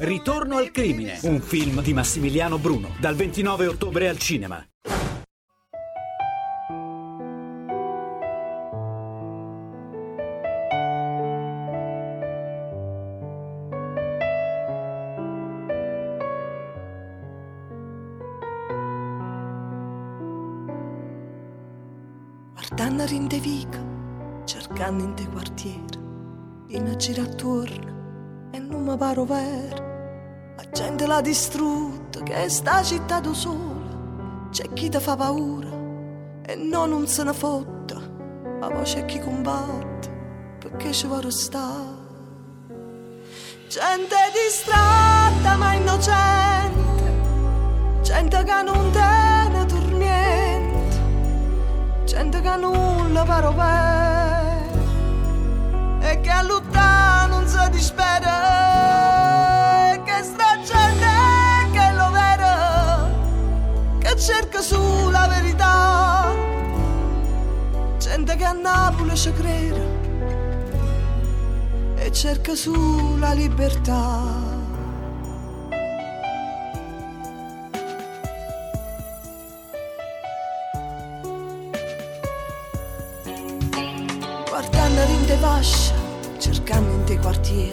Ritorno 0.00 0.58
al 0.58 0.70
crimine, 0.70 1.18
un 1.22 1.40
film 1.40 1.80
di 1.80 1.94
Massimiliano 1.94 2.58
Bruno, 2.58 2.94
dal 2.98 3.14
29 3.14 3.66
ottobre 3.66 4.10
al 4.10 4.18
cinema. 4.18 4.62
Guardando 22.94 23.22
in 23.22 23.28
te 23.28 23.40
vica, 23.40 23.80
cercando 24.44 25.02
in 25.02 25.14
te 25.14 25.26
quartiere, 25.28 25.98
in 26.68 26.86
a 26.86 26.94
girare 26.94 27.28
attorno 27.28 28.50
e 28.52 28.58
non 28.60 28.84
mi 28.84 28.96
paro 28.96 29.24
vero. 29.24 30.54
La 30.56 30.64
gente 30.72 31.04
l'ha 31.04 31.20
distrutta, 31.20 32.22
che 32.22 32.48
sta 32.48 32.84
città 32.84 33.18
da 33.18 33.32
sola, 33.32 34.46
c'è 34.52 34.72
chi 34.74 34.88
ti 34.88 35.00
fa 35.00 35.16
paura 35.16 35.70
e 36.46 36.54
non, 36.54 36.90
non 36.90 37.08
se 37.08 37.24
ne 37.24 37.32
fotta, 37.32 37.96
ma 38.60 38.68
poi 38.68 38.84
c'è 38.84 39.04
chi 39.06 39.18
combatte 39.18 40.08
perché 40.60 40.92
ci 40.92 41.08
vuole 41.08 41.32
stare. 41.32 42.02
Gente 43.70 44.16
distratta 44.46 45.56
ma 45.56 45.74
innocente, 45.74 47.12
gente 48.02 48.44
che 48.44 48.62
non 48.62 48.90
tiene 48.92 49.33
gente 52.34 52.40
che 52.40 52.56
nulla 52.56 53.24
bene 53.24 54.72
e 56.00 56.20
che 56.20 56.30
a 56.30 56.42
lottare 56.42 57.28
non 57.28 57.46
si 57.46 57.70
dispera, 57.70 58.32
che 60.04 60.22
sta 60.22 60.58
gente 60.64 61.06
che 61.70 61.92
lo 61.92 62.10
vede, 62.10 62.54
che 64.00 64.16
cerca 64.18 64.60
sulla 64.60 65.28
verità, 65.28 66.32
gente 67.98 68.36
che 68.36 68.44
a 68.44 68.52
Napoli 68.52 69.16
ci 69.16 69.32
crede 69.32 70.02
e 71.96 72.10
cerca 72.10 72.54
sulla 72.56 73.32
libertà. 73.32 74.53
In 87.54 87.70
te 87.70 87.72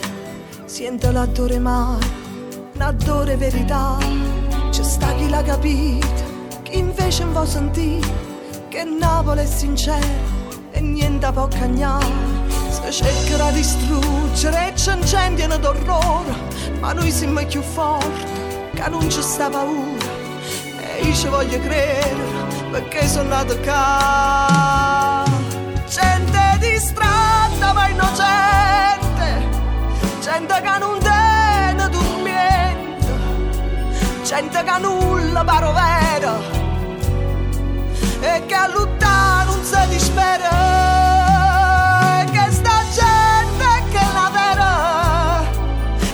sento 0.64 1.10
l'attore 1.10 1.58
mare, 1.58 2.06
l'attore 2.74 3.36
verità. 3.36 3.98
C'è 4.70 4.82
sta 4.82 5.14
chi 5.14 5.28
l'ha 5.28 5.42
capito, 5.42 6.06
chi 6.62 6.78
invece 6.78 7.24
non 7.24 7.32
vuol 7.32 7.48
sentire, 7.48 8.08
che 8.68 8.84
Napoli 8.84 9.42
è 9.42 9.46
sincero 9.46 10.40
e 10.70 10.80
niente 10.80 11.30
può 11.32 11.48
cagnare. 11.48 12.40
Se 12.68 12.90
cercherà 12.90 13.50
di 13.50 13.56
distruggere 13.56 14.68
e 14.68 14.76
ci 14.76 14.90
incendiano 14.90 15.58
d'orrore, 15.58 16.34
ma 16.80 16.92
noi 16.92 17.10
siamo 17.10 17.44
più 17.44 17.60
forti, 17.60 18.24
che 18.74 18.88
non 18.88 19.10
ci 19.10 19.20
sta 19.20 19.50
paura. 19.50 20.20
E 20.94 21.06
io 21.06 21.14
ci 21.14 21.28
voglio 21.28 21.58
credere, 21.58 22.70
perché 22.70 23.06
sono 23.06 23.28
nato 23.28 23.58
qua. 23.58 25.24
Gente 25.86 26.40
distratta 26.58 27.72
ma 27.74 27.88
innocente, 27.88 28.51
gente 30.32 30.60
che 30.62 30.78
non 30.78 30.98
tiene 30.98 31.88
dormiente, 31.90 33.12
gente 34.24 34.64
che 34.64 34.78
nulla 34.80 35.44
paro 35.44 35.72
vero, 35.72 36.40
e 38.20 38.42
che 38.46 38.54
a 38.54 38.66
lottare 38.68 39.44
non 39.44 39.62
si 39.62 39.88
dispera. 39.88 40.50
Che 42.30 42.50
sta 42.50 42.76
gente 42.94 43.66
che 43.90 44.04
la 44.14 44.30
vera 44.32 45.44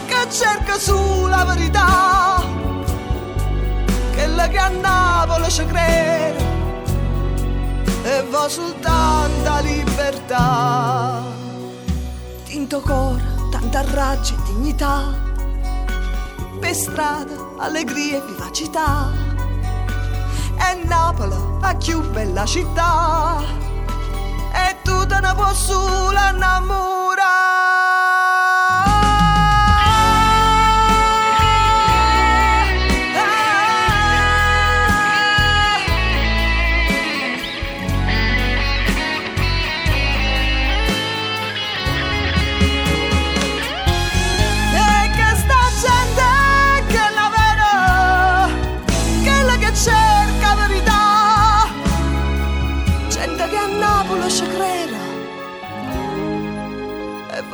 che 0.07 0.31
cerca 0.31 0.79
sulla 0.79 1.45
verità. 1.45 2.43
Quella 4.15 4.49
che 4.49 4.59
a 4.59 4.69
Napoli 4.69 5.49
ci 5.49 5.65
crede 5.65 6.45
e 8.03 8.25
va 8.29 8.49
soltanto 8.49 9.49
a 9.49 9.61
libertà. 9.61 11.23
Tinto 12.45 12.81
cuore 12.81 13.28
raggio 13.71 14.35
e 14.35 14.43
dignità. 14.53 15.15
Per 16.61 16.75
strada 16.75 17.35
allegria 17.59 18.19
e 18.19 18.27
vivacità. 18.27 19.11
E 20.57 20.85
Napoli 20.85 21.37
la 21.61 21.75
più 21.75 22.01
bella 22.11 22.45
città. 22.45 23.39
E 24.53 24.77
tu 24.83 25.07
te 25.07 25.21
ne 25.21 25.35
puoi 25.35 25.55
solo 25.55 26.19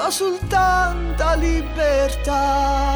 e 0.04 0.10
va 0.10 0.10
soltanto 0.10 1.22
a 1.22 1.34
libertà. 1.34 2.92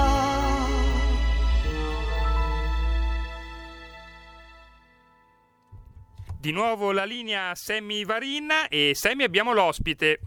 Di 6.40 6.52
nuovo 6.52 6.92
la 6.92 7.04
linea 7.04 7.54
Sammy 7.54 8.04
Varin 8.04 8.48
e 8.68 8.92
Sammy 8.94 9.24
abbiamo 9.24 9.52
l'ospite. 9.52 10.20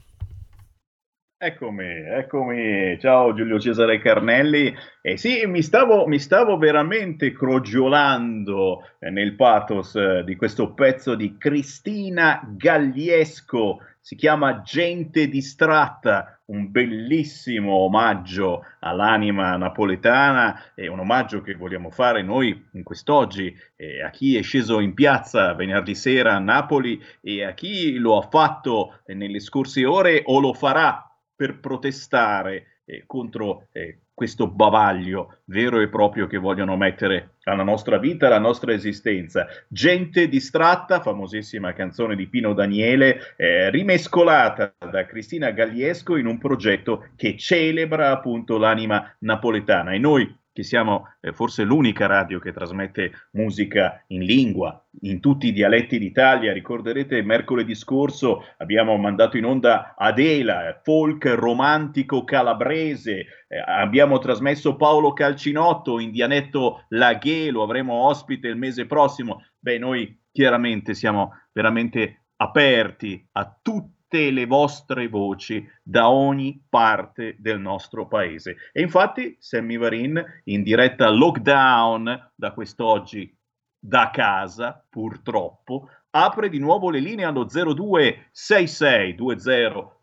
Eccomi, 1.43 1.83
eccomi. 1.83 2.99
Ciao 2.99 3.33
Giulio 3.33 3.59
Cesare 3.59 3.97
Carnelli. 3.97 4.71
Eh 5.01 5.17
sì, 5.17 5.43
mi 5.47 5.63
stavo, 5.63 6.05
mi 6.05 6.19
stavo 6.19 6.55
veramente 6.59 7.31
crogiolando 7.31 8.83
eh, 8.99 9.09
nel 9.09 9.33
pathos 9.33 9.95
eh, 9.95 10.23
di 10.23 10.35
questo 10.35 10.75
pezzo 10.75 11.15
di 11.15 11.37
Cristina 11.39 12.47
Gagliesco. 12.47 13.79
Si 13.99 14.15
chiama 14.15 14.61
Gente 14.61 15.27
distratta, 15.29 16.39
un 16.45 16.69
bellissimo 16.69 17.73
omaggio 17.73 18.63
all'anima 18.81 19.55
napoletana 19.57 20.73
e 20.75 20.89
un 20.89 20.99
omaggio 20.99 21.41
che 21.41 21.55
vogliamo 21.55 21.89
fare 21.89 22.21
noi 22.21 22.67
in 22.73 22.83
quest'oggi 22.83 23.51
eh, 23.77 24.03
a 24.03 24.11
chi 24.11 24.37
è 24.37 24.43
sceso 24.43 24.79
in 24.79 24.93
piazza 24.93 25.55
venerdì 25.55 25.95
sera 25.95 26.35
a 26.35 26.39
Napoli 26.39 27.01
e 27.19 27.43
a 27.43 27.53
chi 27.53 27.97
lo 27.97 28.19
ha 28.19 28.27
fatto 28.29 28.99
eh, 29.07 29.15
nelle 29.15 29.39
scorse 29.39 29.85
ore 29.85 30.21
o 30.25 30.39
lo 30.39 30.53
farà 30.53 31.10
per 31.41 31.59
protestare 31.59 32.81
eh, 32.85 33.01
contro 33.07 33.65
eh, 33.71 34.01
questo 34.13 34.45
bavaglio 34.45 35.39
vero 35.45 35.79
e 35.79 35.89
proprio 35.89 36.27
che 36.27 36.37
vogliono 36.37 36.77
mettere 36.77 37.37
alla 37.45 37.63
nostra 37.63 37.97
vita, 37.97 38.27
alla 38.27 38.37
nostra 38.37 38.73
esistenza. 38.73 39.47
Gente 39.67 40.27
distratta, 40.27 41.01
famosissima 41.01 41.73
canzone 41.73 42.15
di 42.15 42.27
Pino 42.27 42.53
Daniele, 42.53 43.33
eh, 43.37 43.71
rimescolata 43.71 44.75
da 44.77 45.07
Cristina 45.07 45.49
Gagliesco 45.49 46.15
in 46.15 46.27
un 46.27 46.37
progetto 46.37 47.07
che 47.15 47.35
celebra 47.37 48.11
appunto 48.11 48.59
l'anima 48.59 49.11
napoletana. 49.21 49.93
E 49.93 49.97
noi 49.97 50.31
che 50.53 50.63
siamo 50.63 51.15
eh, 51.21 51.31
forse 51.31 51.63
l'unica 51.63 52.07
radio 52.07 52.39
che 52.39 52.51
trasmette 52.51 53.11
musica 53.31 54.03
in 54.07 54.23
lingua, 54.23 54.83
in 55.01 55.19
tutti 55.19 55.47
i 55.47 55.51
dialetti 55.51 55.97
d'Italia. 55.97 56.53
Ricorderete 56.53 57.21
mercoledì 57.21 57.73
scorso 57.75 58.45
abbiamo 58.57 58.97
mandato 58.97 59.37
in 59.37 59.45
onda 59.45 59.95
Adela, 59.97 60.79
folk 60.83 61.25
romantico 61.25 62.23
calabrese, 62.23 63.25
eh, 63.47 63.57
abbiamo 63.65 64.19
trasmesso 64.19 64.75
Paolo 64.75 65.13
Calcinotto 65.13 65.99
in 65.99 66.11
dialetto 66.11 66.85
laghe, 66.89 67.49
lo 67.51 67.63
avremo 67.63 68.05
ospite 68.05 68.47
il 68.47 68.57
mese 68.57 68.85
prossimo. 68.85 69.43
Beh, 69.59 69.77
noi 69.77 70.19
chiaramente 70.31 70.93
siamo 70.93 71.31
veramente 71.51 72.23
aperti 72.37 73.27
a 73.33 73.57
tutti 73.61 73.99
le 74.17 74.45
vostre 74.45 75.07
voci 75.07 75.67
da 75.81 76.09
ogni 76.09 76.63
parte 76.69 77.35
del 77.39 77.59
nostro 77.59 78.07
paese. 78.07 78.57
E 78.71 78.81
infatti 78.81 79.35
Sammy 79.39 79.77
Varin 79.77 80.23
in 80.45 80.63
diretta 80.63 81.09
lockdown 81.09 82.31
da 82.35 82.51
quest'oggi 82.51 83.33
da 83.79 84.11
casa, 84.11 84.85
purtroppo, 84.89 85.89
apre 86.11 86.49
di 86.49 86.59
nuovo 86.59 86.89
le 86.89 86.99
linee 86.99 87.25
allo 87.25 87.45
0266 87.45 89.15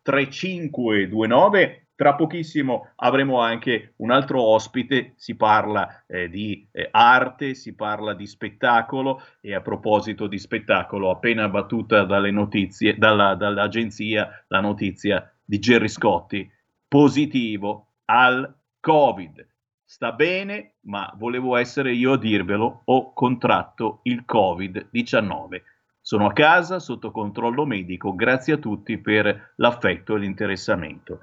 3529 0.03 1.88
tra 1.99 2.15
pochissimo 2.15 2.91
avremo 2.95 3.41
anche 3.41 3.95
un 3.97 4.13
altro 4.13 4.41
ospite, 4.41 5.15
si 5.17 5.35
parla 5.35 6.05
eh, 6.07 6.29
di 6.29 6.69
eh, 6.71 6.87
arte, 6.93 7.55
si 7.55 7.75
parla 7.75 8.15
di 8.15 8.25
spettacolo 8.25 9.21
e 9.41 9.53
a 9.53 9.61
proposito 9.63 10.29
di 10.29 10.39
spettacolo, 10.39 11.11
appena 11.11 11.49
battuta 11.49 12.05
dalle 12.05 12.31
notizie, 12.31 12.97
dalla, 12.97 13.35
dall'agenzia 13.35 14.45
la 14.47 14.61
notizia 14.61 15.29
di 15.45 15.59
Gerry 15.59 15.89
Scotti, 15.89 16.49
positivo 16.87 17.87
al 18.05 18.55
Covid. 18.79 19.45
Sta 19.85 20.13
bene, 20.13 20.75
ma 20.83 21.13
volevo 21.17 21.57
essere 21.57 21.93
io 21.95 22.13
a 22.13 22.17
dirvelo, 22.17 22.83
ho 22.85 23.13
contratto 23.13 23.99
il 24.05 24.23
Covid-19. 24.25 25.63
Sono 26.01 26.27
a 26.27 26.33
casa 26.33 26.79
sotto 26.79 27.11
controllo 27.11 27.67
medico, 27.67 28.15
grazie 28.15 28.55
a 28.55 28.59
tutti 28.59 28.97
per 28.99 29.55
l'affetto 29.57 30.15
e 30.15 30.21
l'interessamento 30.21 31.21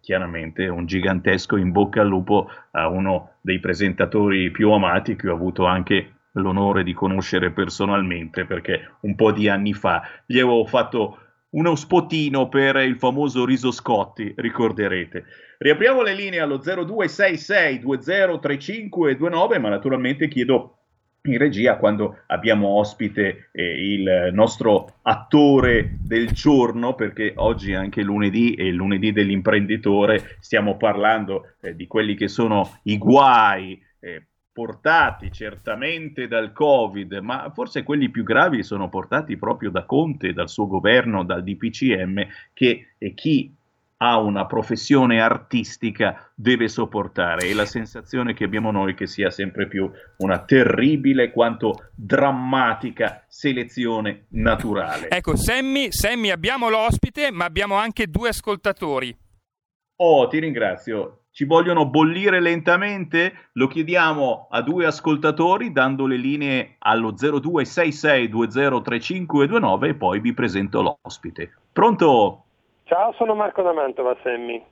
chiaramente 0.00 0.68
un 0.68 0.86
gigantesco 0.86 1.56
in 1.56 1.72
bocca 1.72 2.02
al 2.02 2.08
lupo 2.08 2.50
a 2.72 2.88
uno 2.88 3.36
dei 3.40 3.58
presentatori 3.60 4.50
più 4.50 4.70
amati 4.70 5.16
che 5.16 5.28
ho 5.28 5.34
avuto 5.34 5.64
anche 5.64 6.12
l'onore 6.32 6.84
di 6.84 6.92
conoscere 6.92 7.50
personalmente 7.50 8.44
perché 8.44 8.96
un 9.00 9.14
po' 9.14 9.32
di 9.32 9.48
anni 9.48 9.72
fa 9.72 10.02
gli 10.26 10.38
avevo 10.38 10.64
fatto 10.66 11.18
uno 11.50 11.74
spotino 11.76 12.48
per 12.48 12.76
il 12.76 12.98
famoso 12.98 13.46
Riso 13.46 13.70
Scotti, 13.70 14.34
ricorderete. 14.36 15.24
Riapriamo 15.56 16.02
le 16.02 16.14
linee 16.14 16.40
allo 16.40 16.58
0266 16.58 17.78
203529, 17.78 19.58
ma 19.58 19.70
naturalmente 19.70 20.28
chiedo 20.28 20.77
in 21.28 21.38
regia 21.38 21.76
quando 21.76 22.18
abbiamo 22.26 22.68
ospite 22.68 23.50
eh, 23.52 23.92
il 23.92 24.30
nostro 24.32 24.96
attore 25.02 25.96
del 26.00 26.30
giorno, 26.30 26.94
perché 26.94 27.32
oggi 27.36 27.72
è 27.72 27.76
anche 27.76 28.02
lunedì 28.02 28.54
e 28.54 28.70
lunedì 28.70 29.12
dell'imprenditore. 29.12 30.36
Stiamo 30.40 30.76
parlando 30.76 31.54
eh, 31.60 31.74
di 31.74 31.86
quelli 31.86 32.14
che 32.14 32.28
sono 32.28 32.78
i 32.84 32.98
guai 32.98 33.80
eh, 34.00 34.26
portati 34.52 35.30
certamente 35.30 36.26
dal 36.26 36.52
Covid, 36.52 37.18
ma 37.22 37.50
forse 37.54 37.84
quelli 37.84 38.10
più 38.10 38.24
gravi 38.24 38.64
sono 38.64 38.88
portati 38.88 39.36
proprio 39.36 39.70
da 39.70 39.84
Conte, 39.84 40.32
dal 40.32 40.48
suo 40.48 40.66
governo, 40.66 41.22
dal 41.22 41.44
DPCM, 41.44 42.26
che 42.52 42.88
chi 43.14 43.54
ha 43.98 44.18
una 44.18 44.46
professione 44.46 45.20
artistica 45.20 46.30
deve 46.34 46.68
sopportare 46.68 47.48
e 47.48 47.54
la 47.54 47.64
sensazione 47.64 48.32
che 48.32 48.44
abbiamo 48.44 48.70
noi 48.70 48.94
che 48.94 49.06
sia 49.06 49.30
sempre 49.30 49.66
più 49.66 49.90
una 50.18 50.44
terribile 50.44 51.32
quanto 51.32 51.90
drammatica 51.94 53.24
selezione 53.26 54.26
naturale. 54.30 55.10
Ecco, 55.10 55.34
Sammy, 55.36 55.90
Sammy 55.90 56.30
abbiamo 56.30 56.68
l'ospite, 56.68 57.32
ma 57.32 57.44
abbiamo 57.44 57.74
anche 57.74 58.06
due 58.06 58.28
ascoltatori. 58.28 59.16
Oh, 59.96 60.28
ti 60.28 60.38
ringrazio. 60.38 61.24
Ci 61.32 61.44
vogliono 61.44 61.88
bollire 61.88 62.40
lentamente? 62.40 63.48
Lo 63.52 63.66
chiediamo 63.66 64.46
a 64.50 64.62
due 64.62 64.86
ascoltatori 64.86 65.72
dando 65.72 66.06
le 66.06 66.16
linee 66.16 66.76
allo 66.78 67.12
0266203529 67.12 69.86
e 69.86 69.94
poi 69.94 70.20
vi 70.20 70.32
presento 70.34 70.82
l'ospite. 70.82 71.52
Pronto? 71.72 72.44
Ciao, 72.88 73.12
sono 73.12 73.34
Marco 73.34 73.60
da 73.60 73.74
Mantova, 73.74 74.16
Sammy. 74.22 74.64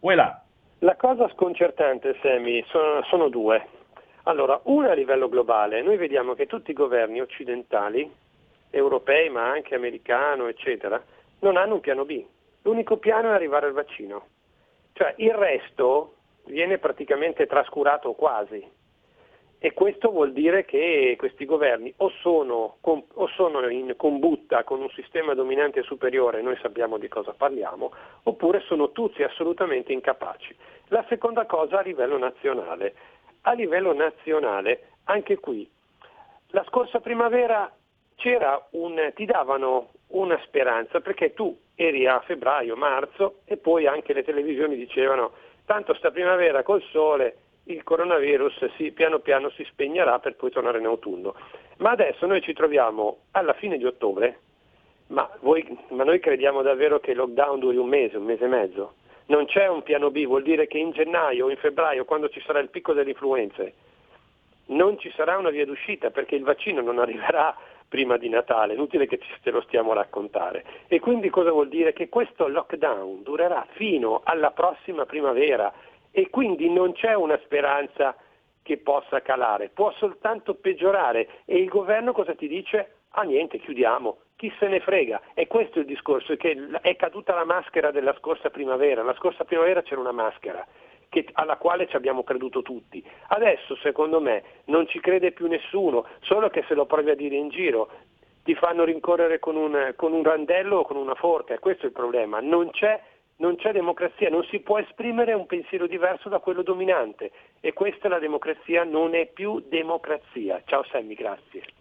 Uela. 0.00 0.42
La 0.78 0.96
cosa 0.96 1.28
sconcertante, 1.28 2.16
Sammy, 2.22 2.64
sono, 2.68 3.02
sono 3.02 3.28
due. 3.28 3.62
Allora, 4.22 4.58
una 4.62 4.92
a 4.92 4.94
livello 4.94 5.28
globale, 5.28 5.82
noi 5.82 5.98
vediamo 5.98 6.32
che 6.32 6.46
tutti 6.46 6.70
i 6.70 6.74
governi 6.74 7.20
occidentali, 7.20 8.10
europei 8.70 9.28
ma 9.28 9.50
anche 9.50 9.74
americano, 9.74 10.46
eccetera, 10.46 10.98
non 11.40 11.58
hanno 11.58 11.74
un 11.74 11.80
piano 11.80 12.06
B. 12.06 12.24
L'unico 12.62 12.96
piano 12.96 13.28
è 13.28 13.34
arrivare 13.34 13.66
al 13.66 13.74
vaccino. 13.74 14.28
Cioè 14.94 15.12
il 15.18 15.34
resto 15.34 16.14
viene 16.46 16.78
praticamente 16.78 17.46
trascurato 17.46 18.14
quasi. 18.14 18.66
E 19.60 19.72
questo 19.72 20.10
vuol 20.10 20.32
dire 20.32 20.64
che 20.64 21.16
questi 21.18 21.44
governi 21.44 21.92
o 21.96 22.10
sono, 22.20 22.76
o 22.80 23.26
sono, 23.34 23.68
in 23.68 23.94
combutta 23.96 24.62
con 24.62 24.80
un 24.80 24.88
sistema 24.90 25.34
dominante 25.34 25.82
superiore, 25.82 26.42
noi 26.42 26.56
sappiamo 26.62 26.96
di 26.96 27.08
cosa 27.08 27.32
parliamo, 27.32 27.92
oppure 28.22 28.60
sono 28.60 28.92
tutti 28.92 29.24
assolutamente 29.24 29.92
incapaci. 29.92 30.54
La 30.88 31.04
seconda 31.08 31.44
cosa 31.46 31.80
a 31.80 31.82
livello 31.82 32.16
nazionale. 32.16 32.94
A 33.42 33.52
livello 33.52 33.92
nazionale, 33.92 34.90
anche 35.04 35.38
qui, 35.38 35.68
la 36.50 36.64
scorsa 36.68 37.00
primavera 37.00 37.72
un, 38.70 39.12
ti 39.14 39.24
davano 39.24 39.90
una 40.08 40.38
speranza 40.44 41.00
perché 41.00 41.34
tu 41.34 41.56
eri 41.74 42.06
a 42.06 42.20
febbraio, 42.20 42.76
marzo 42.76 43.40
e 43.44 43.56
poi 43.56 43.86
anche 43.86 44.12
le 44.12 44.24
televisioni 44.24 44.76
dicevano 44.76 45.32
tanto 45.64 45.94
sta 45.94 46.10
primavera 46.10 46.62
col 46.62 46.82
sole 46.90 47.36
il 47.68 47.82
coronavirus 47.84 48.70
si, 48.76 48.92
piano 48.92 49.18
piano 49.18 49.50
si 49.50 49.64
spegnerà 49.64 50.18
per 50.18 50.36
poi 50.36 50.50
tornare 50.50 50.78
in 50.78 50.86
autunno. 50.86 51.34
Ma 51.78 51.90
adesso 51.90 52.26
noi 52.26 52.40
ci 52.40 52.54
troviamo 52.54 53.18
alla 53.32 53.52
fine 53.52 53.76
di 53.76 53.84
ottobre, 53.84 54.40
ma, 55.08 55.28
voi, 55.40 55.66
ma 55.90 56.04
noi 56.04 56.18
crediamo 56.18 56.62
davvero 56.62 56.98
che 56.98 57.12
il 57.12 57.18
lockdown 57.18 57.58
duri 57.58 57.76
un 57.76 57.88
mese, 57.88 58.16
un 58.16 58.24
mese 58.24 58.44
e 58.44 58.48
mezzo? 58.48 58.94
Non 59.26 59.44
c'è 59.44 59.68
un 59.68 59.82
piano 59.82 60.10
B, 60.10 60.24
vuol 60.24 60.42
dire 60.42 60.66
che 60.66 60.78
in 60.78 60.92
gennaio 60.92 61.46
o 61.46 61.50
in 61.50 61.56
febbraio, 61.58 62.06
quando 62.06 62.30
ci 62.30 62.40
sarà 62.40 62.58
il 62.60 62.70
picco 62.70 62.94
delle 62.94 63.10
influenze, 63.10 63.74
non 64.66 64.98
ci 64.98 65.12
sarà 65.14 65.36
una 65.36 65.50
via 65.50 65.66
d'uscita 65.66 66.10
perché 66.10 66.34
il 66.34 66.44
vaccino 66.44 66.80
non 66.80 66.98
arriverà 66.98 67.54
prima 67.86 68.16
di 68.16 68.28
Natale, 68.28 68.74
inutile 68.74 69.06
che 69.06 69.18
te 69.42 69.50
lo 69.50 69.60
stiamo 69.62 69.92
a 69.92 69.96
raccontare. 69.96 70.64
E 70.88 71.00
quindi 71.00 71.30
cosa 71.30 71.50
vuol 71.50 71.68
dire? 71.68 71.92
Che 71.92 72.08
questo 72.08 72.48
lockdown 72.48 73.22
durerà 73.22 73.66
fino 73.72 74.20
alla 74.24 74.50
prossima 74.50 75.06
primavera 75.06 75.72
e 76.10 76.30
quindi 76.30 76.70
non 76.70 76.92
c'è 76.92 77.14
una 77.14 77.38
speranza 77.44 78.16
che 78.62 78.78
possa 78.78 79.22
calare, 79.22 79.70
può 79.70 79.92
soltanto 79.92 80.54
peggiorare 80.54 81.42
e 81.44 81.56
il 81.58 81.68
governo 81.68 82.12
cosa 82.12 82.34
ti 82.34 82.48
dice? 82.48 82.96
Ah 83.10 83.22
niente, 83.22 83.58
chiudiamo, 83.58 84.18
chi 84.36 84.52
se 84.58 84.68
ne 84.68 84.80
frega? 84.80 85.20
E 85.34 85.46
questo 85.46 85.78
è 85.78 85.80
il 85.80 85.86
discorso, 85.86 86.32
è 86.32 86.36
che 86.36 86.56
è 86.82 86.94
caduta 86.96 87.34
la 87.34 87.44
maschera 87.44 87.90
della 87.90 88.14
scorsa 88.18 88.50
primavera, 88.50 89.02
la 89.02 89.14
scorsa 89.14 89.44
primavera 89.44 89.82
c'era 89.82 90.00
una 90.00 90.12
maschera 90.12 90.66
che, 91.08 91.26
alla 91.32 91.56
quale 91.56 91.88
ci 91.88 91.96
abbiamo 91.96 92.22
creduto 92.22 92.62
tutti. 92.62 93.04
Adesso 93.28 93.76
secondo 93.76 94.20
me 94.20 94.42
non 94.66 94.86
ci 94.86 95.00
crede 95.00 95.32
più 95.32 95.46
nessuno, 95.46 96.06
solo 96.20 96.50
che 96.50 96.64
se 96.68 96.74
lo 96.74 96.86
provi 96.86 97.10
a 97.10 97.16
dire 97.16 97.36
in 97.36 97.48
giro 97.48 97.90
ti 98.44 98.54
fanno 98.54 98.84
rincorrere 98.84 99.38
con 99.38 99.56
un, 99.56 99.92
con 99.96 100.12
un 100.12 100.22
randello 100.22 100.78
o 100.78 100.84
con 100.84 100.96
una 100.96 101.14
forca, 101.14 101.58
questo 101.58 101.84
è 101.84 101.86
il 101.86 101.92
problema, 101.92 102.40
non 102.40 102.70
c'è, 102.70 103.00
non 103.38 103.56
c'è 103.56 103.72
democrazia, 103.72 104.30
non 104.30 104.44
si 104.44 104.60
può 104.60 104.78
esprimere 104.78 105.32
un 105.32 105.46
pensiero 105.46 105.86
diverso 105.86 106.28
da 106.28 106.38
quello 106.38 106.62
dominante 106.62 107.30
e 107.60 107.72
questa 107.72 108.08
la 108.08 108.18
democrazia 108.18 108.84
non 108.84 109.14
è 109.14 109.26
più 109.26 109.62
democrazia. 109.68 110.62
Ciao 110.64 110.84
Sammy, 110.84 111.14
grazie. 111.14 111.77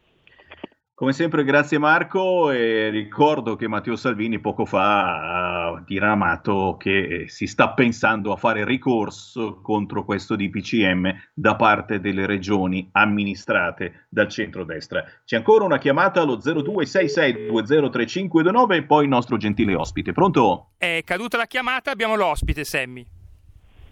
Come 1.00 1.14
sempre, 1.14 1.44
grazie 1.44 1.78
Marco. 1.78 2.50
E 2.50 2.90
ricordo 2.90 3.56
che 3.56 3.68
Matteo 3.68 3.96
Salvini 3.96 4.40
poco 4.40 4.66
fa 4.66 5.76
ha 5.76 5.84
diramato 5.86 6.76
che 6.80 7.26
si 7.28 7.46
sta 7.46 7.70
pensando 7.70 8.32
a 8.32 8.36
fare 8.36 8.66
ricorso 8.66 9.60
contro 9.62 10.04
questo 10.04 10.36
DPCM 10.36 11.14
da 11.36 11.56
parte 11.56 12.00
delle 12.00 12.26
regioni 12.26 12.90
amministrate 12.94 14.08
dal 14.10 14.28
centrodestra. 14.28 15.04
C'è 15.24 15.36
ancora 15.36 15.66
una 15.66 15.78
chiamata 15.78 16.22
allo 16.22 16.38
0266203529 16.38 18.74
e 18.74 18.84
poi 18.84 19.04
il 19.04 19.10
nostro 19.10 19.38
gentile 19.38 19.76
ospite. 19.76 20.14
Pronto? 20.14 20.70
È 20.80 21.04
caduta 21.06 21.38
la 21.38 21.46
chiamata, 21.46 21.92
abbiamo 21.92 22.16
l'ospite, 22.16 22.64
Sammy. 22.64 23.17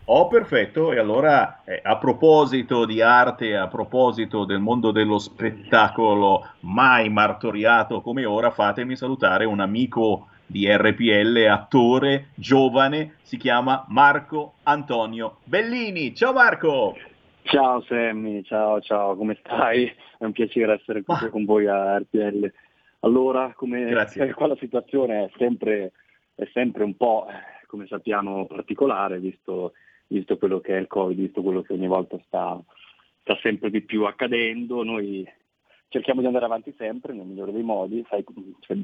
Oh, 0.08 0.28
perfetto. 0.28 0.92
E 0.92 1.00
allora, 1.00 1.64
eh, 1.66 1.80
a 1.82 1.98
proposito 1.98 2.86
di 2.86 3.02
arte, 3.02 3.56
a 3.56 3.68
proposito 3.68 4.46
del 4.46 4.60
mondo 4.60 4.92
dello 4.92 5.18
spettacolo 5.18 6.48
mai 6.60 7.10
martoriato 7.10 8.02
come 8.02 8.24
ora, 8.24 8.52
fatemi 8.52 8.96
salutare 8.96 9.46
un 9.46 9.60
amico 9.60 10.28
di 10.46 10.68
RPL, 10.70 11.48
attore 11.50 12.28
giovane, 12.36 13.16
si 13.24 13.38
chiama 13.38 13.84
Marco 13.88 14.54
Antonio 14.64 15.38
Bellini. 15.44 16.14
Ciao 16.14 16.34
Marco! 16.34 16.96
Ciao 17.42 17.82
Sammy, 17.82 18.44
ciao 18.44 18.80
ciao, 18.82 19.16
come 19.16 19.38
stai? 19.40 19.92
È 20.20 20.24
un 20.24 20.34
piacere 20.34 20.74
essere 20.74 21.02
qui 21.02 21.16
Ma... 21.20 21.30
con 21.30 21.46
voi 21.46 21.66
a 21.66 21.98
RPL. 21.98 22.52
Allora, 23.00 23.54
come 23.56 23.86
Grazie. 23.86 24.34
qua 24.34 24.48
la 24.48 24.58
situazione 24.60 25.26
è 25.26 25.30
sempre, 25.38 25.94
è 26.36 26.48
sempre 26.54 26.84
un 26.84 26.96
po', 26.96 27.26
come 27.66 27.88
sappiamo, 27.88 28.46
particolare, 28.46 29.18
visto 29.18 29.74
visto 30.08 30.38
quello 30.38 30.60
che 30.60 30.76
è 30.76 30.80
il 30.80 30.88
Covid, 30.88 31.18
visto 31.18 31.42
quello 31.42 31.62
che 31.62 31.74
ogni 31.74 31.88
volta 31.88 32.20
sta, 32.26 32.62
sta 33.22 33.38
sempre 33.42 33.70
di 33.70 33.82
più 33.82 34.04
accadendo. 34.04 34.84
Noi 34.84 35.28
cerchiamo 35.90 36.22
di 36.22 36.28
andare 36.28 36.46
avanti 36.46 36.74
sempre 36.78 37.14
nel 37.14 37.26
migliore 37.26 37.52
dei 37.52 37.64
modi, 37.64 38.06
Sai, 38.10 38.24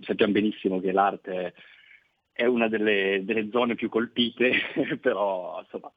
sappiamo 0.01 0.33
benissimo 0.33 0.79
che 0.79 0.91
l'arte 0.91 1.53
è 2.33 2.45
una 2.45 2.67
delle, 2.67 3.21
delle 3.23 3.49
zone 3.51 3.75
più 3.75 3.89
colpite, 3.89 4.51
però 5.01 5.59
insomma 5.61 5.91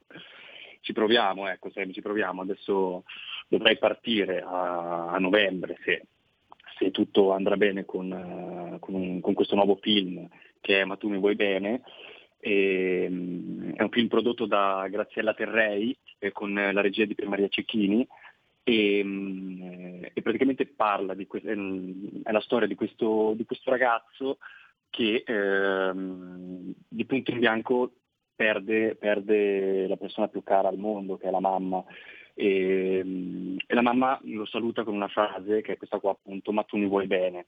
ci 0.80 0.92
proviamo, 0.92 1.48
ecco, 1.48 1.70
ci 1.70 2.02
proviamo. 2.02 2.42
Adesso 2.42 3.04
dovrei 3.48 3.78
partire 3.78 4.40
a, 4.40 5.10
a 5.10 5.18
novembre 5.18 5.78
se, 5.84 6.06
se, 6.78 6.90
tutto 6.90 7.32
andrà 7.32 7.56
bene 7.56 7.84
con, 7.84 8.76
con, 8.80 8.94
un, 8.94 9.20
con, 9.20 9.34
questo 9.34 9.54
nuovo 9.54 9.76
film 9.76 10.28
che 10.60 10.80
è 10.80 10.84
Ma 10.84 10.96
tu 10.96 11.08
mi 11.08 11.18
vuoi 11.18 11.34
bene 11.34 11.82
e, 12.44 13.04
ehm, 13.04 13.72
è 13.74 13.82
un 13.82 13.88
film 13.88 14.08
prodotto 14.08 14.44
da 14.44 14.86
Graziella 14.90 15.32
Terrei 15.32 15.96
eh, 16.18 16.30
con 16.30 16.52
la 16.52 16.80
regia 16.82 17.06
di 17.06 17.16
Maria 17.24 17.48
Cecchini 17.48 18.06
e, 18.62 19.02
mm, 19.02 20.04
e 20.12 20.22
praticamente 20.22 20.66
parla 20.66 21.14
di 21.14 21.26
que- 21.26 21.40
è 21.40 22.32
la 22.32 22.40
storia 22.40 22.68
di 22.68 22.74
questo, 22.74 23.32
di 23.34 23.46
questo 23.46 23.70
ragazzo 23.70 24.38
che 24.90 25.24
ehm, 25.26 26.72
di 26.86 27.04
punto 27.06 27.30
in 27.30 27.38
bianco 27.38 27.92
perde, 28.36 28.94
perde, 28.96 29.86
la 29.86 29.96
persona 29.96 30.28
più 30.28 30.42
cara 30.42 30.68
al 30.68 30.78
mondo, 30.78 31.16
che 31.16 31.28
è 31.28 31.30
la 31.30 31.40
mamma. 31.40 31.82
E, 32.34 33.56
e, 33.66 33.74
la 33.74 33.82
mamma 33.82 34.20
lo 34.24 34.44
saluta 34.44 34.84
con 34.84 34.94
una 34.94 35.08
frase 35.08 35.62
che 35.62 35.72
è 35.72 35.76
questa 35.76 35.98
qua 35.98 36.10
appunto, 36.10 36.52
ma 36.52 36.62
tu 36.64 36.76
mi 36.76 36.86
vuoi 36.86 37.06
bene. 37.06 37.46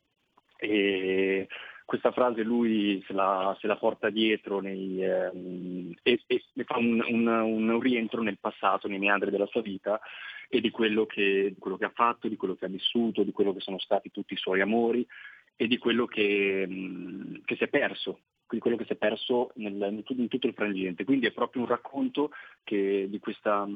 E, 0.56 1.46
questa 1.86 2.10
frase 2.10 2.42
lui 2.42 3.02
se 3.06 3.12
la, 3.12 3.56
se 3.60 3.68
la 3.68 3.76
porta 3.76 4.10
dietro 4.10 4.60
nei, 4.60 5.02
ehm, 5.02 5.94
e, 6.02 6.20
e, 6.26 6.42
fa 6.64 6.76
un, 6.76 7.02
un, 7.08 7.26
un, 7.28 7.80
rientro 7.80 8.22
nel 8.22 8.38
passato, 8.38 8.88
nei 8.88 8.98
meandri 8.98 9.30
della 9.30 9.46
sua 9.46 9.62
vita 9.62 10.00
e 10.48 10.60
di 10.60 10.70
quello, 10.70 11.06
che, 11.06 11.52
di 11.54 11.58
quello, 11.58 11.76
che, 11.76 11.84
ha 11.84 11.92
fatto, 11.94 12.26
di 12.26 12.36
quello 12.36 12.56
che 12.56 12.64
ha 12.64 12.68
vissuto, 12.68 13.22
di 13.22 13.30
quello 13.30 13.54
che 13.54 13.60
sono 13.60 13.78
stati 13.78 14.10
tutti 14.10 14.34
i 14.34 14.36
suoi 14.38 14.60
amori 14.60 15.06
e 15.54 15.68
di 15.68 15.78
quello 15.78 16.06
che, 16.06 16.66
mh, 16.66 17.42
che 17.44 17.54
si 17.54 17.62
è 17.62 17.68
perso, 17.68 18.18
di 18.48 18.58
quello 18.58 18.76
che 18.76 18.84
si 18.84 18.92
è 18.92 18.96
perso 18.96 19.52
nel, 19.54 20.02
in, 20.08 20.28
tutto 20.28 20.48
il 20.48 20.54
frangente. 20.54 21.04
Quindi 21.04 21.26
è 21.26 21.32
proprio 21.32 21.62
un 21.62 21.68
racconto 21.68 22.30
che, 22.64 23.06
di 23.08 23.18
questa 23.20 23.66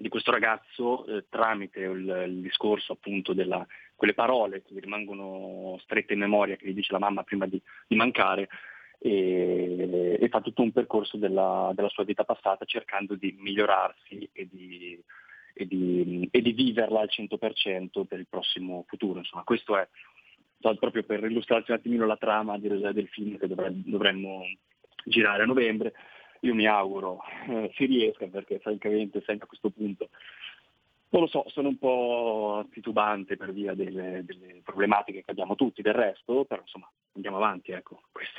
di 0.00 0.08
questo 0.08 0.30
ragazzo 0.30 1.04
eh, 1.04 1.26
tramite 1.28 1.80
il, 1.80 2.24
il, 2.26 2.40
discorso 2.40 2.94
appunto 2.94 3.34
della, 3.34 3.66
quelle 4.00 4.14
parole 4.14 4.62
che 4.62 4.72
gli 4.72 4.80
rimangono 4.80 5.76
strette 5.82 6.14
in 6.14 6.20
memoria 6.20 6.56
che 6.56 6.66
gli 6.66 6.72
dice 6.72 6.92
la 6.92 6.98
mamma 6.98 7.22
prima 7.22 7.46
di, 7.46 7.60
di 7.86 7.96
mancare 7.96 8.48
e, 8.98 10.16
e, 10.18 10.28
fa 10.30 10.40
tutto 10.40 10.62
un 10.62 10.72
percorso 10.72 11.18
della, 11.18 11.70
della, 11.74 11.90
sua 11.90 12.04
vita 12.04 12.24
passata 12.24 12.64
cercando 12.64 13.14
di 13.14 13.36
migliorarsi 13.38 14.30
e 14.32 14.48
di, 14.50 14.98
e 15.52 15.66
di, 15.66 16.26
e 16.30 16.40
di 16.40 16.52
viverla 16.52 17.00
al 17.00 17.10
100% 17.10 18.06
per 18.06 18.18
il 18.18 18.26
prossimo 18.26 18.86
futuro. 18.88 19.18
Insomma, 19.18 19.42
questo 19.44 19.76
è 19.76 19.86
proprio 20.78 21.02
per 21.02 21.22
illustrarci 21.22 21.70
un 21.70 21.76
attimino 21.76 22.06
la 22.06 22.16
trama 22.16 22.56
del 22.58 23.08
film 23.10 23.36
che 23.36 23.48
dovremmo 23.48 24.44
girare 25.04 25.42
a 25.42 25.46
novembre 25.46 25.92
io 26.40 26.54
mi 26.54 26.66
auguro 26.66 27.20
eh, 27.48 27.70
si 27.74 27.86
riesca 27.86 28.26
perché 28.26 28.58
francamente 28.60 29.22
sempre 29.24 29.44
a 29.44 29.48
questo 29.48 29.70
punto 29.70 30.08
non 31.10 31.22
lo 31.22 31.26
so, 31.26 31.44
sono 31.48 31.68
un 31.68 31.78
po' 31.78 32.66
titubante 32.70 33.36
per 33.36 33.52
via 33.52 33.74
delle, 33.74 34.22
delle 34.24 34.60
problematiche 34.64 35.22
che 35.24 35.30
abbiamo 35.30 35.56
tutti 35.56 35.82
del 35.82 35.94
resto, 35.94 36.44
però 36.44 36.60
insomma 36.60 36.88
andiamo 37.14 37.36
avanti, 37.36 37.72
ecco. 37.72 38.02
Questo, 38.12 38.38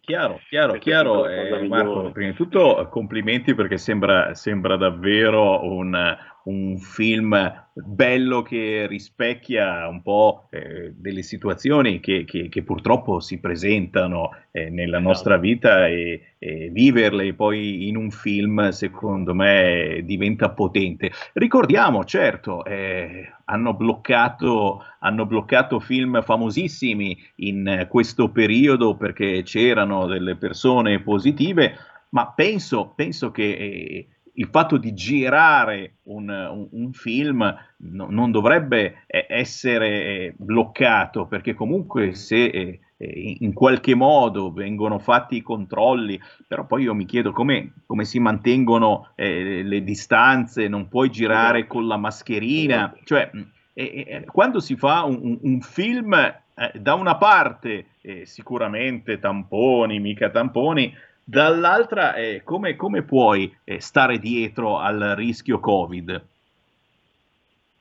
chiaro, 0.00 0.40
chiaro, 0.48 0.78
chiaro. 0.78 1.28
Eh, 1.28 1.68
Marco, 1.68 2.10
prima 2.12 2.30
di 2.30 2.36
tutto 2.36 2.88
complimenti 2.90 3.54
perché 3.54 3.76
sembra, 3.76 4.34
sembra 4.34 4.76
davvero 4.76 5.62
un, 5.62 6.16
un 6.46 6.78
film 6.78 7.64
bello 7.72 8.42
che 8.42 8.86
rispecchia 8.88 9.86
un 9.88 10.00
po' 10.02 10.46
eh, 10.50 10.92
delle 10.94 11.22
situazioni 11.22 12.00
che, 12.00 12.24
che, 12.24 12.48
che, 12.48 12.62
purtroppo 12.62 13.20
si 13.20 13.38
presentano 13.38 14.30
eh, 14.52 14.70
nella 14.70 14.98
nostra 14.98 15.36
vita 15.36 15.86
e, 15.88 16.34
e, 16.38 16.70
viverle 16.70 17.34
poi 17.34 17.88
in 17.88 17.96
un 17.96 18.10
film 18.10 18.68
secondo 18.70 19.34
me 19.34 20.02
diventa 20.04 20.50
potente. 20.50 21.10
Ricordiamo, 21.34 22.04
certo, 22.04 22.64
eh, 22.64 23.28
hanno, 23.46 23.74
bloccato, 23.74 24.82
hanno 25.00 25.26
bloccato 25.26 25.80
film 25.80 26.22
famosissimi 26.22 27.16
in 27.36 27.86
questo 27.88 28.30
periodo 28.30 28.96
perché 28.96 29.42
c'erano 29.42 30.06
delle 30.06 30.36
persone 30.36 31.00
positive, 31.02 31.76
ma 32.10 32.32
penso, 32.34 32.92
penso 32.94 33.30
che 33.32 33.50
eh, 33.50 34.08
il 34.36 34.48
fatto 34.50 34.76
di 34.76 34.92
girare 34.94 35.96
un, 36.04 36.28
un, 36.28 36.68
un 36.70 36.92
film 36.92 37.54
no, 37.78 38.06
non 38.10 38.30
dovrebbe 38.30 39.04
eh, 39.06 39.26
essere 39.28 39.88
eh, 39.88 40.34
bloccato 40.36 41.26
perché 41.26 41.54
comunque 41.54 42.14
se 42.14 42.44
eh, 42.44 42.80
in 42.98 43.52
qualche 43.52 43.94
modo 43.94 44.52
vengono 44.52 44.98
fatti 44.98 45.36
i 45.36 45.42
controlli, 45.42 46.18
però 46.46 46.64
poi 46.64 46.84
io 46.84 46.94
mi 46.94 47.04
chiedo 47.04 47.32
come, 47.32 47.72
come 47.86 48.04
si 48.04 48.18
mantengono 48.18 49.10
eh, 49.14 49.62
le 49.62 49.84
distanze, 49.84 50.68
non 50.68 50.88
puoi 50.88 51.10
girare 51.10 51.58
esatto. 51.58 51.74
con 51.74 51.86
la 51.86 51.96
mascherina, 51.98 52.86
esatto. 52.86 53.04
cioè 53.04 53.30
eh, 53.74 54.24
quando 54.26 54.60
si 54.60 54.76
fa 54.76 55.04
un, 55.04 55.38
un 55.42 55.60
film 55.60 56.14
eh, 56.14 56.72
da 56.78 56.94
una 56.94 57.16
parte 57.16 57.88
eh, 58.00 58.24
sicuramente 58.24 59.18
tamponi, 59.18 60.00
mica 60.00 60.30
tamponi, 60.30 60.94
dall'altra 61.28 62.14
eh, 62.14 62.42
come, 62.44 62.76
come, 62.76 63.02
puoi 63.02 63.52
eh, 63.64 63.80
stare 63.80 64.18
dietro 64.20 64.78
al 64.78 65.14
rischio 65.16 65.58
Covid? 65.58 66.26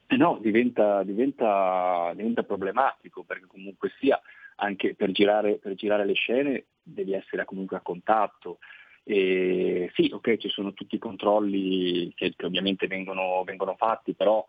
Eh 0.08 0.18
no, 0.18 0.40
diventa, 0.42 1.04
diventa, 1.04 2.12
diventa, 2.16 2.44
problematico 2.44 3.24
perché 3.24 3.46
comunque 3.46 3.92
sia 4.00 4.20
anche 4.58 4.96
per 4.96 5.12
girare, 5.12 5.58
per 5.58 5.76
girare 5.76 6.06
le 6.06 6.14
scene 6.14 6.66
devi 6.82 7.14
essere 7.14 7.46
comunque 7.46 7.78
a 7.78 7.82
contatto. 7.82 8.58
E 9.04 9.92
sì, 9.94 10.10
ok, 10.12 10.38
ci 10.38 10.50
sono 10.50 10.74
tutti 10.74 10.96
i 10.96 11.00
controlli 11.00 12.12
che, 12.16 12.34
che 12.36 12.46
ovviamente 12.48 12.88
vengono, 12.88 13.44
vengono, 13.44 13.76
fatti, 13.76 14.16
però 14.16 14.44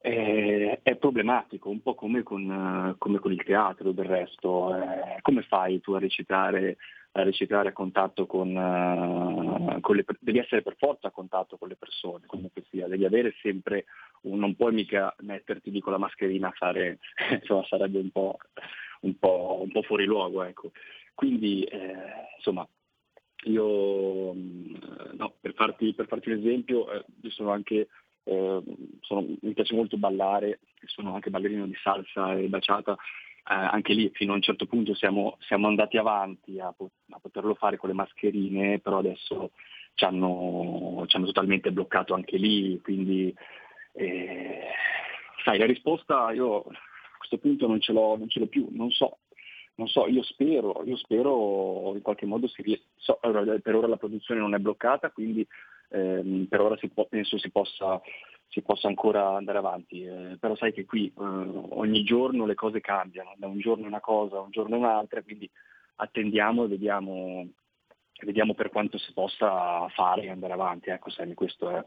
eh, 0.00 0.80
è 0.82 0.96
problematico, 0.96 1.68
un 1.68 1.80
po' 1.80 1.94
come 1.94 2.24
con, 2.24 2.96
come 2.98 3.18
con 3.20 3.32
il 3.32 3.44
teatro 3.44 3.92
del 3.92 4.06
resto. 4.06 4.74
Eh, 4.74 5.18
come 5.20 5.42
fai 5.42 5.80
tu 5.80 5.92
a 5.92 6.00
recitare, 6.00 6.78
a 7.12 7.22
recitare 7.22 7.70
a 7.70 7.72
contatto 7.72 8.26
con, 8.26 8.54
uh, 8.54 9.80
con 9.80 9.96
le 9.96 10.04
devi 10.20 10.38
essere 10.38 10.62
per 10.62 10.76
forza 10.76 11.08
a 11.08 11.10
contatto 11.10 11.56
con 11.56 11.68
le 11.68 11.76
persone, 11.76 12.26
comunque 12.26 12.64
sia, 12.70 12.86
devi 12.86 13.04
avere 13.04 13.34
sempre 13.40 13.86
un, 14.22 14.38
non 14.38 14.54
puoi 14.54 14.72
mica 14.72 15.14
metterti 15.20 15.70
lì 15.70 15.80
con 15.80 15.92
la 15.92 15.98
mascherina 15.98 16.48
a 16.48 16.52
fare, 16.52 16.98
insomma 17.40 17.64
sarebbe 17.64 17.98
un 17.98 18.10
po', 18.10 18.38
un 19.00 19.18
po', 19.18 19.58
un 19.62 19.70
po 19.70 19.82
fuori 19.82 20.04
luogo. 20.04 20.42
Ecco. 20.42 20.70
Quindi 21.14 21.64
eh, 21.64 21.94
insomma 22.36 22.66
io 23.44 24.32
mm, 24.32 24.74
no, 25.12 25.34
per, 25.40 25.54
farti, 25.54 25.92
per, 25.94 26.06
farti, 26.06 26.30
un 26.30 26.38
esempio, 26.38 26.92
eh, 26.92 27.04
io 27.22 27.30
sono 27.30 27.50
anche 27.50 27.88
eh, 28.24 28.62
sono, 29.00 29.26
mi 29.40 29.52
piace 29.52 29.74
molto 29.74 29.96
ballare, 29.96 30.60
sono 30.86 31.14
anche 31.14 31.30
ballerino 31.30 31.66
di 31.66 31.76
salsa 31.82 32.34
e 32.34 32.48
baciata, 32.48 32.96
anche 33.44 33.92
lì 33.94 34.10
fino 34.12 34.32
a 34.32 34.36
un 34.36 34.42
certo 34.42 34.66
punto 34.66 34.94
siamo, 34.94 35.36
siamo 35.40 35.66
andati 35.66 35.96
avanti 35.96 36.60
a, 36.60 36.68
a, 36.68 37.18
poterlo 37.20 37.54
fare 37.54 37.76
con 37.76 37.88
le 37.88 37.94
mascherine, 37.94 38.78
però 38.78 38.98
adesso 38.98 39.50
ci 39.94 40.04
hanno, 40.04 41.04
ci 41.06 41.16
hanno 41.16 41.26
totalmente 41.26 41.72
bloccato 41.72 42.14
anche 42.14 42.36
lì, 42.36 42.80
quindi 42.80 43.34
eh, 43.92 44.68
sai, 45.44 45.58
la 45.58 45.66
risposta 45.66 46.32
io 46.32 46.58
a 46.58 47.16
questo 47.18 47.38
punto 47.38 47.66
non 47.66 47.80
ce 47.80 47.92
l'ho, 47.92 48.16
non 48.16 48.28
ce 48.28 48.38
l'ho 48.38 48.46
più, 48.46 48.68
non 48.70 48.90
so, 48.90 49.18
non 49.74 49.88
so, 49.88 50.06
io 50.06 50.22
spero, 50.22 50.82
io 50.84 50.96
spero 50.96 51.92
in 51.94 52.02
qualche 52.02 52.26
modo 52.26 52.46
si 52.48 52.62
riesca, 52.62 52.84
so, 52.96 53.18
per 53.20 53.74
ora 53.74 53.86
la 53.86 53.96
produzione 53.96 54.40
non 54.40 54.54
è 54.54 54.58
bloccata, 54.58 55.10
quindi 55.10 55.46
ehm, 55.90 56.46
per 56.48 56.60
ora 56.60 56.76
può, 56.92 57.06
penso 57.06 57.38
si 57.38 57.50
possa, 57.50 58.00
si 58.50 58.62
possa, 58.62 58.88
ancora 58.88 59.36
andare 59.36 59.58
avanti, 59.58 60.02
eh, 60.02 60.36
però 60.38 60.56
sai 60.56 60.72
che 60.72 60.84
qui 60.84 61.06
eh, 61.06 61.12
ogni 61.22 62.02
giorno 62.02 62.46
le 62.46 62.54
cose 62.54 62.80
cambiano, 62.80 63.32
da 63.36 63.46
un 63.46 63.58
giorno 63.60 63.86
una 63.86 64.00
cosa, 64.00 64.40
un 64.40 64.50
giorno 64.50 64.76
un'altra, 64.76 65.22
quindi 65.22 65.48
attendiamo 65.96 66.64
e 66.64 66.68
vediamo, 66.68 67.48
vediamo 68.24 68.54
per 68.54 68.70
quanto 68.70 68.98
si 68.98 69.12
possa 69.12 69.86
fare 69.90 70.22
e 70.22 70.30
andare 70.30 70.52
avanti, 70.52 70.90
ecco 70.90 71.10
Sammy, 71.10 71.34
questo 71.34 71.70
è... 71.70 71.84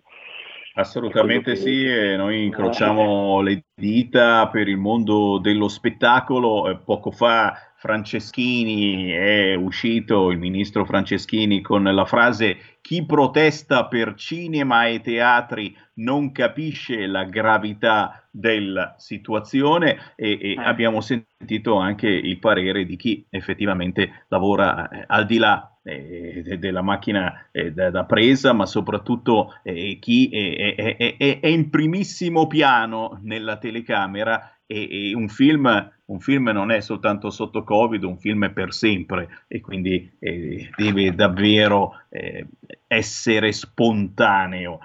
Assolutamente 0.76 1.56
sì, 1.56 1.86
e 1.86 2.16
noi 2.16 2.46
incrociamo 2.46 3.42
le 3.42 3.66
dita 3.76 4.48
per 4.48 4.68
il 4.68 4.78
mondo 4.78 5.38
dello 5.38 5.68
spettacolo. 5.68 6.82
Poco 6.84 7.12
fa 7.12 7.73
Franceschini 7.84 9.10
è 9.10 9.56
uscito, 9.56 10.32
il 10.32 10.38
ministro 10.38 10.86
Franceschini, 10.86 11.60
con 11.60 11.84
la 11.84 12.06
frase 12.06 12.78
chi 12.80 13.06
protesta 13.06 13.88
per 13.88 14.14
cinema 14.16 14.86
e 14.86 15.02
teatri 15.02 15.76
non 15.96 16.32
capisce 16.32 17.06
la 17.08 17.26
gravità 17.26 18.26
della 18.32 18.96
situazione 18.98 20.14
e, 20.16 20.40
e 20.42 20.56
ah. 20.58 20.64
abbiamo 20.64 21.02
sentito 21.02 21.76
anche 21.76 22.08
il 22.08 22.40
parere 22.40 22.86
di 22.86 22.96
chi 22.96 23.26
effettivamente 23.30 24.28
lavora 24.30 24.88
eh, 24.88 25.04
al 25.06 25.26
di 25.26 25.38
là 25.38 25.78
eh, 25.84 26.58
della 26.58 26.82
macchina 26.82 27.50
eh, 27.52 27.74
da, 27.74 27.92
da, 27.92 28.06
presa, 28.06 28.54
ma 28.54 28.66
soprattutto 28.66 29.60
eh, 29.62 29.98
chi 30.00 30.30
è, 30.30 30.76
è, 30.76 31.18
è, 31.18 31.40
è, 31.42 31.48
in 31.48 31.70
primissimo 31.70 32.48
piano 32.48 33.20
nella 33.24 33.58
telecamera 33.58 34.54
e, 34.74 35.10
e 35.10 35.16
un, 35.16 35.30
film, 35.30 35.92
un, 36.06 36.20
film, 36.20 36.50
non 36.50 36.72
è 36.72 36.82
soltanto 36.82 37.30
sotto 37.30 37.64
Covid, 37.64 38.04
un 38.04 38.18
film 38.18 38.46
è 38.46 38.50
per 38.50 38.74
sempre 38.74 39.44
e 39.48 39.62
quindi 39.62 40.12
eh, 40.18 40.70
deve 40.76 41.14
davvero 41.14 42.02
eh, 42.10 42.48
essere 42.88 43.52
spontaneo. 43.52 44.80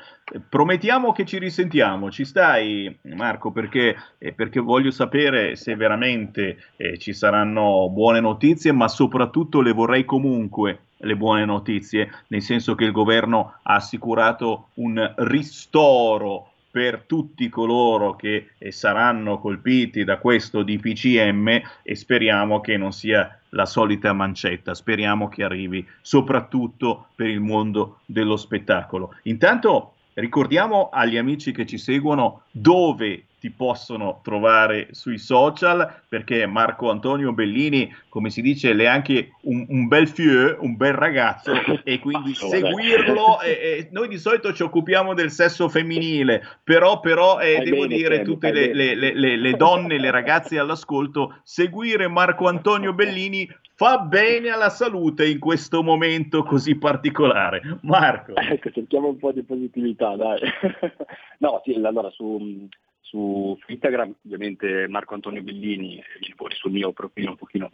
Promettiamo 0.47 1.13
che 1.13 1.25
ci 1.25 1.39
risentiamo, 1.39 2.11
ci 2.11 2.27
stai 2.27 2.95
Marco 3.15 3.51
perché, 3.51 3.97
eh, 4.19 4.35
perché 4.35 4.61
voglio 4.61 4.91
sapere 4.91 5.57
se 5.57 5.75
veramente 5.75 6.59
eh, 6.77 6.99
ci 6.99 7.15
saranno 7.15 7.89
buone 7.89 8.21
notizie, 8.21 8.73
ma 8.73 8.89
soprattutto 8.89 9.63
le 9.63 9.73
vorrei 9.73 10.05
comunque 10.05 10.81
le 10.99 11.17
buone 11.17 11.47
notizie, 11.47 12.11
nel 12.27 12.43
senso 12.43 12.75
che 12.75 12.85
il 12.85 12.93
governo 12.93 13.55
ha 13.63 13.77
assicurato 13.77 14.69
un 14.75 15.15
ristoro 15.17 16.51
per 16.71 17.05
tutti 17.07 17.49
coloro 17.49 18.15
che 18.15 18.51
eh, 18.59 18.73
saranno 18.73 19.39
colpiti 19.39 20.05
da 20.05 20.19
questo 20.19 20.63
DPCM 20.63 21.61
e 21.83 21.95
speriamo 21.95 22.61
che 22.61 22.77
non 22.77 22.93
sia 22.93 23.39
la 23.51 23.67
solita 23.67 24.13
mancetta, 24.13 24.75
speriamo 24.75 25.29
che 25.29 25.43
arrivi 25.45 25.87
soprattutto 26.01 27.09
per 27.15 27.29
il 27.29 27.41
mondo 27.41 28.01
dello 28.05 28.37
spettacolo. 28.37 29.15
Intanto 29.23 29.95
ricordiamo 30.15 30.91
agli 30.93 31.17
amici 31.17 31.53
che 31.53 31.65
ci 31.65 31.79
seguono 31.79 32.43
dove 32.51 33.28
ti 33.39 33.51
possono 33.51 34.21
trovare 34.23 34.89
sui 34.91 35.19
social 35.19 36.03
perché 36.09 36.47
Marco 36.47 36.91
Antonio 36.91 37.33
Bellini, 37.33 37.95
come 38.09 38.31
si 38.31 38.43
dice, 38.43 38.73
è 38.73 38.87
anche 38.87 39.33
un, 39.43 39.65
un 39.69 39.87
bel 39.89 40.09
fieu, 40.09 40.57
un 40.61 40.77
bel 40.77 40.95
ragazzo 40.95 41.53
e 41.85 41.99
quindi 41.99 42.35
seguirlo. 42.35 43.41
E, 43.41 43.51
e 43.51 43.89
noi 43.93 44.09
di 44.09 44.19
solito 44.19 44.53
ci 44.53 44.63
occupiamo 44.63 45.15
del 45.15 45.31
sesso 45.31 45.69
femminile, 45.69 46.43
però, 46.65 47.01
però 47.01 47.39
eh, 47.39 47.61
devo 47.63 47.87
bene, 47.87 47.95
dire, 47.95 48.23
tutte 48.23 48.53
le, 48.53 48.73
le, 48.75 48.95
le, 48.95 49.37
le 49.37 49.53
donne, 49.53 49.99
le 49.99 50.11
ragazze 50.11 50.59
all'ascolto, 50.59 51.39
seguire 51.43 52.09
Marco 52.09 52.49
Antonio 52.49 52.93
Bellini 52.93 53.49
fa 53.79 53.99
bene 53.99 54.49
alla 54.49 54.71
salute 54.71 55.29
in 55.29 55.39
questo 55.39 55.85
momento 55.85 56.43
così 56.43 56.77
particolare. 56.77 57.79
Marco. 57.83 58.35
Ecco, 58.35 58.71
cerchiamo 58.71 59.07
un 59.07 59.19
po' 59.19 59.31
di 59.31 59.45
positività, 59.45 60.17
dai. 60.17 60.41
no, 61.39 61.61
sì, 61.65 61.75
allora 61.75 62.11
su 62.11 62.67
su, 63.09 63.59
Instagram 63.67 64.15
ovviamente 64.25 64.87
Marco 64.89 65.15
Antonio 65.15 65.43
Bellini, 65.43 66.03
viene 66.19 66.35
fuori 66.37 66.55
sul 66.55 66.73
mio 66.73 66.93
profilo 66.93 67.31
un 67.31 67.37
pochino 67.37 67.73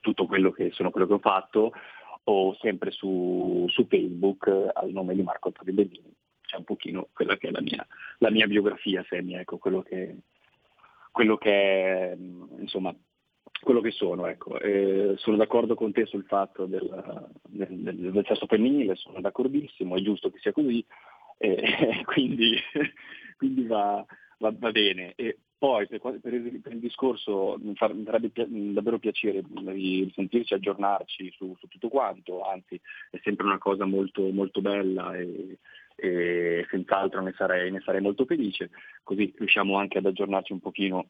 tutto 0.00 0.26
quello 0.26 0.50
che, 0.52 0.70
sono 0.72 0.90
quello 0.90 1.06
che 1.06 1.14
ho 1.14 1.18
fatto, 1.18 1.72
o 2.24 2.54
sempre 2.60 2.90
su, 2.90 3.66
su 3.68 3.86
Facebook 3.86 4.48
al 4.72 4.90
nome 4.90 5.14
di 5.14 5.22
Marco 5.22 5.48
Antonio 5.48 5.74
Bellini, 5.74 6.14
c'è 6.42 6.56
un 6.56 6.64
pochino 6.64 7.08
quella 7.12 7.36
che 7.36 7.48
è 7.48 7.50
la 7.50 7.60
mia, 7.60 7.86
la 8.18 8.30
mia 8.30 8.46
biografia, 8.46 9.04
Semi, 9.08 9.34
ecco, 9.34 9.58
quello 9.58 9.82
che, 9.82 10.16
quello 11.10 11.36
che 11.36 11.50
è, 11.50 12.16
insomma, 12.58 12.94
quello 13.60 13.80
che 13.80 13.90
sono. 13.90 14.26
Ecco. 14.26 14.58
Eh, 14.60 15.14
sono 15.16 15.36
d'accordo 15.36 15.74
con 15.74 15.92
te 15.92 16.06
sul 16.06 16.24
fatto 16.24 16.66
del, 16.66 17.32
del, 17.48 17.68
del, 17.68 18.12
del 18.12 18.26
sesso 18.26 18.46
femminile, 18.46 18.94
sono 18.94 19.20
d'accordissimo, 19.20 19.96
è 19.96 20.00
giusto 20.00 20.30
che 20.30 20.38
sia 20.38 20.52
così, 20.52 20.84
eh, 21.38 22.02
quindi, 22.06 22.56
quindi 23.36 23.66
va, 23.66 24.04
va, 24.38 24.52
va 24.56 24.70
bene. 24.70 25.12
E 25.16 25.38
poi 25.58 25.86
per, 25.88 26.00
per, 26.00 26.32
il, 26.32 26.60
per 26.60 26.72
il, 26.72 26.78
discorso 26.78 27.56
mi, 27.60 27.74
far, 27.74 27.92
mi 27.92 28.04
farebbe 28.04 28.30
davvero 28.72 28.98
piacere 28.98 29.42
di 29.42 30.10
sentirci, 30.14 30.54
aggiornarci 30.54 31.32
su, 31.36 31.54
su, 31.58 31.66
tutto 31.66 31.88
quanto, 31.88 32.42
anzi 32.42 32.80
è 33.10 33.18
sempre 33.22 33.46
una 33.46 33.58
cosa 33.58 33.84
molto, 33.84 34.22
molto 34.30 34.60
bella 34.60 35.16
e, 35.16 35.58
e 35.96 36.64
senz'altro 36.70 37.22
ne 37.22 37.34
sarei, 37.36 37.72
ne 37.72 37.80
sarei, 37.80 38.00
molto 38.00 38.24
felice, 38.24 38.70
così 39.02 39.34
riusciamo 39.36 39.76
anche 39.76 39.98
ad 39.98 40.06
aggiornarci 40.06 40.52
un 40.52 40.60
pochino 40.60 41.08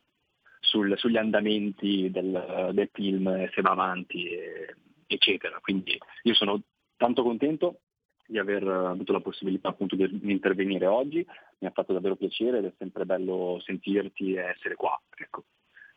sul, 0.60 0.96
sugli 0.96 1.18
andamenti 1.18 2.10
del, 2.10 2.70
del, 2.72 2.88
film, 2.92 3.50
se 3.50 3.60
va 3.60 3.70
avanti, 3.70 4.28
e, 4.28 4.74
eccetera. 5.06 5.58
Quindi 5.60 5.98
io 6.22 6.34
sono 6.34 6.62
tanto 6.96 7.22
contento 7.22 7.80
di 8.28 8.38
aver 8.38 8.62
avuto 8.68 9.12
la 9.12 9.20
possibilità 9.20 9.68
appunto 9.68 9.96
di, 9.96 10.20
intervenire 10.24 10.84
oggi, 10.86 11.26
mi 11.58 11.66
ha 11.66 11.70
fatto 11.70 11.94
davvero 11.94 12.14
piacere 12.14 12.58
ed 12.58 12.66
è 12.66 12.72
sempre 12.76 13.06
bello 13.06 13.58
sentirti 13.64 14.34
e 14.34 14.40
essere 14.40 14.74
qua. 14.74 15.00
Ecco, 15.16 15.44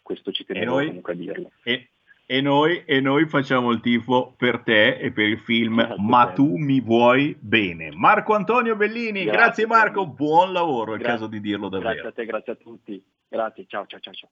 questo 0.01 0.31
ci 0.31 0.45
tenevo 0.45 0.77
comunque 0.77 1.11
a 1.11 1.15
dirlo. 1.15 1.51
E, 1.63 1.89
E 2.25 2.39
noi, 2.39 2.83
e 2.85 3.01
noi, 3.01 3.25
facciamo 3.27 3.71
il 3.71 3.81
tifo 3.81 4.33
per 4.37 4.61
te 4.61 4.95
e 4.95 5.11
per 5.11 5.27
il 5.27 5.39
film 5.39 5.75
grazie 5.75 6.01
Ma 6.01 6.23
bene. 6.23 6.35
tu 6.35 6.55
mi 6.55 6.79
vuoi 6.79 7.35
bene. 7.37 7.91
Marco 7.91 8.33
Antonio 8.33 8.77
Bellini, 8.77 9.25
grazie, 9.25 9.31
grazie 9.31 9.67
Marco, 9.67 10.07
buon 10.07 10.53
lavoro, 10.53 10.93
è 10.93 10.95
il 10.95 11.01
caso 11.01 11.27
di 11.27 11.41
dirlo 11.41 11.67
davvero. 11.67 11.91
Grazie 11.91 12.09
a 12.09 12.13
te, 12.13 12.25
grazie 12.25 12.51
a 12.53 12.55
tutti. 12.55 13.03
Grazie, 13.27 13.65
ciao 13.67 13.85
ciao 13.85 13.99
ciao. 13.99 14.13
ciao. 14.13 14.29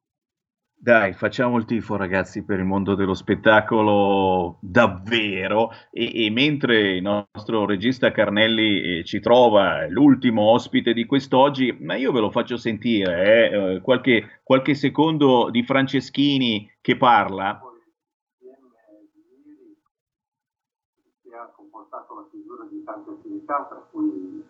Dai, 0.81 1.11
facciamo 1.11 1.57
il 1.57 1.65
tifo 1.65 1.97
ragazzi 1.97 2.45
per 2.45 2.60
il 2.60 2.64
mondo 2.64 2.95
dello 2.95 3.14
spettacolo 3.14 4.60
davvero 4.61 5.72
e, 5.91 6.26
e 6.26 6.30
mentre 6.30 6.95
il 6.95 7.01
nostro 7.01 7.65
regista 7.65 8.11
Carnelli 8.11 8.99
eh, 8.99 9.03
ci 9.03 9.19
trova 9.19 9.85
l'ultimo 9.89 10.43
ospite 10.43 10.93
di 10.93 11.06
quest'oggi, 11.06 11.77
ma 11.81 11.95
io 11.95 12.14
ve 12.14 12.22
lo 12.22 12.31
faccio 12.31 12.56
sentire, 12.56 13.49
eh, 13.51 13.76
eh 13.76 13.81
qualche, 13.81 14.39
qualche 14.41 14.73
secondo 14.73 15.49
di 15.49 15.64
Franceschini 15.64 16.72
che 16.80 16.95
parla. 16.95 17.60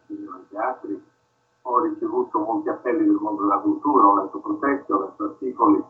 e 0.08 0.48
teatri. 0.50 1.04
Ho 1.64 1.80
ricevuto 1.82 2.38
molti 2.38 2.70
appelli 2.70 3.04
del 3.04 3.18
mondo 3.20 3.42
della 3.42 3.58
cultura, 3.58 4.08
ho 4.08 4.22
letto 4.22 4.40
proteste, 4.40 4.94
ho 4.94 5.02
letto 5.02 5.24
articoli 5.24 5.84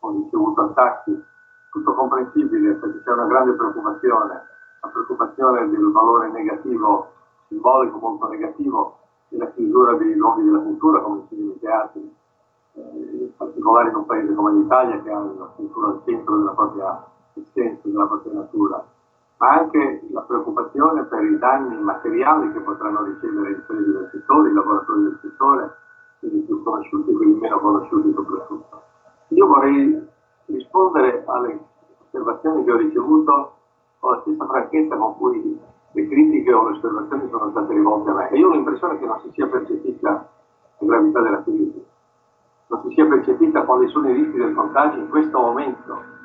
ho 0.00 0.10
ricevuto 0.10 0.62
attacchi, 0.62 1.24
tutto 1.70 1.94
comprensibile 1.94 2.74
perché 2.74 3.02
c'è 3.02 3.12
una 3.12 3.26
grande 3.26 3.52
preoccupazione, 3.52 4.46
la 4.80 4.88
preoccupazione 4.88 5.68
del 5.68 5.90
valore 5.90 6.30
negativo, 6.30 7.12
simbolico 7.48 7.98
molto 7.98 8.28
negativo 8.28 8.98
della 9.28 9.50
chiusura 9.50 9.94
dei 9.94 10.14
luoghi 10.14 10.44
della 10.44 10.60
cultura 10.60 11.00
come 11.00 11.20
i 11.20 11.26
cinema 11.28 11.52
e 11.52 11.58
teatri, 11.58 12.16
eh, 12.74 12.80
in 13.22 13.36
particolare 13.36 13.90
in 13.90 13.96
un 13.96 14.06
paese 14.06 14.34
come 14.34 14.52
l'Italia 14.52 15.02
che 15.02 15.10
ha 15.10 15.18
la 15.20 15.50
cultura 15.56 15.88
al 15.88 16.00
centro 16.04 16.36
della 16.36 16.52
propria 16.52 17.04
essenza, 17.34 17.88
della 17.88 18.06
propria 18.06 18.32
natura, 18.32 18.84
ma 19.38 19.48
anche 19.48 20.02
la 20.10 20.20
preoccupazione 20.22 21.04
per 21.04 21.22
i 21.22 21.38
danni 21.38 21.80
materiali 21.80 22.52
che 22.52 22.60
potranno 22.60 23.04
ricevere 23.04 23.50
le 23.50 23.56
imprese 23.56 23.92
del 23.92 24.08
settore, 24.12 24.50
i 24.50 24.52
lavoratori 24.52 25.02
del 25.02 25.18
settore, 25.22 25.76
quelli 26.18 26.40
più 26.40 26.62
conosciuti 26.62 27.10
e 27.10 27.14
quelli 27.14 27.34
meno 27.34 27.58
conosciuti 27.60 28.12
soprattutto. 28.12 28.82
Io 29.28 29.46
vorrei 29.46 30.08
rispondere 30.46 31.22
alle 31.26 31.58
osservazioni 32.04 32.64
che 32.64 32.72
ho 32.72 32.76
ricevuto 32.76 33.52
con 33.98 34.12
la 34.12 34.20
stessa 34.20 34.46
franchezza 34.46 34.96
con 34.96 35.16
cui 35.16 35.60
le 35.92 36.08
critiche 36.08 36.52
o 36.52 36.68
le 36.68 36.76
osservazioni 36.76 37.28
sono 37.28 37.50
state 37.50 37.72
rivolte 37.74 38.10
a 38.10 38.14
me. 38.14 38.30
E 38.30 38.38
io 38.38 38.48
ho 38.48 38.52
l'impressione 38.52 38.98
che 38.98 39.06
non 39.06 39.20
si 39.20 39.30
sia 39.32 39.46
percepita 39.46 40.10
la 40.78 40.86
gravità 40.86 41.20
della 41.20 41.42
crisi, 41.42 41.84
non 42.68 42.82
si 42.82 42.94
sia 42.94 43.06
percepita 43.06 43.64
quali 43.64 43.88
sono 43.88 44.08
i 44.08 44.12
rischi 44.12 44.36
del 44.36 44.54
contagio 44.54 44.98
in 44.98 45.08
questo 45.08 45.38
momento. 45.38 46.16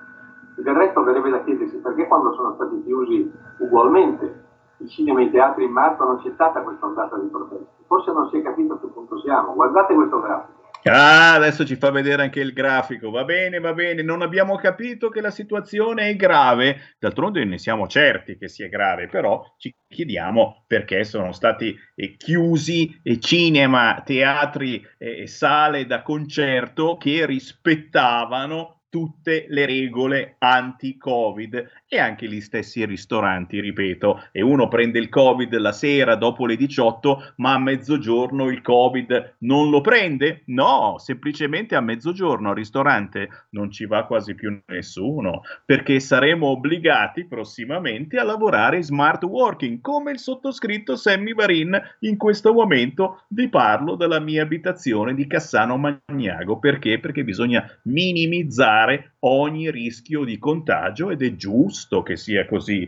E 0.58 0.62
del 0.62 0.76
resto 0.76 1.04
verrebbe 1.04 1.30
da 1.30 1.44
chiedersi 1.44 1.78
perché 1.78 2.08
quando 2.08 2.34
sono 2.34 2.54
stati 2.54 2.84
chiusi 2.84 3.32
ugualmente 3.60 4.42
i 4.78 4.88
cinema 4.88 5.22
e 5.22 5.24
i 5.24 5.32
teatri 5.32 5.64
in 5.66 5.72
marzo 5.72 6.04
non 6.04 6.20
c'è 6.20 6.32
stata 6.34 6.62
questa 6.62 6.86
ondata 6.86 7.18
di 7.18 7.28
proteste. 7.28 7.84
Forse 7.88 8.12
non 8.12 8.30
si 8.30 8.38
è 8.38 8.42
capito 8.42 8.74
a 8.74 8.80
che 8.80 8.88
punto 8.88 9.20
siamo. 9.20 9.54
Guardate 9.54 9.94
questo 9.94 10.20
grafico. 10.22 10.62
Ah, 10.85 11.34
adesso 11.35 11.65
ci 11.65 11.76
fa 11.77 11.91
vedere 11.91 12.23
anche 12.23 12.41
il 12.41 12.51
grafico. 12.51 13.10
Va 13.10 13.23
bene, 13.23 13.60
va 13.60 13.73
bene. 13.73 14.01
Non 14.01 14.22
abbiamo 14.22 14.55
capito 14.57 15.07
che 15.10 15.22
la 15.22 15.31
situazione 15.31 16.10
è 16.10 16.15
grave. 16.18 16.95
D'altronde 16.99 17.45
ne 17.45 17.57
siamo 17.57 17.88
certi 17.88 18.38
che 18.38 18.49
sia 18.49 18.68
grave, 18.68 19.07
però 19.07 19.41
ci 19.57 19.73
chiediamo 19.88 20.65
perché 20.68 21.05
sono 21.05 21.31
stati 21.31 21.73
eh, 21.95 22.15
chiusi 22.18 22.99
eh, 23.01 23.18
cinema, 23.19 24.01
teatri 24.05 24.85
e 24.97 25.22
eh, 25.22 25.27
sale 25.27 25.85
da 25.85 26.01
concerto 26.01 26.97
che 26.97 27.26
rispettavano 27.26 28.81
tutte 28.94 29.48
le 29.49 29.65
regole 29.65 30.36
anti-Covid 30.38 31.70
e 31.88 31.98
anche 31.98 32.28
gli 32.28 32.40
stessi 32.40 32.86
ristoranti, 32.86 33.60
ripeto, 33.60 34.26
e 34.32 34.44
uno 34.44 34.68
prende 34.68 34.99
il 34.99 35.10
Covid 35.10 35.52
la 35.57 35.72
sera 35.72 36.14
dopo 36.14 36.45
le 36.45 36.56
18, 36.56 37.34
ma 37.38 37.53
a 37.53 37.60
mezzogiorno 37.60 38.52
il 38.52 38.61
Covid 38.61 39.38
non 39.40 39.72
lo 39.72 39.82
prende? 39.82 40.44
No, 40.45 40.98
semplicemente 40.99 41.74
a 41.74 41.82
mezzogiorno 41.82 42.49
al 42.49 42.56
ristorante 42.56 43.30
non 43.49 43.72
ci 43.72 43.88
va 43.88 44.06
quasi 44.06 44.36
più 44.36 44.61
nessuno, 44.68 45.41
perché 45.65 45.99
saremo 45.99 46.49
obbligati 46.49 47.26
prossimamente 47.26 48.20
a 48.20 48.24
lavorare 48.24 48.78
in 48.78 48.84
smart 48.84 49.24
working, 49.24 49.82
come 49.82 50.11
il 50.11 50.20
sottoscritto 50.20 50.95
Sammy 50.95 51.34
Varin 51.34 51.82
in 52.02 52.15
questo 52.15 52.53
momento 52.53 53.24
vi 53.30 53.49
parlo 53.49 53.95
dalla 53.95 54.20
mia 54.20 54.44
abitazione 54.44 55.15
di 55.15 55.26
Cassano 55.26 55.78
Magnago, 55.78 56.60
perché? 56.60 56.99
Perché 56.99 57.24
bisogna 57.24 57.65
minimizzare 57.86 58.82
evitare 58.84 59.14
ogni 59.19 59.72
rischio 59.72 60.23
di 60.23 60.38
contagio 60.38 61.10
ed 61.10 61.22
è 61.22 61.35
giusto 61.35 62.03
che 62.03 62.18
sia 62.18 62.45
così. 62.45 62.88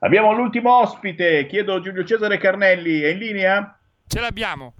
Abbiamo 0.00 0.32
l'ultimo 0.32 0.80
ospite, 0.80 1.46
chiedo 1.46 1.80
Giulio 1.80 2.04
Cesare 2.04 2.38
Carnelli, 2.38 3.00
è 3.00 3.08
in 3.08 3.18
linea? 3.18 3.78
Ce 4.06 4.20
l'abbiamo. 4.20 4.74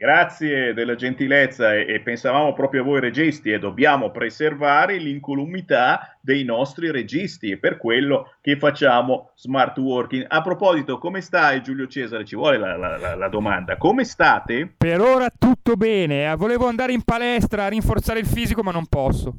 Grazie 0.00 0.72
della 0.72 0.94
gentilezza 0.94 1.74
e, 1.74 1.84
e, 1.86 2.00
pensavamo 2.00 2.54
proprio 2.54 2.80
a 2.80 2.84
voi 2.84 3.00
registi 3.00 3.50
e 3.50 3.58
dobbiamo 3.58 4.10
preservare 4.10 4.96
l'incolumità 4.96 6.16
dei 6.22 6.42
nostri 6.42 6.90
registi 6.90 7.50
e 7.50 7.58
per 7.58 7.76
quello 7.76 8.32
che 8.40 8.56
facciamo 8.56 9.32
smart 9.34 9.76
working. 9.76 10.24
A 10.26 10.40
proposito, 10.40 10.96
come 10.96 11.20
stai 11.20 11.60
Giulio 11.60 11.86
Cesare? 11.86 12.24
Ci 12.24 12.34
vuole 12.34 12.56
la, 12.56 12.78
la, 12.78 13.14
la 13.14 13.28
domanda. 13.28 13.76
Come 13.76 14.04
state? 14.04 14.72
Per 14.78 15.00
ora 15.02 15.28
tutto 15.38 15.74
bene, 15.74 16.34
volevo 16.34 16.66
andare 16.66 16.94
in 16.94 17.02
palestra 17.02 17.66
a 17.66 17.68
rinforzare 17.68 18.20
il 18.20 18.26
fisico 18.26 18.62
ma 18.62 18.70
non 18.72 18.86
posso. 18.86 19.34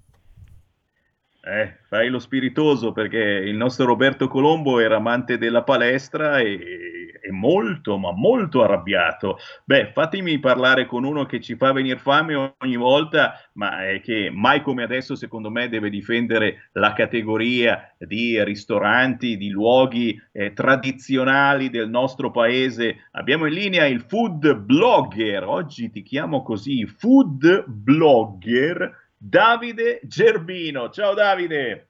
Eh, 1.43 1.77
fai 1.87 2.09
lo 2.09 2.19
spiritoso 2.19 2.91
perché 2.91 3.17
il 3.17 3.55
nostro 3.55 3.85
Roberto 3.85 4.27
Colombo 4.27 4.79
era 4.79 4.97
amante 4.97 5.39
della 5.39 5.63
palestra 5.63 6.37
e 6.37 7.01
è 7.21 7.29
molto, 7.29 7.97
ma 7.97 8.11
molto 8.11 8.63
arrabbiato. 8.63 9.37
Beh, 9.63 9.91
fatemi 9.93 10.39
parlare 10.39 10.85
con 10.85 11.03
uno 11.03 11.25
che 11.25 11.39
ci 11.39 11.55
fa 11.55 11.71
venire 11.71 11.99
fame 11.99 12.53
ogni 12.59 12.75
volta, 12.75 13.39
ma 13.53 13.87
è 13.87 14.01
che 14.01 14.29
mai 14.33 14.61
come 14.61 14.83
adesso, 14.83 15.15
secondo 15.15 15.49
me, 15.51 15.69
deve 15.69 15.89
difendere 15.89 16.69
la 16.73 16.93
categoria 16.93 17.93
di 17.97 18.43
ristoranti, 18.43 19.37
di 19.37 19.49
luoghi 19.49 20.19
eh, 20.31 20.53
tradizionali 20.53 21.69
del 21.69 21.89
nostro 21.89 22.31
paese. 22.31 23.07
Abbiamo 23.11 23.45
in 23.45 23.53
linea 23.53 23.85
il 23.85 24.01
food 24.01 24.55
blogger, 24.55 25.43
oggi 25.43 25.91
ti 25.91 26.01
chiamo 26.01 26.41
così, 26.41 26.85
food 26.85 27.65
blogger 27.67 29.00
Davide 29.23 29.99
Gerbino. 30.01 30.89
Ciao 30.89 31.13
Davide. 31.13 31.85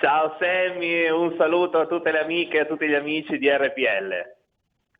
Ciao 0.00 0.36
Sammy, 0.40 1.08
un 1.10 1.32
saluto 1.38 1.78
a 1.78 1.86
tutte 1.86 2.10
le 2.10 2.18
amiche 2.18 2.56
e 2.56 2.60
a 2.62 2.66
tutti 2.66 2.88
gli 2.88 2.94
amici 2.94 3.38
di 3.38 3.48
RPL. 3.48 4.40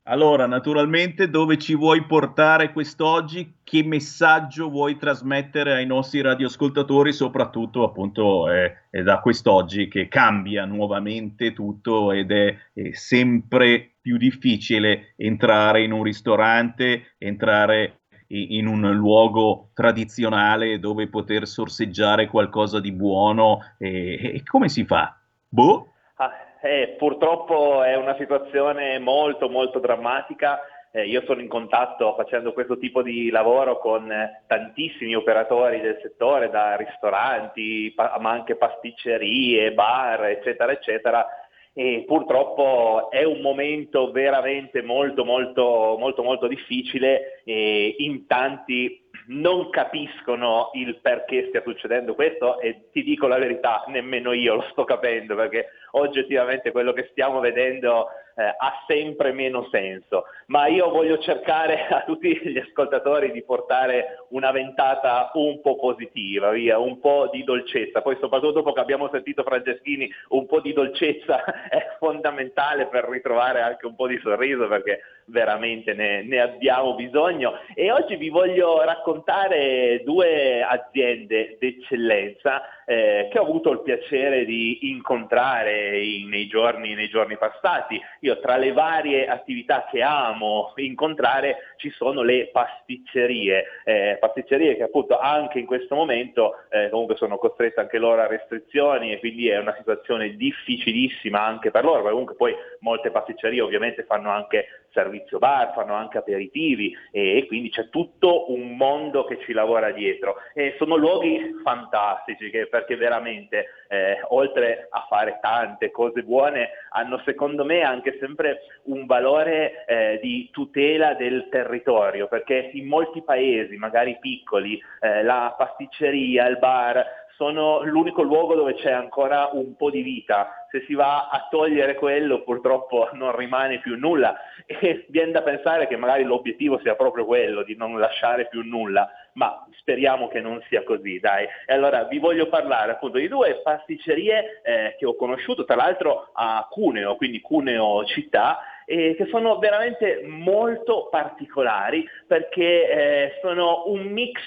Allora, 0.05 0.47
naturalmente, 0.47 1.29
dove 1.29 1.59
ci 1.59 1.75
vuoi 1.75 2.05
portare 2.05 2.73
quest'oggi? 2.73 3.55
Che 3.65 3.83
messaggio 3.83 4.69
vuoi 4.69 4.97
trasmettere 4.97 5.75
ai 5.75 5.87
nostri 5.87 6.21
radioascoltatori, 6.21 7.13
soprattutto 7.13 7.83
appunto 7.83 8.49
eh, 8.49 8.77
da 9.03 9.19
quest'oggi 9.19 9.89
che 9.89 10.07
cambia 10.07 10.65
nuovamente 10.65 11.53
tutto 11.53 12.13
ed 12.13 12.31
è, 12.31 12.57
è 12.73 12.93
sempre 12.93 13.95
più 14.01 14.19
difficile 14.19 15.15
entrare 15.17 15.83
in 15.83 15.91
un 15.91 16.05
ristorante, 16.05 17.15
entrare 17.19 18.02
in 18.33 18.67
un 18.67 18.91
luogo 18.93 19.69
tradizionale 19.75 20.79
dove 20.79 21.09
poter 21.09 21.47
sorseggiare 21.47 22.29
qualcosa 22.29 22.81
di 22.81 22.93
buono 22.93 23.59
e, 23.79 24.37
e 24.37 24.43
come 24.43 24.69
si 24.69 24.85
fa? 24.85 25.17
Boh. 25.49 25.93
Ah, 26.17 26.31
eh, 26.63 26.95
purtroppo 26.99 27.83
è 27.83 27.97
una 27.97 28.17
situazione 28.17 28.99
molto 28.99 29.49
molto 29.49 29.79
drammatica. 29.79 30.61
Eh, 30.95 31.07
io 31.07 31.23
sono 31.25 31.41
in 31.41 31.49
contatto 31.49 32.15
facendo 32.15 32.53
questo 32.53 32.77
tipo 32.77 33.03
di 33.03 33.31
lavoro 33.31 33.79
con 33.79 34.13
tantissimi 34.47 35.15
operatori 35.15 35.81
del 35.81 35.99
settore, 36.03 36.51
da 36.51 36.77
ristoranti, 36.77 37.93
pa- 37.97 38.17
ma 38.21 38.31
anche 38.31 38.57
pasticcerie, 38.57 39.73
bar, 39.73 40.27
eccetera, 40.27 40.71
eccetera, 40.71 41.27
e 41.75 42.05
purtroppo 42.07 43.11
è 43.11 43.25
un 43.25 43.41
momento 43.41 44.11
veramente 44.11 44.83
molto 44.83 45.25
molto 45.25 45.97
molto 45.99 46.23
molto 46.23 46.47
difficile 46.47 47.43
e 47.45 47.95
in 47.99 48.27
tanti 48.27 49.01
non 49.29 49.71
capiscono 49.71 50.71
il 50.75 50.99
perché 51.01 51.47
stia 51.49 51.63
succedendo 51.63 52.15
questo 52.15 52.61
e 52.61 52.89
ti 52.91 53.03
dico 53.03 53.27
la 53.27 53.39
verità, 53.39 53.85
nemmeno 53.87 54.33
io 54.33 54.57
lo 54.57 54.67
sto 54.73 54.85
capendo 54.85 55.35
perché 55.35 55.69
oggettivamente 55.93 56.73
quello 56.73 56.93
che 56.93 57.09
stiamo 57.13 57.41
vedendo 57.41 58.09
eh, 58.35 58.45
ha 58.45 58.85
sempre 58.87 59.33
meno 59.33 59.69
senso, 59.71 60.25
ma 60.47 60.67
io 60.67 60.91
voglio 60.91 61.19
cercare 61.19 61.87
a 61.89 62.03
tutti 62.05 62.39
gli 62.43 62.59
ascoltatori 62.59 63.31
di 63.33 63.43
portare 63.43 64.25
una 64.31 64.51
ventata 64.51 65.31
un 65.35 65.61
po' 65.61 65.77
positiva, 65.77 66.51
via, 66.51 66.79
un 66.79 66.99
po' 67.01 67.29
di 67.31 67.45
dolcezza, 67.45 68.03
poi 68.03 68.17
soprattutto 68.21 68.53
dopo 68.53 68.73
che 68.73 68.81
abbiamo 68.81 69.09
sentito 69.11 69.43
Franceschini, 69.43 70.11
un 70.29 70.47
po' 70.47 70.61
di 70.61 70.73
dolcezza 70.73 71.43
è 71.69 71.97
fondamentale 71.99 72.87
per 72.87 73.09
ritrovare 73.09 73.61
anche 73.61 73.87
un 73.87 73.95
po' 73.95 74.07
di 74.07 74.19
sorriso 74.23 74.67
perché 74.69 75.01
veramente 75.27 75.95
ne, 75.95 76.23
ne 76.23 76.41
abbiamo 76.41 76.95
bisogno 76.95 77.55
e 77.75 77.91
oggi 77.91 78.17
vi 78.17 78.29
voglio 78.29 78.83
raccontare 78.83 80.03
due 80.05 80.63
aziende 80.63 81.57
d'eccellenza 81.59 82.63
eh, 82.85 83.29
che 83.31 83.39
ho 83.39 83.43
avuto 83.43 83.71
il 83.71 83.83
piacere 83.83 84.45
di 84.45 84.91
incontrare 84.91 86.03
in, 86.03 86.29
nei, 86.29 86.47
giorni, 86.47 86.95
nei 86.95 87.09
giorni 87.09 87.37
passati. 87.37 88.01
Io 88.21 88.39
tra 88.41 88.57
le 88.57 88.73
varie 88.73 89.27
attività 89.27 89.87
che 89.91 90.03
amo 90.03 90.73
incontrare 90.77 91.75
ci 91.77 91.91
sono 91.91 92.23
le 92.23 92.49
pasticcerie, 92.53 93.65
eh, 93.85 94.17
pasticcerie 94.21 94.77
che 94.77 94.83
appunto 94.83 95.19
anche 95.19 95.59
in 95.59 95.67
questo 95.67 95.95
momento 95.95 96.57
eh, 96.71 96.89
comunque 96.91 97.17
sono 97.17 97.39
costrette 97.39 97.81
anche 97.81 97.99
loro 97.99 98.21
a 98.21 98.27
restrizioni 98.27 99.13
e 99.13 99.19
quindi 99.19 99.49
è 99.49 99.59
una 99.59 99.75
situazione 99.77 100.37
difficilissima 100.37 101.43
anche 101.43 101.71
per 101.71 101.85
loro, 101.85 102.03
comunque 102.03 102.35
poi 102.35 102.55
molte 102.81 103.11
pasticcerie 103.11 103.61
ovviamente 103.61 104.05
fanno 104.05 104.31
anche 104.31 104.67
servizio 105.13 105.39
bar, 105.39 105.73
fanno 105.75 105.95
anche 105.95 106.19
aperitivi 106.19 106.97
e, 107.11 107.37
e, 107.37 107.47
quindi 107.47 107.71
c'è 107.71 107.91
tutto 107.91 108.51
un 108.53 108.77
mondo 108.77 109.25
che 109.25 109.39
ci 109.41 109.53
lavora 109.53 109.91
dietro. 109.91 110.37
E 110.55 110.75
sono 110.79 110.97
luoghi 110.97 111.61
fantastici 111.63 112.51
che, 112.51 112.67
perché 112.67 112.97
veramente 112.97 113.67
eh, 113.89 114.19
oltre 114.29 114.89
a 114.91 115.05
fare 115.09 115.39
tante 115.43 115.91
cose 115.91 116.23
buone 116.23 116.71
hanno 116.91 117.21
secondo 117.25 117.65
me 117.65 117.83
anche 117.83 118.17
sempre 118.19 118.61
un 118.85 119.05
valore 119.05 119.85
eh, 119.85 120.19
di 120.23 120.49
tutela 120.51 121.15
del 121.15 121.49
territorio 121.51 122.27
perché 122.27 122.71
in 122.73 122.87
molti 122.87 123.23
paesi 123.23 123.77
magari 123.77 124.17
piccoli 124.19 124.81
eh, 125.01 125.23
la 125.23 125.55
pasticceria, 125.57 126.47
il 126.47 126.59
bar 126.59 127.05
sono 127.43 127.83
l'unico 127.83 128.23
luogo 128.23 128.55
dove 128.55 128.75
c'è 128.75 128.93
ancora 128.93 129.51
un 129.53 129.75
po' 129.75 129.91
di 129.91 130.03
vita. 130.03 130.65
Se 130.71 130.85
si 130.87 130.95
va 130.95 131.29
a 131.29 131.49
togliere 131.51 131.97
quello 131.97 132.43
purtroppo 132.45 133.09
non 133.15 133.35
rimane 133.35 133.81
più 133.81 133.99
nulla 133.99 134.37
e 134.65 135.07
viene 135.09 135.33
da 135.33 135.43
pensare 135.43 135.89
che 135.89 135.97
magari 135.97 136.23
l'obiettivo 136.23 136.79
sia 136.79 136.95
proprio 136.95 137.25
quello 137.25 137.65
di 137.65 137.75
non 137.75 137.99
lasciare 137.99 138.47
più 138.47 138.63
nulla, 138.63 139.11
ma 139.33 139.67
speriamo 139.79 140.29
che 140.29 140.41
non 140.41 140.63
sia 140.69 140.85
così, 140.85 141.19
dai. 141.19 141.45
E 141.67 141.75
allora 141.75 142.05
vi 142.05 142.21
voglio 142.21 142.49
parlare 142.49 142.93
appunto 142.93 143.19
di 143.19 143.27
due 143.27 143.61
pasticcerie 143.61 144.61
eh, 144.63 144.95
che 144.97 145.05
ho 145.05 145.17
conosciuto, 145.17 145.65
tra 145.65 145.75
l'altro 145.75 146.31
a 146.33 146.65
Cuneo, 146.71 147.17
quindi 147.17 147.41
Cuneo 147.41 148.05
città, 148.05 148.61
eh, 148.85 149.15
che 149.17 149.27
sono 149.27 149.59
veramente 149.59 150.23
molto 150.27 151.09
particolari 151.11 152.07
perché 152.27 152.89
eh, 152.89 153.39
sono 153.41 153.85
un 153.87 154.03
mix 154.07 154.41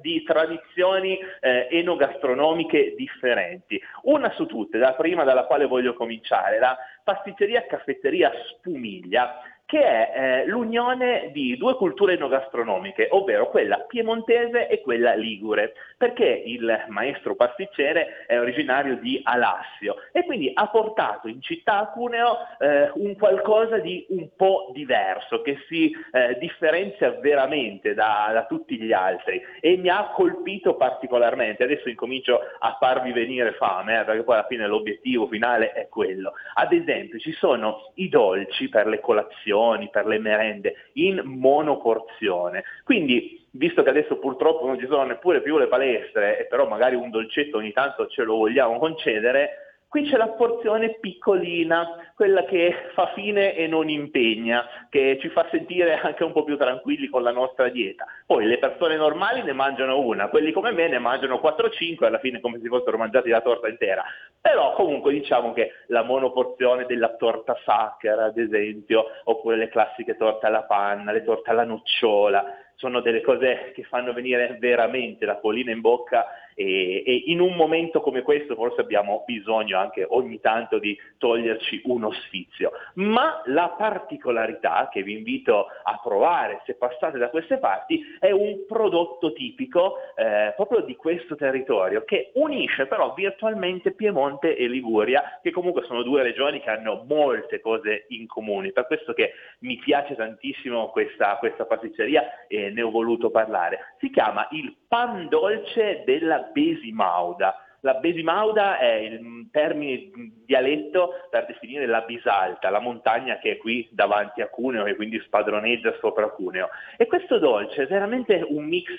di 0.00 0.22
tradizioni 0.22 1.18
eh, 1.40 1.68
enogastronomiche 1.70 2.94
differenti. 2.96 3.80
Una 4.02 4.30
su 4.32 4.46
tutte, 4.46 4.78
la 4.78 4.94
prima 4.94 5.24
dalla 5.24 5.44
quale 5.44 5.66
voglio 5.66 5.94
cominciare, 5.94 6.58
la 6.58 6.76
pasticceria 7.02 7.66
caffetteria 7.66 8.30
Spumiglia 8.50 9.40
che 9.68 9.82
è 9.82 10.12
eh, 10.14 10.46
l'unione 10.46 11.28
di 11.30 11.54
due 11.58 11.74
culture 11.74 12.14
enogastronomiche, 12.14 13.08
ovvero 13.10 13.50
quella 13.50 13.80
piemontese 13.80 14.66
e 14.66 14.80
quella 14.80 15.12
ligure, 15.12 15.74
perché 15.98 16.24
il 16.24 16.86
maestro 16.88 17.34
pasticcere 17.34 18.24
è 18.26 18.40
originario 18.40 18.96
di 18.96 19.20
Alassio 19.22 19.96
e 20.10 20.24
quindi 20.24 20.50
ha 20.54 20.68
portato 20.68 21.28
in 21.28 21.42
città 21.42 21.80
a 21.80 21.90
Cuneo 21.90 22.38
eh, 22.58 22.90
un 22.94 23.14
qualcosa 23.16 23.76
di 23.76 24.06
un 24.08 24.30
po' 24.34 24.70
diverso, 24.72 25.42
che 25.42 25.58
si 25.68 25.94
eh, 26.12 26.38
differenzia 26.38 27.18
veramente 27.20 27.92
da, 27.92 28.30
da, 28.32 28.46
tutti 28.46 28.80
gli 28.80 28.92
altri 28.94 29.38
e 29.60 29.76
mi 29.76 29.90
ha 29.90 30.12
colpito 30.14 30.76
particolarmente. 30.76 31.64
Adesso 31.64 31.90
incomincio 31.90 32.40
a 32.58 32.78
farvi 32.80 33.12
venire 33.12 33.52
fame, 33.52 34.00
eh, 34.00 34.04
perché 34.04 34.22
poi 34.22 34.36
alla 34.36 34.46
fine 34.46 34.66
l'obiettivo 34.66 35.26
finale 35.26 35.72
è 35.72 35.88
quello. 35.88 36.32
Ad 36.54 36.72
esempio 36.72 37.18
ci 37.18 37.32
sono 37.32 37.92
i 37.96 38.08
dolci 38.08 38.70
per 38.70 38.86
le 38.86 39.00
colazioni, 39.00 39.56
colazioni, 39.58 39.88
per 39.90 40.06
le 40.06 40.18
merende, 40.18 40.74
in 40.94 41.20
monoporzione. 41.24 42.64
Quindi, 42.84 43.44
visto 43.52 43.82
che 43.82 43.90
adesso 43.90 44.18
purtroppo 44.18 44.66
non 44.66 44.78
ci 44.78 44.86
sono 44.86 45.04
neppure 45.04 45.42
più 45.42 45.58
le 45.58 45.66
palestre, 45.66 46.38
e 46.38 46.44
però 46.46 46.66
magari 46.66 46.94
un 46.94 47.10
dolcetto 47.10 47.58
ogni 47.58 47.72
tanto 47.72 48.06
ce 48.06 48.22
lo 48.22 48.36
vogliamo 48.36 48.78
concedere, 48.78 49.67
Qui 49.88 50.06
c'è 50.06 50.18
la 50.18 50.28
porzione 50.28 50.98
piccolina, 51.00 52.12
quella 52.14 52.44
che 52.44 52.90
fa 52.92 53.10
fine 53.14 53.54
e 53.54 53.66
non 53.66 53.88
impegna, 53.88 54.86
che 54.90 55.16
ci 55.18 55.30
fa 55.30 55.48
sentire 55.50 55.94
anche 55.94 56.24
un 56.24 56.32
po' 56.32 56.44
più 56.44 56.58
tranquilli 56.58 57.08
con 57.08 57.22
la 57.22 57.30
nostra 57.30 57.70
dieta. 57.70 58.04
Poi 58.26 58.44
le 58.44 58.58
persone 58.58 58.96
normali 58.96 59.42
ne 59.42 59.54
mangiano 59.54 59.98
una, 59.98 60.28
quelli 60.28 60.52
come 60.52 60.72
me 60.72 60.88
ne 60.88 60.98
mangiano 60.98 61.40
4-5, 61.42 62.04
alla 62.04 62.18
fine 62.18 62.38
come 62.40 62.60
se 62.60 62.68
fossero 62.68 62.98
mangiati 62.98 63.30
la 63.30 63.40
torta 63.40 63.66
intera. 63.66 64.04
Però 64.38 64.74
comunque 64.74 65.10
diciamo 65.14 65.54
che 65.54 65.70
la 65.86 66.02
monoporzione 66.02 66.84
della 66.84 67.16
torta 67.16 67.56
sacra, 67.64 68.24
ad 68.24 68.36
esempio, 68.36 69.06
oppure 69.24 69.56
le 69.56 69.70
classiche 69.70 70.18
torte 70.18 70.44
alla 70.44 70.64
panna, 70.64 71.12
le 71.12 71.24
torte 71.24 71.48
alla 71.48 71.64
nocciola, 71.64 72.44
sono 72.74 73.00
delle 73.00 73.22
cose 73.22 73.72
che 73.74 73.82
fanno 73.84 74.12
venire 74.12 74.56
veramente 74.60 75.24
la 75.24 75.36
polina 75.36 75.72
in 75.72 75.80
bocca 75.80 76.26
e, 76.58 77.04
e, 77.06 77.22
in 77.26 77.40
un 77.40 77.54
momento 77.54 78.00
come 78.00 78.22
questo 78.22 78.56
forse 78.56 78.80
abbiamo 78.80 79.22
bisogno 79.24 79.78
anche 79.78 80.04
ogni 80.08 80.40
tanto 80.40 80.80
di 80.80 80.98
toglierci 81.18 81.82
uno 81.84 82.10
sfizio. 82.10 82.72
Ma 82.94 83.40
la 83.44 83.74
particolarità 83.78 84.88
che 84.90 85.04
vi 85.04 85.12
invito 85.12 85.66
a 85.84 86.00
provare 86.02 86.62
se 86.66 86.74
passate 86.74 87.16
da 87.16 87.30
queste 87.30 87.58
parti 87.58 88.02
è 88.18 88.32
un 88.32 88.64
prodotto 88.66 89.32
tipico 89.32 89.98
eh, 90.16 90.52
proprio 90.56 90.80
di 90.80 90.96
questo 90.96 91.36
territorio 91.36 92.02
che 92.04 92.32
unisce 92.34 92.86
però 92.86 93.14
virtualmente 93.14 93.92
Piemonte 93.92 94.56
e 94.56 94.66
Liguria, 94.66 95.38
che 95.40 95.52
comunque 95.52 95.84
sono 95.84 96.02
due 96.02 96.22
regioni 96.24 96.60
che 96.60 96.70
hanno 96.70 97.04
molte 97.06 97.60
cose 97.60 98.06
in 98.08 98.26
comune. 98.26 98.72
Per 98.72 98.86
questo 98.86 99.12
che 99.12 99.32
mi 99.60 99.76
piace 99.76 100.16
tantissimo 100.16 100.88
questa, 100.88 101.36
questa 101.36 101.66
pasticceria 101.66 102.46
e 102.48 102.70
ne 102.70 102.82
ho 102.82 102.90
voluto 102.90 103.30
parlare. 103.30 103.94
Si 104.00 104.10
chiama 104.10 104.48
il 104.50 104.74
pan 104.88 105.28
dolce 105.28 106.02
della 106.04 106.47
Besimauda. 106.52 107.62
La 107.82 107.94
Besimauda 107.94 108.78
è 108.78 108.92
il 108.94 109.48
termine 109.52 110.10
dialetto 110.44 111.28
per 111.30 111.46
definire 111.46 111.86
la 111.86 112.00
Bisalta, 112.00 112.70
la 112.70 112.80
montagna 112.80 113.38
che 113.38 113.52
è 113.52 113.56
qui 113.56 113.88
davanti 113.92 114.42
a 114.42 114.48
Cuneo 114.48 114.84
e 114.84 114.96
quindi 114.96 115.20
spadroneggia 115.20 115.94
sopra 116.00 116.28
Cuneo. 116.30 116.70
E 116.96 117.06
questo 117.06 117.38
dolce 117.38 117.84
è 117.84 117.86
veramente 117.86 118.44
un 118.48 118.64
mix 118.64 118.90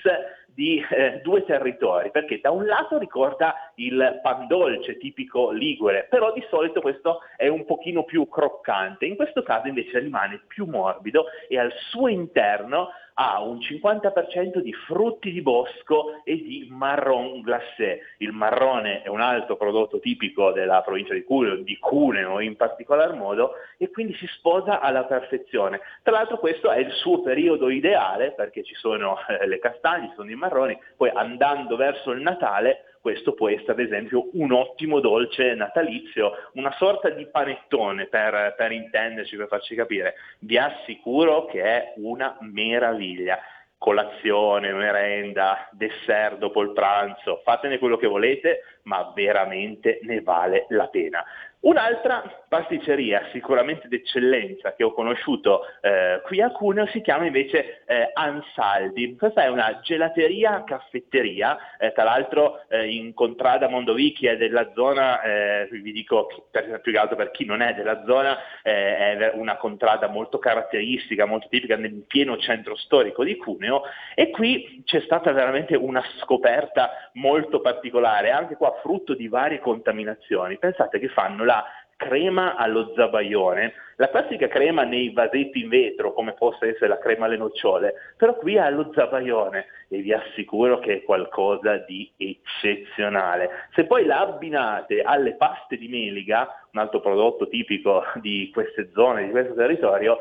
di 0.46 0.84
eh, 0.90 1.20
due 1.22 1.44
territori, 1.44 2.10
perché 2.10 2.40
da 2.40 2.50
un 2.50 2.64
lato 2.66 2.98
ricorda 2.98 3.72
il 3.76 4.20
pan 4.22 4.46
dolce 4.46 4.96
tipico 4.96 5.50
ligure, 5.50 6.06
però 6.08 6.32
di 6.32 6.44
solito 6.48 6.80
questo 6.80 7.20
è 7.36 7.48
un 7.48 7.64
pochino 7.64 8.04
più 8.04 8.28
croccante, 8.28 9.06
in 9.06 9.16
questo 9.16 9.42
caso 9.42 9.68
invece 9.68 9.98
rimane 9.98 10.42
più 10.46 10.66
morbido 10.66 11.26
e 11.48 11.58
al 11.58 11.72
suo 11.90 12.08
interno 12.08 12.90
ha 13.14 13.40
un 13.42 13.58
50% 13.58 14.58
di 14.58 14.72
frutti 14.72 15.30
di 15.30 15.42
bosco 15.42 16.20
e 16.24 16.36
di 16.36 16.66
marron 16.70 17.40
glacé. 17.40 18.00
Il 18.18 18.32
marrone 18.32 19.02
è 19.02 19.08
un 19.08 19.20
altro 19.20 19.56
prodotto 19.56 20.00
tipico 20.00 20.52
della 20.52 20.82
provincia 20.82 21.14
di 21.14 21.24
Cuneo, 21.24 21.56
di 21.56 21.78
Cuneo 21.78 22.40
in 22.40 22.56
particolar 22.56 23.14
modo, 23.14 23.52
e 23.76 23.90
quindi 23.90 24.14
si 24.14 24.26
sposa 24.26 24.80
alla 24.80 25.04
perfezione. 25.04 25.80
Tra 26.02 26.12
l'altro 26.12 26.38
questo 26.38 26.70
è 26.70 26.78
il 26.78 26.92
suo 26.92 27.20
periodo 27.20 27.68
ideale 27.70 28.32
perché 28.32 28.62
ci 28.62 28.74
sono 28.74 29.16
eh, 29.28 29.46
le 29.46 29.58
castagne, 29.58 30.08
ci 30.08 30.14
sono 30.14 30.30
i 30.30 30.36
marroni, 30.36 30.78
poi 30.96 31.10
andando 31.10 31.76
verso 31.76 32.10
il 32.10 32.20
Natale 32.20 32.84
questo 33.00 33.32
può 33.32 33.48
essere 33.48 33.72
ad 33.72 33.80
esempio 33.80 34.28
un 34.34 34.52
ottimo 34.52 35.00
dolce 35.00 35.54
natalizio, 35.54 36.32
una 36.54 36.72
sorta 36.72 37.08
di 37.10 37.26
panettone 37.26 38.06
per, 38.06 38.54
per 38.56 38.72
intenderci, 38.72 39.36
per 39.36 39.48
farci 39.48 39.74
capire. 39.74 40.14
Vi 40.40 40.58
assicuro 40.58 41.46
che 41.46 41.62
è 41.62 41.92
una 41.96 42.36
meraviglia 42.40 43.38
colazione, 43.78 44.74
merenda, 44.74 45.66
dessert 45.72 46.36
dopo 46.36 46.60
il 46.60 46.72
pranzo, 46.72 47.40
fatene 47.42 47.78
quello 47.78 47.96
che 47.96 48.06
volete, 48.06 48.60
ma 48.82 49.10
veramente 49.14 50.00
ne 50.02 50.20
vale 50.20 50.66
la 50.68 50.86
pena. 50.88 51.24
Un'altra 51.62 52.22
pasticceria 52.48 53.28
sicuramente 53.32 53.86
d'eccellenza 53.86 54.72
che 54.72 54.82
ho 54.82 54.94
conosciuto 54.94 55.60
eh, 55.82 56.22
qui 56.24 56.40
a 56.40 56.50
Cuneo 56.50 56.86
si 56.86 57.02
chiama 57.02 57.26
invece 57.26 57.82
eh, 57.84 58.10
Ansaldi. 58.14 59.14
Questa 59.14 59.42
è 59.42 59.48
una 59.48 59.80
gelateria 59.82 60.64
caffetteria, 60.64 61.76
eh, 61.78 61.92
tra 61.92 62.04
l'altro 62.04 62.66
eh, 62.68 62.88
in 62.88 63.12
contrada 63.12 63.68
Mondovicchi 63.68 64.26
è 64.26 64.38
della 64.38 64.72
zona, 64.74 65.20
eh, 65.20 65.68
vi 65.70 65.92
dico 65.92 66.48
per, 66.50 66.80
più 66.80 66.92
che 66.92 66.98
altro 66.98 67.16
per 67.16 67.30
chi 67.30 67.44
non 67.44 67.60
è 67.60 67.74
della 67.74 68.04
zona, 68.06 68.38
eh, 68.62 69.18
è 69.18 69.32
una 69.34 69.58
contrada 69.58 70.08
molto 70.08 70.38
caratteristica, 70.38 71.26
molto 71.26 71.48
tipica 71.48 71.76
nel 71.76 72.04
pieno 72.06 72.38
centro 72.38 72.74
storico 72.74 73.22
di 73.22 73.36
Cuneo 73.36 73.82
e 74.14 74.30
qui 74.30 74.82
c'è 74.86 75.00
stata 75.02 75.30
veramente 75.32 75.76
una 75.76 76.02
scoperta 76.20 77.10
molto 77.14 77.60
particolare, 77.60 78.30
anche 78.30 78.56
qua 78.56 78.78
frutto 78.80 79.12
di 79.12 79.28
varie 79.28 79.58
contaminazioni. 79.58 80.56
Pensate 80.56 80.98
che 80.98 81.08
fanno 81.08 81.48
la 81.50 81.64
crema 81.96 82.54
allo 82.54 82.92
zabaione, 82.94 83.74
la 83.96 84.08
classica 84.08 84.46
crema 84.48 84.84
nei 84.84 85.12
vasetti 85.12 85.60
in 85.60 85.68
vetro, 85.68 86.12
come 86.14 86.32
possa 86.32 86.66
essere 86.66 86.86
la 86.88 86.98
crema 86.98 87.26
alle 87.26 87.36
nocciole, 87.36 87.94
però 88.16 88.36
qui 88.36 88.54
è 88.54 88.60
allo 88.60 88.90
zabaione 88.94 89.66
e 89.88 89.98
vi 90.00 90.12
assicuro 90.12 90.78
che 90.78 90.94
è 90.94 91.02
qualcosa 91.02 91.76
di 91.78 92.10
eccezionale. 92.16 93.66
Se 93.74 93.84
poi 93.84 94.06
la 94.06 94.20
abbinate 94.20 95.02
alle 95.02 95.34
paste 95.34 95.76
di 95.76 95.88
meliga, 95.88 96.48
un 96.72 96.80
altro 96.80 97.00
prodotto 97.00 97.48
tipico 97.48 98.04
di 98.14 98.48
queste 98.54 98.90
zone, 98.94 99.24
di 99.24 99.30
questo 99.30 99.54
territorio, 99.54 100.18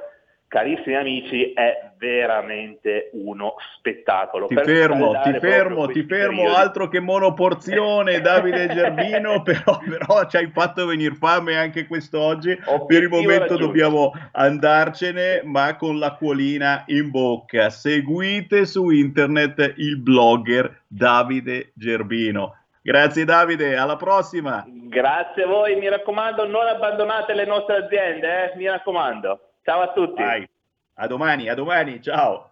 carissimi 0.50 0.96
amici, 0.96 1.54
è 1.54 1.92
veramente 1.98 3.12
uno 3.14 3.54
spettacolo. 3.78 4.48
Ti 4.48 4.56
fermo, 4.56 5.22
ti 5.22 5.40
fermo, 5.40 5.88
ti 5.88 6.04
fermo, 6.04 6.42
periodi. 6.42 6.56
altro 6.56 6.88
che 6.90 7.00
monoporzione, 7.00 8.20
Davide 8.22 8.68
Gerbino, 8.68 9.44
però, 9.44 9.80
però, 9.88 10.26
ci 10.28 10.38
hai 10.38 10.50
fatto 10.52 10.88
venire 10.88 11.14
fame 11.14 11.56
anche 11.56 11.86
quest'oggi. 11.86 12.52
Obiettivo 12.66 12.86
per 12.88 13.02
il 13.04 13.10
momento 13.10 13.40
raggiunto. 13.40 13.66
dobbiamo 13.66 14.12
andarcene, 14.32 15.42
ma 15.46 15.76
con 15.78 16.00
l'acquolina 16.00 16.84
in 16.88 17.12
bocca. 17.12 17.70
Seguite 17.70 18.66
su 18.66 18.90
internet 18.90 19.76
il 19.78 20.02
blogger 20.02 20.82
Davide 20.88 21.72
Gerbino. 21.76 22.56
Grazie 22.82 23.24
Davide, 23.24 23.78
alla 23.78 23.98
prossima. 23.98 24.66
Grazie 24.68 25.44
a 25.44 25.48
voi, 25.48 25.76
mi 25.76 25.88
raccomando, 25.88 26.48
non 26.48 26.66
abbandonate 26.66 27.36
le 27.36 27.46
nostre 27.46 27.84
aziende, 27.86 28.54
eh? 28.54 28.58
mi 28.58 28.68
raccomando. 28.68 29.49
Ciao 29.64 29.82
a 29.82 29.94
tutti. 29.94 30.22
Vai. 30.22 30.48
A 30.96 31.08
domani, 31.08 31.50
a 31.50 31.56
domani, 31.56 32.02
ciao. 32.02 32.52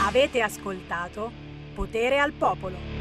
Avete 0.00 0.42
ascoltato 0.42 1.30
Potere 1.74 2.18
al 2.18 2.32
Popolo. 2.32 2.97